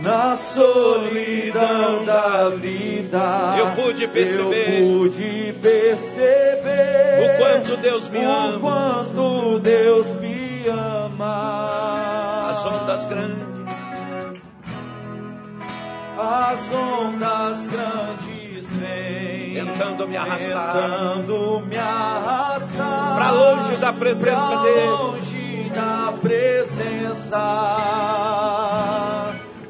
Na 0.02 0.34
solidão 0.34 2.04
da 2.04 2.48
vida, 2.48 3.54
eu 3.58 3.66
pude 3.76 4.08
perceber, 4.08 4.82
eu 4.82 4.98
pude 4.98 5.52
perceber 5.62 7.22
o 7.22 7.38
quanto 7.38 7.76
Deus 7.76 8.10
me 8.10 8.18
ama, 8.18 8.56
o 8.56 8.60
quanto 8.60 9.58
Deus 9.60 10.12
me 10.16 10.66
ama. 10.68 12.50
As 12.50 12.66
ondas 12.66 13.06
grandes, 13.06 13.76
as 16.18 16.72
ondas 16.72 17.66
grandes 17.68 18.68
vêm, 18.70 19.54
tentando 19.64 20.08
me 20.08 20.16
arrastar, 20.16 20.72
tentando 20.72 21.60
me 21.60 21.78
arrastar. 21.78 23.14
Para 23.14 23.30
longe 23.30 23.76
da 23.76 23.92
presença 23.92 24.56
dele 24.56 25.49
da 25.74 26.14
presença 26.20 27.40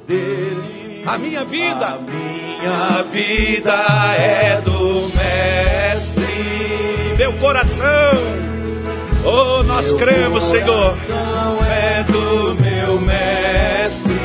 dele. 0.06 1.02
A 1.06 1.16
minha 1.18 1.44
vida, 1.44 1.86
a 1.86 1.98
minha 1.98 3.02
vida 3.10 3.74
é 4.16 4.60
do 4.60 5.10
mestre. 5.14 7.14
Meu 7.16 7.32
coração, 7.34 8.12
oh, 9.24 9.62
nós 9.62 9.86
meu 9.88 9.98
cremos, 9.98 10.44
Senhor. 10.44 10.94
É 11.68 12.02
do 12.04 12.54
meu 12.54 13.00
mestre. 13.00 14.20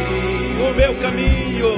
O 0.59 0.73
meu 0.76 0.95
caminho, 0.95 1.73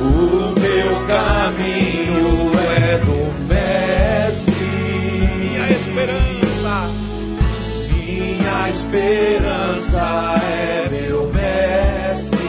o 0.00 0.54
meu 0.60 1.06
caminho 1.06 2.52
é 2.76 2.98
do 2.98 3.49
esperança 8.90 10.34
é 10.42 10.88
meu 10.90 11.26
mestre. 11.32 12.40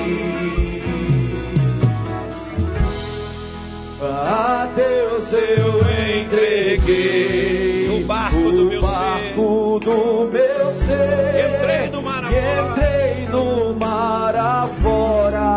A 4.02 4.68
Deus 4.76 5.34
eu 5.34 5.82
entreguei 6.24 8.02
o 8.02 8.06
barco 8.08 8.52
do 8.52 8.66
meu 8.66 8.82
barco 8.82 9.80
ser. 9.80 9.86
Do 9.86 10.32
meu 10.32 10.72
ser. 10.72 11.60
Entrei 11.60 11.90
no 11.92 12.02
mar 12.02 12.26
afora. 12.26 12.72
Entrei 12.72 13.28
no 13.28 13.76
mar 13.76 14.36
afora. 14.36 15.50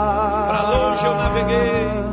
Para 0.51 0.71
longe 0.71 1.07
eu 1.07 1.15
naveguei. 1.15 2.05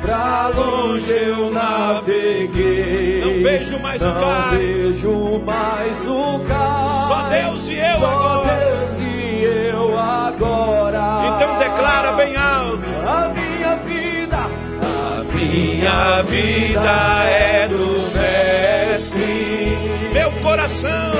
Pra 0.00 0.48
longe 0.48 1.12
eu 1.12 1.50
naveguei. 1.50 3.05
Vejo 3.42 3.78
mais 3.78 4.02
não 4.02 4.12
o 4.12 4.20
cais. 4.20 4.58
vejo 4.60 5.38
mais 5.44 6.06
o 6.06 6.38
cais. 6.48 7.06
Só 7.08 7.28
Deus 7.28 7.68
e 7.68 7.74
eu 7.78 7.98
Só 7.98 8.06
agora. 8.06 8.56
Deus 8.56 8.98
e 9.00 9.42
eu 9.44 9.98
agora. 9.98 11.34
Então 11.36 11.58
declara 11.58 12.12
bem 12.12 12.36
alto. 12.36 12.82
A 13.06 13.28
minha 13.28 13.76
vida, 13.76 14.36
a 14.36 15.22
minha 15.34 16.22
vida 16.22 17.24
é 17.28 17.68
do 17.68 18.18
mestre. 18.18 19.76
Meu 20.12 20.30
coração, 20.42 21.12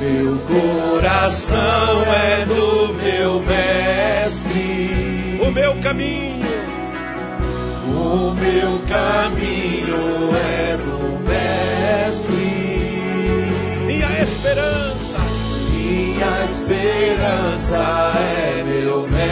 meu 0.00 0.38
coração 0.46 2.02
é 2.12 2.44
do 2.44 2.92
meu 2.94 3.40
mestre. 3.40 5.38
O 5.40 5.50
meu 5.50 5.74
caminho 5.80 6.33
o 7.94 8.34
meu 8.34 8.80
caminho 8.88 10.34
é 10.36 10.76
do 10.76 11.18
Mestre. 11.24 12.46
Minha 13.86 14.22
esperança, 14.22 15.18
minha 15.72 16.44
esperança 16.44 18.12
é 18.18 18.62
meu 18.64 19.08
Mestre. 19.08 19.24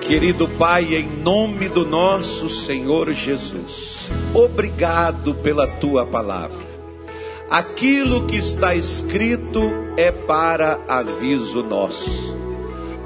Querido 0.00 0.48
Pai, 0.48 0.94
em 0.94 1.08
nome 1.22 1.68
do 1.68 1.84
nosso 1.86 2.48
Senhor 2.48 3.12
Jesus, 3.12 4.10
obrigado 4.34 5.34
pela 5.34 5.66
tua 5.66 6.06
palavra. 6.06 6.70
Aquilo 7.48 8.26
que 8.26 8.36
está 8.36 8.74
escrito 8.74 9.60
é 9.96 10.12
para 10.12 10.80
aviso 10.88 11.62
nosso 11.62 12.40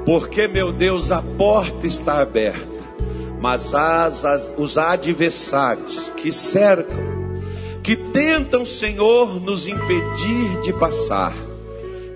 porque, 0.05 0.47
meu 0.47 0.71
Deus, 0.71 1.11
a 1.11 1.21
porta 1.21 1.87
está 1.87 2.21
aberta. 2.21 2.75
mas 3.41 3.75
as, 3.75 4.25
as, 4.25 4.53
os 4.57 4.77
adversários 4.77 6.09
que 6.17 6.31
cercam, 6.31 7.03
que 7.83 7.95
tentam, 7.95 8.65
Senhor, 8.65 9.39
nos 9.39 9.67
impedir 9.67 10.61
de 10.61 10.73
passar 10.73 11.33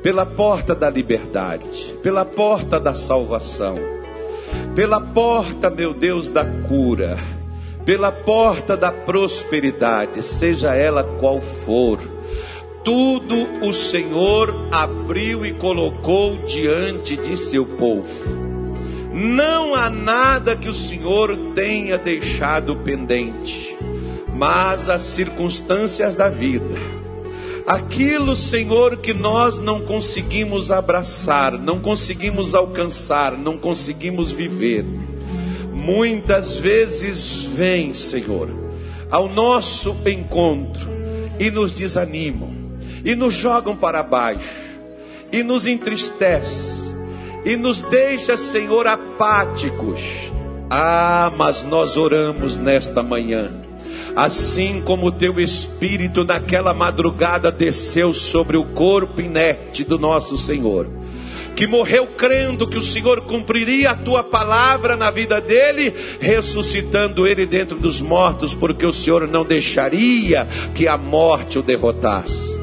pela 0.01 0.25
porta 0.25 0.73
da 0.73 0.89
liberdade, 0.89 1.95
pela 2.01 2.25
porta 2.25 2.79
da 2.79 2.93
salvação, 2.93 3.77
pela 4.73 4.99
porta, 4.99 5.69
meu 5.69 5.93
Deus, 5.93 6.29
da 6.29 6.45
cura, 6.45 7.17
pela 7.85 8.11
porta 8.11 8.77
da 8.77 8.91
prosperidade, 8.91 10.23
seja 10.23 10.73
ela 10.73 11.03
qual 11.03 11.41
for. 11.41 11.99
Tudo 12.83 13.65
o 13.65 13.73
Senhor 13.73 14.67
abriu 14.71 15.45
e 15.45 15.53
colocou 15.53 16.37
diante 16.43 17.17
de 17.17 17.35
seu 17.35 17.65
povo. 17.65 18.49
Não 19.13 19.75
há 19.75 19.89
nada 19.89 20.55
que 20.55 20.69
o 20.69 20.73
Senhor 20.73 21.35
tenha 21.53 21.97
deixado 21.97 22.75
pendente, 22.77 23.77
mas 24.33 24.87
as 24.87 25.01
circunstâncias 25.01 26.15
da 26.15 26.29
vida 26.29 26.99
aquilo, 27.69 28.35
Senhor, 28.35 28.97
que 28.97 29.13
nós 29.13 29.59
não 29.59 29.81
conseguimos 29.81 30.71
abraçar, 30.71 31.51
não 31.51 31.79
conseguimos 31.79 32.55
alcançar, 32.55 33.37
não 33.37 33.59
conseguimos 33.59 34.31
viver, 34.31 34.83
muitas 35.71 36.57
vezes 36.57 37.43
vem, 37.43 37.93
Senhor, 37.93 38.49
ao 39.11 39.29
nosso 39.29 39.95
encontro 40.07 40.89
e 41.39 41.51
nos 41.51 41.71
desanimam, 41.71 42.58
e 43.03 43.15
nos 43.15 43.33
jogam 43.33 43.75
para 43.75 44.03
baixo, 44.03 44.47
e 45.31 45.43
nos 45.43 45.67
entristece, 45.67 46.93
e 47.45 47.55
nos 47.55 47.81
deixa, 47.81 48.37
Senhor, 48.37 48.87
apáticos. 48.87 50.01
Ah, 50.69 51.31
mas 51.35 51.63
nós 51.63 51.97
oramos 51.97 52.57
nesta 52.57 53.01
manhã 53.01 53.69
assim 54.15 54.81
como 54.81 55.07
o 55.07 55.11
teu 55.11 55.39
espírito 55.39 56.23
naquela 56.23 56.73
madrugada 56.73 57.51
desceu 57.51 58.13
sobre 58.13 58.57
o 58.57 58.65
corpo 58.65 59.21
inerte 59.21 59.83
do 59.83 59.97
nosso 59.97 60.37
Senhor, 60.37 60.87
que 61.55 61.67
morreu 61.67 62.07
crendo 62.07 62.67
que 62.67 62.77
o 62.77 62.81
Senhor 62.81 63.21
cumpriria 63.21 63.91
a 63.91 63.95
tua 63.95 64.23
palavra 64.23 64.95
na 64.95 65.11
vida 65.11 65.39
dele, 65.41 65.93
ressuscitando 66.19 67.27
ele 67.27 67.45
dentro 67.45 67.77
dos 67.77 68.01
mortos, 68.01 68.53
porque 68.53 68.85
o 68.85 68.93
Senhor 68.93 69.27
não 69.27 69.45
deixaria 69.45 70.47
que 70.73 70.87
a 70.87 70.97
morte 70.97 71.59
o 71.59 71.63
derrotasse. 71.63 72.58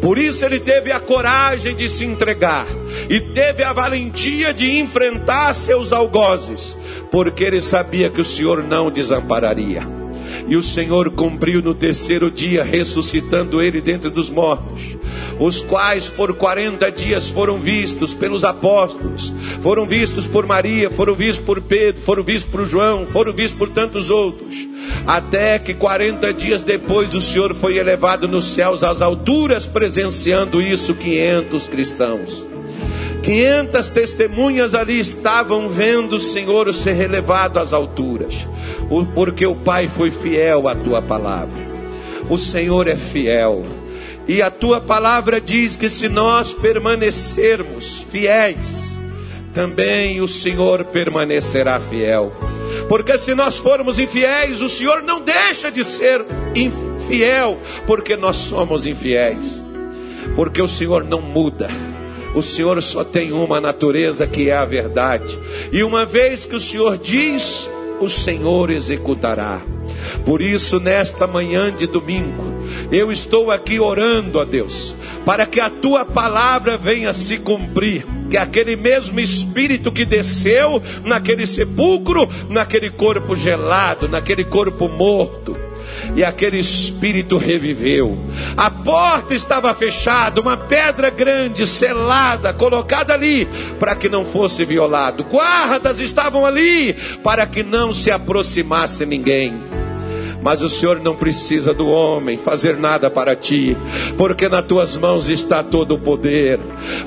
Por 0.00 0.18
isso 0.18 0.44
ele 0.44 0.60
teve 0.60 0.92
a 0.92 1.00
coragem 1.00 1.74
de 1.74 1.88
se 1.88 2.04
entregar 2.04 2.66
e 3.08 3.20
teve 3.20 3.62
a 3.62 3.72
valentia 3.72 4.52
de 4.52 4.78
enfrentar 4.78 5.52
seus 5.52 5.92
algozes, 5.92 6.76
porque 7.10 7.44
ele 7.44 7.62
sabia 7.62 8.10
que 8.10 8.20
o 8.20 8.24
Senhor 8.24 8.62
não 8.62 8.90
desampararia. 8.90 9.95
E 10.48 10.56
o 10.56 10.62
Senhor 10.62 11.10
cumpriu 11.10 11.62
no 11.62 11.74
terceiro 11.74 12.30
dia, 12.30 12.62
ressuscitando 12.62 13.60
ele 13.60 13.80
dentre 13.80 14.10
dos 14.10 14.30
mortos, 14.30 14.96
os 15.38 15.60
quais 15.60 16.08
por 16.08 16.34
40 16.34 16.90
dias 16.90 17.28
foram 17.28 17.58
vistos 17.58 18.14
pelos 18.14 18.44
apóstolos, 18.44 19.32
foram 19.60 19.84
vistos 19.84 20.26
por 20.26 20.46
Maria, 20.46 20.90
foram 20.90 21.14
vistos 21.14 21.44
por 21.44 21.60
Pedro, 21.60 22.00
foram 22.02 22.22
vistos 22.22 22.50
por 22.50 22.64
João, 22.64 23.06
foram 23.06 23.32
vistos 23.32 23.58
por 23.58 23.70
tantos 23.70 24.10
outros, 24.10 24.68
até 25.06 25.58
que 25.58 25.74
40 25.74 26.32
dias 26.32 26.62
depois 26.62 27.14
o 27.14 27.20
Senhor 27.20 27.54
foi 27.54 27.78
elevado 27.78 28.28
nos 28.28 28.44
céus 28.46 28.82
às 28.82 29.00
alturas, 29.00 29.66
presenciando 29.66 30.62
isso 30.62 30.94
500 30.94 31.68
cristãos. 31.68 32.55
500 33.26 33.90
testemunhas 33.90 34.72
ali 34.72 35.00
estavam 35.00 35.68
vendo 35.68 36.12
o 36.12 36.20
Senhor 36.20 36.72
ser 36.72 36.92
relevado 36.92 37.58
às 37.58 37.72
alturas, 37.72 38.46
porque 39.16 39.44
o 39.44 39.56
Pai 39.56 39.88
foi 39.88 40.12
fiel 40.12 40.68
à 40.68 40.76
tua 40.76 41.02
palavra. 41.02 41.60
O 42.30 42.38
Senhor 42.38 42.86
é 42.86 42.94
fiel. 42.94 43.64
E 44.28 44.40
a 44.40 44.48
tua 44.48 44.80
palavra 44.80 45.40
diz 45.40 45.74
que 45.74 45.90
se 45.90 46.08
nós 46.08 46.54
permanecermos 46.54 48.06
fiéis, 48.08 48.96
também 49.52 50.20
o 50.20 50.28
Senhor 50.28 50.84
permanecerá 50.84 51.80
fiel. 51.80 52.32
Porque 52.88 53.18
se 53.18 53.34
nós 53.34 53.58
formos 53.58 53.98
infiéis, 53.98 54.62
o 54.62 54.68
Senhor 54.68 55.02
não 55.02 55.20
deixa 55.20 55.68
de 55.68 55.82
ser 55.82 56.24
infiel, 56.54 57.58
porque 57.88 58.16
nós 58.16 58.36
somos 58.36 58.86
infiéis. 58.86 59.66
Porque 60.36 60.62
o 60.62 60.68
Senhor 60.68 61.02
não 61.02 61.20
muda. 61.20 61.68
O 62.36 62.42
Senhor 62.42 62.82
só 62.82 63.02
tem 63.02 63.32
uma 63.32 63.62
natureza 63.62 64.26
que 64.26 64.50
é 64.50 64.54
a 64.54 64.66
verdade. 64.66 65.38
E 65.72 65.82
uma 65.82 66.04
vez 66.04 66.44
que 66.44 66.54
o 66.54 66.60
Senhor 66.60 66.98
diz, 66.98 67.66
o 67.98 68.10
Senhor 68.10 68.68
executará. 68.68 69.62
Por 70.22 70.42
isso, 70.42 70.78
nesta 70.78 71.26
manhã 71.26 71.72
de 71.72 71.86
domingo, 71.86 72.44
eu 72.92 73.10
estou 73.10 73.50
aqui 73.50 73.80
orando 73.80 74.38
a 74.38 74.44
Deus, 74.44 74.94
para 75.24 75.46
que 75.46 75.58
a 75.58 75.70
tua 75.70 76.04
palavra 76.04 76.76
venha 76.76 77.14
se 77.14 77.38
cumprir. 77.38 78.06
Que 78.28 78.36
aquele 78.36 78.76
mesmo 78.76 79.18
espírito 79.18 79.90
que 79.90 80.04
desceu 80.04 80.82
naquele 81.04 81.46
sepulcro, 81.46 82.28
naquele 82.50 82.90
corpo 82.90 83.34
gelado, 83.34 84.08
naquele 84.08 84.44
corpo 84.44 84.88
morto, 84.88 85.56
e 86.14 86.24
aquele 86.24 86.58
espírito 86.58 87.36
reviveu. 87.36 88.18
A 88.56 88.70
porta 88.70 89.34
estava 89.34 89.72
fechada, 89.74 90.40
uma 90.40 90.56
pedra 90.56 91.10
grande, 91.10 91.66
selada, 91.66 92.52
colocada 92.52 93.14
ali, 93.14 93.46
para 93.78 93.94
que 93.94 94.08
não 94.08 94.24
fosse 94.24 94.64
violado. 94.64 95.24
Guardas 95.24 96.00
estavam 96.00 96.44
ali, 96.44 96.94
para 97.22 97.46
que 97.46 97.62
não 97.62 97.92
se 97.92 98.10
aproximasse 98.10 99.04
ninguém. 99.04 99.54
Mas 100.42 100.62
o 100.62 100.68
Senhor 100.68 101.00
não 101.00 101.14
precisa 101.14 101.72
do 101.74 101.88
homem 101.88 102.36
fazer 102.36 102.76
nada 102.76 103.10
para 103.10 103.34
ti, 103.34 103.76
porque 104.16 104.48
nas 104.48 104.64
tuas 104.64 104.96
mãos 104.96 105.28
está 105.28 105.62
todo 105.62 105.94
o 105.94 105.98
poder. 105.98 106.58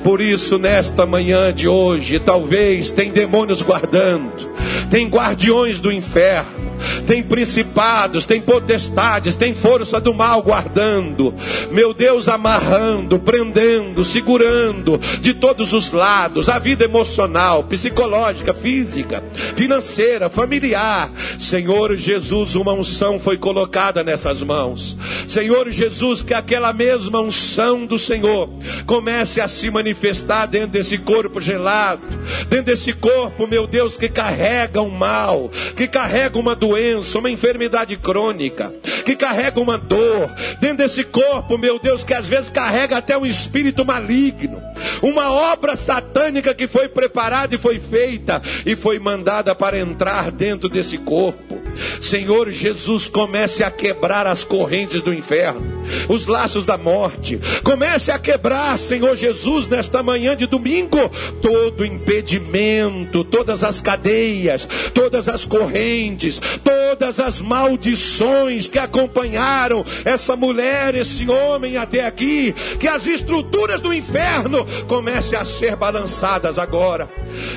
Por 0.02 0.20
isso, 0.20 0.58
nesta 0.58 1.06
manhã 1.06 1.52
de 1.52 1.68
hoje, 1.68 2.18
talvez 2.18 2.90
tem 2.90 3.10
demônios 3.10 3.62
guardando, 3.62 4.50
tem 4.90 5.08
guardiões 5.08 5.78
do 5.78 5.92
inferno 5.92 6.70
tem 7.06 7.22
principados, 7.22 8.24
tem 8.24 8.40
potestades, 8.40 9.34
tem 9.34 9.54
força 9.54 10.00
do 10.00 10.14
mal 10.14 10.42
guardando, 10.42 11.34
meu 11.70 11.92
Deus, 11.92 12.28
amarrando, 12.28 13.18
prendendo, 13.18 14.04
segurando 14.04 14.98
de 15.20 15.34
todos 15.34 15.72
os 15.72 15.90
lados, 15.90 16.48
a 16.48 16.58
vida 16.58 16.84
emocional, 16.84 17.64
psicológica, 17.64 18.54
física, 18.54 19.22
financeira, 19.54 20.28
familiar. 20.28 21.10
Senhor 21.38 21.96
Jesus, 21.96 22.54
uma 22.54 22.72
unção 22.72 23.18
foi 23.18 23.36
colocada 23.38 24.02
nessas 24.02 24.42
mãos. 24.42 24.96
Senhor 25.28 25.70
Jesus, 25.70 26.22
que 26.22 26.34
aquela 26.34 26.72
mesma 26.72 27.20
unção 27.20 27.86
do 27.86 27.98
Senhor 27.98 28.48
comece 28.86 29.40
a 29.40 29.46
se 29.46 29.70
manifestar 29.70 30.46
dentro 30.46 30.70
desse 30.70 30.98
corpo 30.98 31.40
gelado, 31.40 32.02
dentro 32.48 32.66
desse 32.66 32.92
corpo, 32.92 33.46
meu 33.46 33.66
Deus, 33.66 33.96
que 33.96 34.08
carrega 34.08 34.82
um 34.82 34.90
mal, 34.90 35.50
que 35.76 35.86
carrega 35.86 36.38
uma 36.38 36.56
doença 36.56 37.20
uma 37.20 37.30
enfermidade 37.30 37.96
crônica, 37.96 38.74
que 39.04 39.14
carrega 39.14 39.60
uma 39.60 39.78
dor, 39.78 40.32
dentro 40.60 40.78
desse 40.78 41.04
corpo, 41.04 41.56
meu 41.56 41.78
Deus, 41.78 42.02
que 42.02 42.14
às 42.14 42.28
vezes 42.28 42.50
carrega 42.50 42.96
até 42.96 43.16
um 43.16 43.24
espírito 43.24 43.84
maligno, 43.84 44.60
uma 45.02 45.30
obra 45.30 45.76
satânica 45.76 46.54
que 46.54 46.66
foi 46.66 46.88
preparada 46.88 47.54
e 47.54 47.58
foi 47.58 47.78
feita 47.78 48.42
e 48.66 48.74
foi 48.74 48.98
mandada 48.98 49.39
para 49.54 49.78
entrar 49.78 50.30
dentro 50.30 50.68
desse 50.68 50.98
corpo. 50.98 51.60
Senhor 52.00 52.50
Jesus, 52.50 53.08
comece 53.08 53.62
a 53.62 53.70
quebrar 53.70 54.26
as 54.26 54.44
correntes 54.44 55.02
do 55.02 55.12
inferno, 55.12 55.82
os 56.08 56.26
laços 56.26 56.64
da 56.64 56.76
morte. 56.76 57.38
Comece 57.62 58.10
a 58.10 58.18
quebrar, 58.18 58.76
Senhor 58.78 59.16
Jesus, 59.16 59.66
nesta 59.66 60.02
manhã 60.02 60.36
de 60.36 60.46
domingo, 60.46 61.10
todo 61.40 61.84
impedimento, 61.84 63.24
todas 63.24 63.64
as 63.64 63.80
cadeias, 63.80 64.68
todas 64.92 65.28
as 65.28 65.46
correntes, 65.46 66.40
todas 66.62 67.20
as 67.20 67.40
maldições 67.40 68.68
que 68.68 68.78
acompanharam 68.78 69.84
essa 70.04 70.36
mulher, 70.36 70.94
esse 70.94 71.28
homem 71.30 71.76
até 71.76 72.06
aqui, 72.06 72.54
que 72.78 72.88
as 72.88 73.06
estruturas 73.06 73.80
do 73.80 73.92
inferno 73.92 74.66
comecem 74.86 75.38
a 75.38 75.44
ser 75.44 75.76
balançadas 75.76 76.58
agora. 76.58 77.08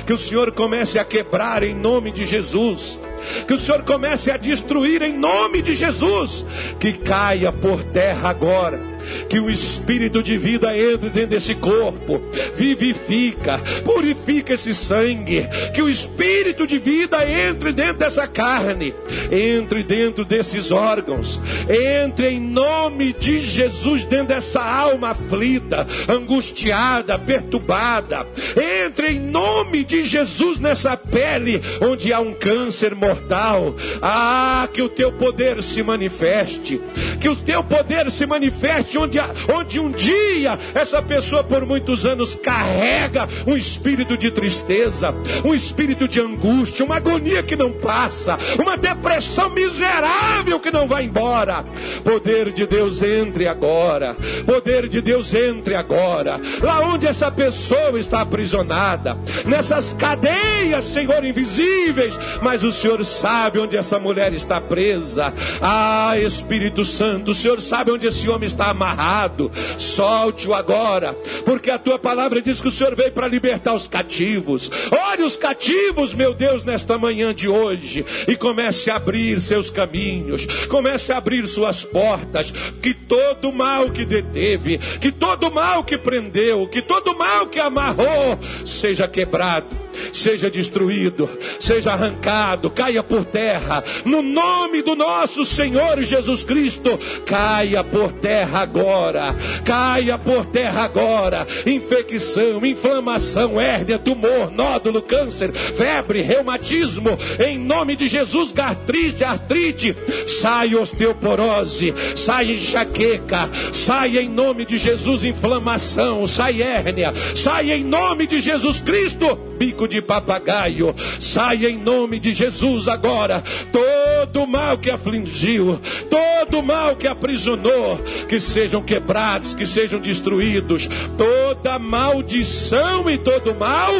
Que 0.06 0.12
o 0.12 0.18
Senhor 0.18 0.52
comece 0.52 0.98
a 0.98 1.04
quebrar 1.04 1.62
em 1.62 1.73
nome 1.74 2.10
de 2.10 2.24
Jesus. 2.24 2.98
Que 3.46 3.54
o 3.54 3.58
Senhor 3.58 3.82
comece 3.82 4.30
a 4.30 4.36
destruir 4.36 5.02
em 5.02 5.16
nome 5.16 5.62
de 5.62 5.74
Jesus, 5.74 6.44
que 6.78 6.92
caia 6.92 7.50
por 7.52 7.82
terra 7.84 8.28
agora 8.30 8.93
que 9.28 9.38
o 9.38 9.50
espírito 9.50 10.22
de 10.22 10.36
vida 10.36 10.76
entre 10.76 11.10
dentro 11.10 11.30
desse 11.30 11.54
corpo, 11.54 12.20
vivifica, 12.54 13.58
purifica 13.84 14.54
esse 14.54 14.74
sangue, 14.74 15.46
que 15.74 15.82
o 15.82 15.88
espírito 15.88 16.66
de 16.66 16.78
vida 16.78 17.28
entre 17.28 17.72
dentro 17.72 17.98
dessa 17.98 18.26
carne, 18.26 18.94
entre 19.30 19.82
dentro 19.82 20.24
desses 20.24 20.70
órgãos, 20.70 21.40
entre 21.68 22.28
em 22.28 22.40
nome 22.40 23.12
de 23.12 23.40
Jesus 23.40 24.04
dentro 24.04 24.28
dessa 24.28 24.62
alma 24.62 25.10
aflita, 25.10 25.86
angustiada, 26.08 27.18
perturbada, 27.18 28.26
entre 28.56 29.12
em 29.12 29.20
nome 29.20 29.84
de 29.84 30.02
Jesus 30.02 30.58
nessa 30.60 30.96
pele 30.96 31.60
onde 31.80 32.12
há 32.12 32.20
um 32.20 32.34
câncer 32.34 32.94
mortal. 32.94 33.74
Ah, 34.00 34.68
que 34.72 34.82
o 34.82 34.88
teu 34.88 35.12
poder 35.12 35.62
se 35.62 35.82
manifeste, 35.82 36.80
que 37.20 37.28
o 37.28 37.36
teu 37.36 37.62
poder 37.62 38.10
se 38.10 38.26
manifeste 38.26 38.93
onde, 38.98 39.18
onde 39.52 39.80
um 39.80 39.90
dia 39.90 40.58
essa 40.74 41.02
pessoa 41.02 41.42
por 41.42 41.64
muitos 41.66 42.04
anos 42.04 42.36
carrega 42.36 43.28
um 43.46 43.56
espírito 43.56 44.16
de 44.16 44.30
tristeza, 44.30 45.14
um 45.44 45.54
espírito 45.54 46.06
de 46.08 46.20
angústia, 46.20 46.84
uma 46.84 46.96
agonia 46.96 47.42
que 47.42 47.56
não 47.56 47.72
passa, 47.72 48.38
uma 48.58 48.76
depressão 48.76 49.50
miserável 49.50 50.60
que 50.60 50.70
não 50.70 50.86
vai 50.86 51.04
embora. 51.04 51.64
Poder 52.02 52.52
de 52.52 52.66
Deus 52.66 53.02
entre 53.02 53.48
agora, 53.48 54.16
poder 54.44 54.88
de 54.88 55.00
Deus 55.00 55.32
entre 55.34 55.74
agora, 55.74 56.40
lá 56.60 56.80
onde 56.80 57.06
essa 57.06 57.30
pessoa 57.30 57.98
está 57.98 58.20
aprisionada, 58.20 59.18
nessas 59.44 59.94
cadeias, 59.94 60.84
Senhor, 60.84 61.24
invisíveis, 61.24 62.18
mas 62.42 62.62
o 62.62 62.72
Senhor 62.72 63.04
sabe 63.04 63.58
onde 63.58 63.76
essa 63.76 63.98
mulher 63.98 64.32
está 64.32 64.60
presa. 64.60 65.32
Ah, 65.60 66.18
Espírito 66.18 66.84
Santo, 66.84 67.30
o 67.30 67.34
Senhor 67.34 67.60
sabe 67.60 67.90
onde 67.90 68.06
esse 68.06 68.28
homem 68.28 68.46
está 68.46 68.70
amarrado. 68.84 69.50
Solte-o 69.78 70.54
agora, 70.54 71.14
porque 71.44 71.70
a 71.70 71.78
tua 71.78 71.98
palavra 71.98 72.42
diz 72.42 72.60
que 72.60 72.68
o 72.68 72.70
Senhor 72.70 72.94
veio 72.94 73.12
para 73.12 73.26
libertar 73.26 73.74
os 73.74 73.88
cativos. 73.88 74.70
Olhe 75.10 75.22
os 75.22 75.36
cativos, 75.36 76.14
meu 76.14 76.34
Deus, 76.34 76.62
nesta 76.64 76.98
manhã 76.98 77.34
de 77.34 77.48
hoje, 77.48 78.04
e 78.28 78.36
comece 78.36 78.90
a 78.90 78.96
abrir 78.96 79.40
seus 79.40 79.70
caminhos, 79.70 80.46
comece 80.68 81.12
a 81.12 81.16
abrir 81.16 81.46
suas 81.46 81.84
portas, 81.84 82.50
que 82.82 82.92
todo 82.92 83.52
mal 83.52 83.90
que 83.90 84.04
deteve, 84.04 84.78
que 84.78 85.10
todo 85.10 85.50
mal 85.50 85.84
que 85.84 85.96
prendeu, 85.96 86.68
que 86.68 86.82
todo 86.82 87.16
mal 87.16 87.46
que 87.46 87.58
amarrou, 87.58 88.38
seja 88.64 89.08
quebrado, 89.08 89.84
seja 90.12 90.50
destruído, 90.50 91.30
seja 91.58 91.92
arrancado, 91.92 92.70
caia 92.70 93.02
por 93.02 93.24
terra, 93.24 93.82
no 94.04 94.22
nome 94.22 94.82
do 94.82 94.94
nosso 94.94 95.44
Senhor 95.44 96.02
Jesus 96.02 96.44
Cristo, 96.44 96.98
caia 97.24 97.82
por 97.82 98.12
terra 98.12 98.64
agora, 98.74 99.36
caia 99.64 100.18
por 100.18 100.46
terra 100.46 100.82
agora, 100.82 101.46
infecção, 101.64 102.66
inflamação, 102.66 103.60
hérnia, 103.60 103.98
tumor, 103.98 104.50
nódulo, 104.50 105.00
câncer, 105.00 105.52
febre, 105.52 106.20
reumatismo, 106.20 107.16
em 107.38 107.56
nome 107.56 107.94
de 107.94 108.08
Jesus, 108.08 108.52
gastrite, 108.52 109.22
artrite, 109.22 109.96
sai 110.26 110.74
osteoporose, 110.74 111.94
sai 112.16 112.52
enxaqueca, 112.52 113.48
sai 113.72 114.18
em 114.18 114.28
nome 114.28 114.64
de 114.64 114.76
Jesus 114.76 115.22
inflamação, 115.22 116.26
sai 116.26 116.60
hérnia, 116.60 117.12
sai 117.34 117.70
em 117.70 117.84
nome 117.84 118.26
de 118.26 118.40
Jesus 118.40 118.80
Cristo, 118.80 119.38
bico 119.64 119.88
de 119.88 120.02
papagaio, 120.02 120.94
sai 121.18 121.64
em 121.64 121.78
nome 121.78 122.20
de 122.20 122.34
Jesus 122.34 122.86
agora, 122.86 123.42
todo 123.72 124.46
mal 124.46 124.76
que 124.76 124.90
afligiu, 124.90 125.80
todo 126.10 126.62
mal 126.62 126.94
que 126.96 127.08
aprisionou, 127.08 127.98
que 128.28 128.38
sejam 128.38 128.82
quebrados, 128.82 129.54
que 129.54 129.64
sejam 129.64 129.98
destruídos, 129.98 130.86
toda 131.16 131.78
maldição 131.78 133.08
e 133.08 133.16
todo 133.16 133.54
mal 133.54 133.92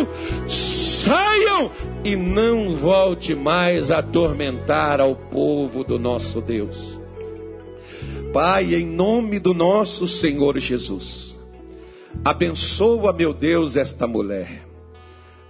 saiam 0.46 1.70
e 2.04 2.14
não 2.14 2.76
volte 2.76 3.34
mais 3.34 3.90
a 3.90 4.00
atormentar 4.00 5.00
ao 5.00 5.16
povo 5.16 5.82
do 5.82 5.98
nosso 5.98 6.42
Deus. 6.42 7.00
Pai, 8.34 8.74
em 8.74 8.84
nome 8.84 9.38
do 9.38 9.54
nosso 9.54 10.06
Senhor 10.06 10.58
Jesus, 10.58 11.40
abençoa, 12.22 13.14
meu 13.14 13.32
Deus, 13.32 13.76
esta 13.76 14.06
mulher. 14.06 14.63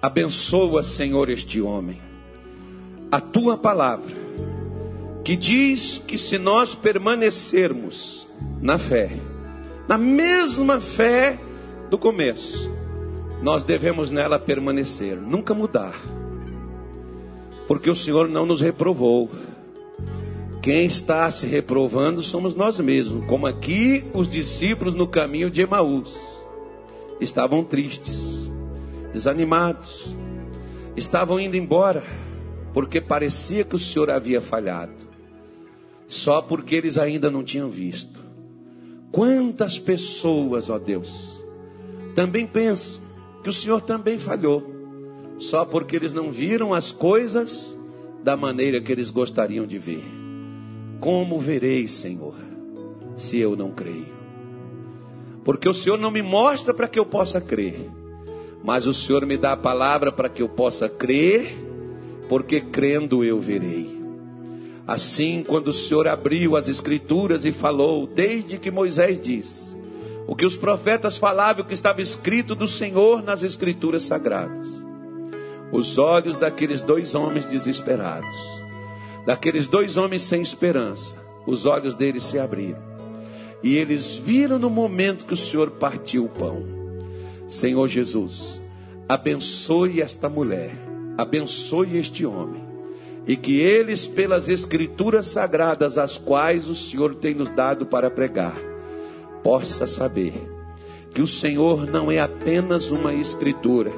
Abençoa, 0.05 0.83
Senhor, 0.83 1.31
este 1.31 1.63
homem. 1.63 1.99
A 3.11 3.23
tua 3.23 3.57
palavra, 3.57 4.15
que 5.25 5.35
diz 5.35 5.99
que 6.07 6.19
se 6.19 6.37
nós 6.37 6.75
permanecermos 6.75 8.29
na 8.61 8.77
fé, 8.77 9.13
na 9.89 9.97
mesma 9.97 10.79
fé 10.79 11.41
do 11.89 11.97
começo, 11.97 12.71
nós 13.41 13.65
devemos 13.65 14.11
nela 14.11 14.39
permanecer, 14.39 15.17
nunca 15.17 15.55
mudar, 15.55 15.99
porque 17.67 17.89
o 17.89 17.97
Senhor 17.97 18.29
não 18.29 18.45
nos 18.45 18.61
reprovou. 18.61 19.31
Quem 20.61 20.85
está 20.85 21.31
se 21.31 21.47
reprovando 21.47 22.23
somos 22.23 22.55
nós 22.55 22.79
mesmos, 22.79 23.25
como 23.25 23.47
aqui 23.47 24.05
os 24.13 24.29
discípulos 24.29 24.93
no 24.93 25.09
caminho 25.09 25.49
de 25.49 25.63
Emaús 25.63 26.15
estavam 27.23 27.65
tristes, 27.65 28.44
desanimados, 29.15 30.13
estavam 30.97 31.39
indo 31.39 31.57
embora, 31.57 32.03
porque 32.73 33.01
parecia 33.01 33.63
que 33.63 33.77
o 33.77 33.79
Senhor 33.79 34.11
havia 34.11 34.41
falhado, 34.41 34.93
só 36.09 36.43
porque 36.43 36.75
eles 36.75 36.99
ainda 36.99 37.31
não 37.31 37.45
tinham 37.45 37.71
visto. 37.71 38.25
Quantas 39.13 39.79
pessoas, 39.79 40.69
ó 40.69 40.81
Deus, 40.81 41.41
também 42.17 42.45
pensam 42.45 43.01
que 43.45 43.49
o 43.49 43.53
Senhor 43.53 43.81
também 43.81 44.19
falhou, 44.19 44.75
só 45.39 45.65
porque 45.65 45.95
eles 45.95 46.13
não 46.13 46.33
viram 46.33 46.75
as 46.75 46.91
coisas 46.91 47.79
da 48.25 48.37
maneira 48.37 48.81
que 48.81 48.91
eles 48.91 49.11
gostariam 49.11 49.65
de 49.65 49.79
ver. 49.79 50.05
Como 50.99 51.39
verei, 51.39 51.87
Senhor, 51.87 52.35
se 53.15 53.39
eu 53.39 53.55
não 53.55 53.71
creio? 53.71 54.13
Porque 55.45 55.69
o 55.69 55.75
Senhor 55.75 55.99
não 55.99 56.11
me 56.11 56.23
mostra 56.23 56.75
para 56.75 56.89
que 56.89 56.99
eu 56.99 57.07
possa 57.07 57.41
crer, 57.41 57.91
mas 58.65 58.89
o 58.89 58.93
Senhor 58.93 59.25
me 59.25 59.37
dá 59.37 59.53
a 59.53 59.57
palavra 59.57 60.11
para 60.11 60.29
que 60.29 60.43
eu 60.43 60.49
possa 60.49 60.89
crer, 60.89 61.57
porque 62.29 62.61
crendo 62.61 63.23
eu 63.23 63.39
verei. 63.39 64.03
Assim, 64.87 65.45
quando 65.47 65.69
o 65.69 65.73
Senhor 65.73 66.09
abriu 66.09 66.57
as 66.57 66.67
Escrituras 66.69 67.45
e 67.45 67.53
falou, 67.53 68.07
desde 68.07 68.59
que 68.59 68.71
Moisés 68.71 69.21
disse, 69.21 69.77
o 70.27 70.35
que 70.35 70.45
os 70.45 70.57
profetas 70.57 71.17
falavam, 71.17 71.63
o 71.63 71.67
que 71.69 71.75
estava 71.75 72.03
escrito 72.03 72.57
do 72.57 72.67
Senhor 72.67 73.23
nas 73.23 73.45
Escrituras 73.45 74.03
sagradas, 74.03 74.85
os 75.71 75.97
olhos 75.99 76.39
daqueles 76.39 76.83
dois 76.83 77.15
homens 77.15 77.47
desesperados 77.47 78.65
daqueles 79.25 79.67
dois 79.67 79.97
homens 79.97 80.23
sem 80.23 80.43
esperança, 80.43 81.17
os 81.47 81.67
olhos 81.67 81.95
deles 81.95 82.25
se 82.25 82.39
abriram. 82.39 82.83
E 83.63 83.77
eles 83.77 84.17
viram 84.17 84.59
no 84.59 84.69
momento 84.69 85.25
que 85.25 85.33
o 85.33 85.37
Senhor 85.37 85.71
partiu 85.73 86.27
o 86.27 86.29
pão. 86.29 86.84
Senhor 87.47 87.89
Jesus, 87.89 88.63
abençoe 89.09 90.01
esta 90.01 90.29
mulher, 90.29 90.73
abençoe 91.19 91.99
este 91.99 92.25
homem, 92.25 92.63
e 93.27 93.37
que 93.37 93.61
eles, 93.61 94.07
pelas 94.07 94.49
escrituras 94.49 95.27
sagradas, 95.27 95.99
as 95.99 96.19
quais 96.19 96.69
o 96.69 96.75
Senhor 96.75 97.15
tem 97.15 97.35
nos 97.35 97.51
dado 97.51 97.87
para 97.87 98.11
pregar, 98.11 98.57
possa 99.43 99.87
saber 99.87 100.33
que 101.13 101.23
o 101.23 101.27
Senhor 101.27 101.87
não 101.87 102.11
é 102.11 102.19
apenas 102.19 102.91
uma 102.91 103.15
escritura, 103.15 103.93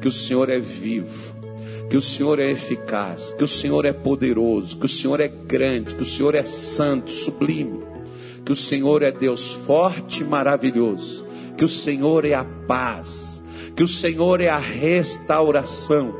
que 0.00 0.08
o 0.08 0.12
Senhor 0.12 0.48
é 0.48 0.58
vivo, 0.58 1.34
que 1.88 1.96
o 1.96 2.02
Senhor 2.02 2.38
é 2.38 2.50
eficaz, 2.50 3.32
que 3.32 3.44
o 3.44 3.48
Senhor 3.48 3.84
é 3.84 3.92
poderoso, 3.92 4.76
que 4.76 4.86
o 4.86 4.88
Senhor 4.88 5.20
é 5.20 5.28
grande, 5.28 5.94
que 5.94 6.02
o 6.02 6.06
Senhor 6.06 6.34
é 6.34 6.44
santo, 6.44 7.12
sublime, 7.12 7.80
que 8.44 8.52
o 8.52 8.56
Senhor 8.56 9.02
é 9.02 9.12
Deus 9.12 9.52
forte 9.52 10.22
e 10.22 10.26
maravilhoso, 10.26 11.27
que 11.58 11.64
o 11.64 11.68
Senhor 11.68 12.24
é 12.24 12.32
a 12.32 12.46
paz, 12.66 13.42
que 13.76 13.82
o 13.82 13.88
Senhor 13.88 14.40
é 14.40 14.48
a 14.48 14.58
restauração, 14.58 16.14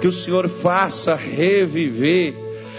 que 0.00 0.06
o 0.06 0.12
Senhor 0.12 0.48
faça 0.48 1.16
reviver 1.16 2.34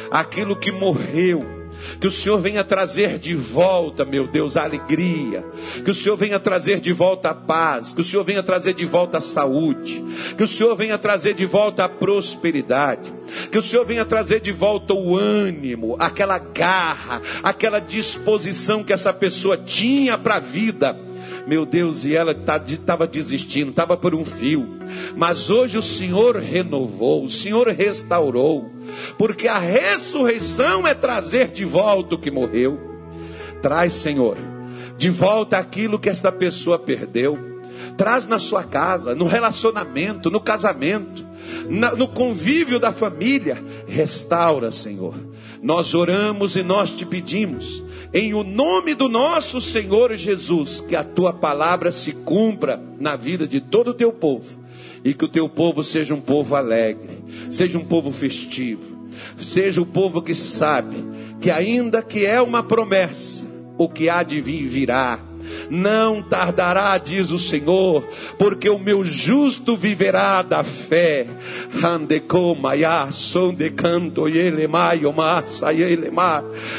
aquilo 0.09 0.55
que 0.55 0.71
morreu 0.71 1.63
que 1.99 2.07
o 2.07 2.11
Senhor 2.11 2.37
venha 2.39 2.63
trazer 2.63 3.17
de 3.17 3.35
volta, 3.35 4.05
meu 4.05 4.27
Deus, 4.27 4.57
a 4.57 4.63
alegria. 4.63 5.45
Que 5.83 5.91
o 5.91 5.93
Senhor 5.93 6.15
venha 6.15 6.39
trazer 6.39 6.79
de 6.79 6.91
volta 6.91 7.29
a 7.29 7.33
paz. 7.33 7.93
Que 7.93 8.01
o 8.01 8.03
Senhor 8.03 8.23
venha 8.23 8.43
trazer 8.43 8.73
de 8.73 8.85
volta 8.85 9.17
a 9.17 9.21
saúde. 9.21 10.03
Que 10.37 10.43
o 10.43 10.47
Senhor 10.47 10.75
venha 10.75 10.97
trazer 10.97 11.33
de 11.33 11.45
volta 11.45 11.85
a 11.85 11.89
prosperidade. 11.89 13.13
Que 13.51 13.57
o 13.57 13.61
Senhor 13.61 13.85
venha 13.85 14.05
trazer 14.05 14.39
de 14.39 14.51
volta 14.51 14.93
o 14.93 15.17
ânimo, 15.17 15.95
aquela 15.99 16.37
garra, 16.37 17.21
aquela 17.41 17.79
disposição 17.79 18.83
que 18.83 18.93
essa 18.93 19.13
pessoa 19.13 19.57
tinha 19.57 20.17
para 20.17 20.35
a 20.35 20.39
vida 20.39 21.12
meu 21.47 21.65
Deus, 21.65 22.05
e 22.05 22.15
ela 22.15 22.31
estava 22.31 23.05
desistindo, 23.05 23.71
estava 23.71 23.97
por 23.97 24.15
um 24.15 24.23
fio. 24.23 24.67
Mas 25.15 25.49
hoje 25.49 25.77
o 25.77 25.81
Senhor 25.81 26.37
renovou, 26.37 27.23
o 27.23 27.29
Senhor 27.29 27.67
restaurou, 27.67 28.69
porque 29.17 29.47
a 29.47 29.57
ressurreição 29.57 30.87
é 30.87 30.93
trazer 30.93 31.49
de 31.49 31.65
volta 31.65 32.15
o 32.15 32.19
que 32.19 32.31
morreu. 32.31 32.79
Traz, 33.61 33.93
Senhor, 33.93 34.37
de 34.97 35.09
volta 35.09 35.57
aquilo 35.57 35.99
que 35.99 36.09
esta 36.09 36.31
pessoa 36.31 36.77
perdeu. 36.77 37.53
Traz 37.97 38.27
na 38.27 38.39
sua 38.39 38.63
casa, 38.63 39.15
no 39.15 39.25
relacionamento, 39.25 40.29
no 40.29 40.39
casamento, 40.39 41.25
no 41.69 42.07
convívio 42.07 42.79
da 42.79 42.91
família. 42.91 43.63
Restaura, 43.87 44.71
Senhor. 44.71 45.15
Nós 45.63 45.95
oramos 45.95 46.57
e 46.57 46.61
nós 46.61 46.91
te 46.91 47.05
pedimos, 47.05 47.81
em 48.13 48.33
o 48.33 48.43
nome 48.43 48.93
do 48.93 49.07
nosso 49.07 49.61
Senhor 49.61 50.13
Jesus, 50.17 50.81
que 50.81 50.93
a 50.93 51.05
tua 51.05 51.31
palavra 51.31 51.89
se 51.89 52.11
cumpra 52.11 52.83
na 52.99 53.15
vida 53.15 53.47
de 53.47 53.61
todo 53.61 53.91
o 53.91 53.93
teu 53.93 54.11
povo 54.11 54.61
e 55.05 55.13
que 55.13 55.23
o 55.23 55.29
teu 55.29 55.47
povo 55.47 55.81
seja 55.81 56.13
um 56.13 56.19
povo 56.19 56.53
alegre, 56.53 57.23
seja 57.49 57.79
um 57.79 57.85
povo 57.85 58.11
festivo, 58.11 59.07
seja 59.37 59.81
o 59.81 59.85
povo 59.85 60.21
que 60.21 60.35
sabe 60.35 60.97
que, 61.39 61.49
ainda 61.49 62.01
que 62.01 62.25
é 62.25 62.41
uma 62.41 62.61
promessa, 62.61 63.47
o 63.77 63.87
que 63.87 64.09
há 64.09 64.21
de 64.21 64.41
vir 64.41 64.67
virá 64.67 65.17
não 65.69 66.21
tardará, 66.21 66.97
diz 66.97 67.31
o 67.31 67.39
Senhor, 67.39 68.07
porque 68.37 68.69
o 68.69 68.79
meu 68.79 69.03
justo 69.03 69.75
viverá 69.75 70.41
da 70.41 70.63
fé. 70.63 71.25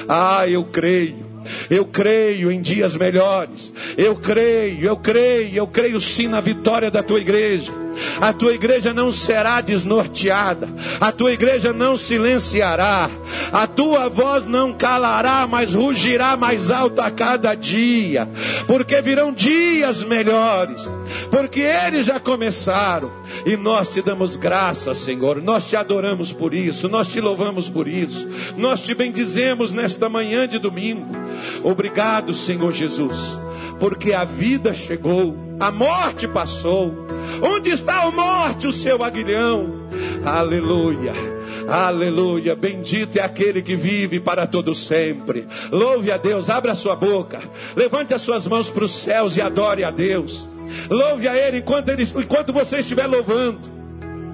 Ah, 0.08 0.48
eu 0.48 0.64
creio. 0.64 1.24
Eu 1.68 1.84
creio 1.84 2.50
em 2.50 2.60
dias 2.60 2.96
melhores. 2.96 3.72
Eu 3.96 4.16
creio, 4.16 4.86
eu 4.86 4.96
creio, 4.96 5.54
eu 5.54 5.66
creio 5.66 6.00
sim 6.00 6.28
na 6.28 6.40
vitória 6.40 6.90
da 6.90 7.02
tua 7.02 7.20
igreja. 7.20 7.83
A 8.20 8.32
tua 8.32 8.54
igreja 8.54 8.92
não 8.92 9.12
será 9.12 9.60
desnorteada, 9.60 10.68
a 11.00 11.12
tua 11.12 11.32
igreja 11.32 11.72
não 11.72 11.96
silenciará, 11.96 13.10
a 13.52 13.66
tua 13.66 14.08
voz 14.08 14.46
não 14.46 14.72
calará, 14.72 15.46
mas 15.46 15.72
rugirá 15.72 16.36
mais 16.36 16.70
alto 16.70 17.00
a 17.00 17.10
cada 17.10 17.54
dia, 17.54 18.28
porque 18.66 19.00
virão 19.00 19.32
dias 19.32 20.02
melhores, 20.02 20.90
porque 21.30 21.60
eles 21.60 22.06
já 22.06 22.18
começaram, 22.18 23.12
e 23.46 23.56
nós 23.56 23.88
te 23.88 24.02
damos 24.02 24.36
graça, 24.36 24.94
Senhor, 24.94 25.42
nós 25.42 25.64
te 25.64 25.76
adoramos 25.76 26.32
por 26.32 26.54
isso, 26.54 26.88
nós 26.88 27.08
te 27.08 27.20
louvamos 27.20 27.68
por 27.68 27.88
isso, 27.88 28.28
nós 28.56 28.80
te 28.80 28.94
bendizemos 28.94 29.72
nesta 29.72 30.08
manhã 30.08 30.46
de 30.46 30.58
domingo. 30.58 31.06
Obrigado, 31.62 32.32
Senhor 32.32 32.72
Jesus, 32.72 33.38
porque 33.78 34.12
a 34.12 34.24
vida 34.24 34.72
chegou, 34.72 35.36
a 35.58 35.70
morte 35.70 36.26
passou. 36.26 36.94
Onde 37.42 37.70
está 37.70 38.02
a 38.02 38.10
morte, 38.10 38.66
o 38.66 38.72
seu 38.72 39.02
aguilhão? 39.02 39.88
Aleluia. 40.24 41.12
Aleluia, 41.66 42.54
bendito 42.54 43.16
é 43.18 43.22
aquele 43.22 43.62
que 43.62 43.74
vive 43.74 44.20
para 44.20 44.46
todo 44.46 44.74
sempre. 44.74 45.46
Louve 45.70 46.12
a 46.12 46.16
Deus, 46.16 46.50
abra 46.50 46.72
a 46.72 46.74
sua 46.74 46.94
boca, 46.94 47.40
levante 47.74 48.12
as 48.12 48.20
suas 48.20 48.46
mãos 48.46 48.68
para 48.68 48.84
os 48.84 48.90
céus 48.90 49.36
e 49.36 49.40
adore 49.40 49.82
a 49.82 49.90
Deus. 49.90 50.48
Louve 50.90 51.26
a 51.28 51.36
Ele 51.36 51.58
enquanto, 51.58 51.88
ele, 51.88 52.02
enquanto 52.02 52.52
você 52.52 52.78
estiver 52.78 53.06
louvando. 53.06 53.60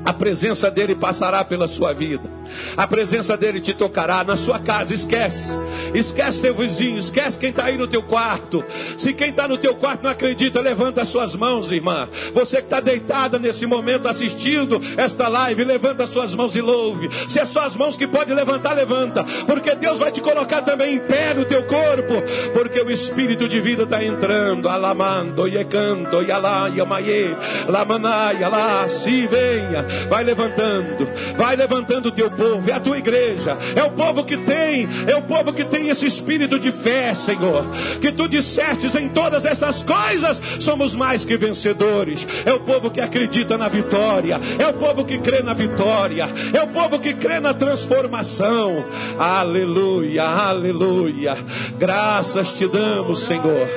A 0.04 0.12
presença 0.12 0.70
dele 0.70 0.94
passará 0.94 1.44
pela 1.44 1.68
sua 1.68 1.92
vida. 1.92 2.39
A 2.76 2.86
presença 2.86 3.36
dele 3.36 3.60
te 3.60 3.74
tocará 3.74 4.24
na 4.24 4.36
sua 4.36 4.58
casa. 4.58 4.94
Esquece. 4.94 5.58
Esquece 5.94 6.42
teu 6.42 6.54
vizinho. 6.54 6.98
Esquece 6.98 7.38
quem 7.38 7.50
está 7.50 7.64
aí 7.64 7.76
no 7.76 7.86
teu 7.86 8.02
quarto. 8.02 8.64
Se 8.96 9.12
quem 9.12 9.30
está 9.30 9.46
no 9.46 9.58
teu 9.58 9.74
quarto 9.74 10.04
não 10.04 10.10
acredita, 10.10 10.60
levanta 10.60 11.02
as 11.02 11.08
suas 11.08 11.34
mãos, 11.34 11.70
irmã. 11.70 12.08
Você 12.34 12.58
que 12.58 12.64
está 12.64 12.80
deitada 12.80 13.38
nesse 13.38 13.66
momento 13.66 14.08
assistindo 14.08 14.80
esta 14.96 15.28
live, 15.28 15.64
levanta 15.64 16.04
as 16.04 16.10
suas 16.10 16.34
mãos 16.34 16.54
e 16.56 16.60
louve. 16.60 17.08
Se 17.28 17.38
é 17.38 17.44
só 17.44 17.64
as 17.64 17.76
mãos 17.76 17.96
que 17.96 18.06
pode 18.06 18.32
levantar, 18.32 18.74
levanta. 18.74 19.24
Porque 19.46 19.74
Deus 19.74 19.98
vai 19.98 20.10
te 20.10 20.20
colocar 20.20 20.62
também 20.62 20.96
em 20.96 20.98
pé 21.00 21.34
no 21.34 21.44
teu 21.44 21.62
corpo. 21.64 22.22
Porque 22.52 22.80
o 22.80 22.90
Espírito 22.90 23.48
de 23.48 23.60
vida 23.60 23.84
está 23.84 24.04
entrando. 24.04 24.68
Alamando, 24.68 25.46
yecanto, 25.46 26.22
yalá, 26.22 26.68
yamaye, 26.68 27.36
lamanai, 27.68 28.42
alá, 28.42 28.88
se 28.88 29.26
venha 29.26 29.80
vai 30.08 30.24
levantando, 30.24 31.08
vai 31.36 31.56
levantando 31.56 32.08
o 32.08 32.12
teu 32.12 32.30
povo, 32.40 32.70
é 32.70 32.72
a 32.72 32.80
tua 32.80 32.96
igreja, 32.96 33.58
é 33.76 33.84
o 33.84 33.90
povo 33.90 34.24
que 34.24 34.38
tem, 34.38 34.88
é 35.06 35.14
o 35.14 35.22
povo 35.22 35.52
que 35.52 35.62
tem 35.62 35.90
esse 35.90 36.06
espírito 36.06 36.58
de 36.58 36.72
fé, 36.72 37.12
Senhor, 37.12 37.68
que 38.00 38.10
tu 38.10 38.26
dissestes 38.26 38.94
em 38.94 39.10
todas 39.10 39.44
essas 39.44 39.82
coisas, 39.82 40.40
somos 40.58 40.94
mais 40.94 41.22
que 41.22 41.36
vencedores, 41.36 42.26
é 42.46 42.52
o 42.54 42.60
povo 42.60 42.90
que 42.90 43.00
acredita 43.00 43.58
na 43.58 43.68
vitória, 43.68 44.40
é 44.58 44.66
o 44.66 44.72
povo 44.72 45.04
que 45.04 45.18
crê 45.18 45.42
na 45.42 45.52
vitória, 45.52 46.30
é 46.54 46.62
o 46.62 46.68
povo 46.68 46.98
que 46.98 47.12
crê 47.12 47.40
na 47.40 47.52
transformação, 47.52 48.86
aleluia, 49.18 50.24
aleluia, 50.24 51.36
graças 51.78 52.52
te 52.52 52.66
damos, 52.66 53.20
Senhor, 53.20 53.68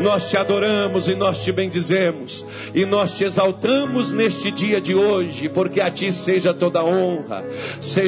nós 0.00 0.30
te 0.30 0.36
adoramos 0.36 1.08
e 1.08 1.16
nós 1.16 1.42
te 1.42 1.50
bendizemos, 1.50 2.46
e 2.72 2.86
nós 2.86 3.10
te 3.12 3.24
exaltamos 3.24 4.12
neste 4.12 4.52
dia 4.52 4.80
de 4.80 4.94
hoje, 4.94 5.48
porque 5.48 5.80
a 5.80 5.90
ti 5.90 6.12
seja 6.12 6.54
toda 6.54 6.84
honra, 6.84 7.44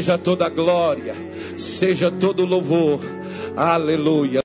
seja 0.05 0.19
toda 0.19 0.51
glória, 0.51 1.15
seja 1.57 2.11
todo 2.11 2.45
louvor. 2.45 3.01
Aleluia. 3.57 4.33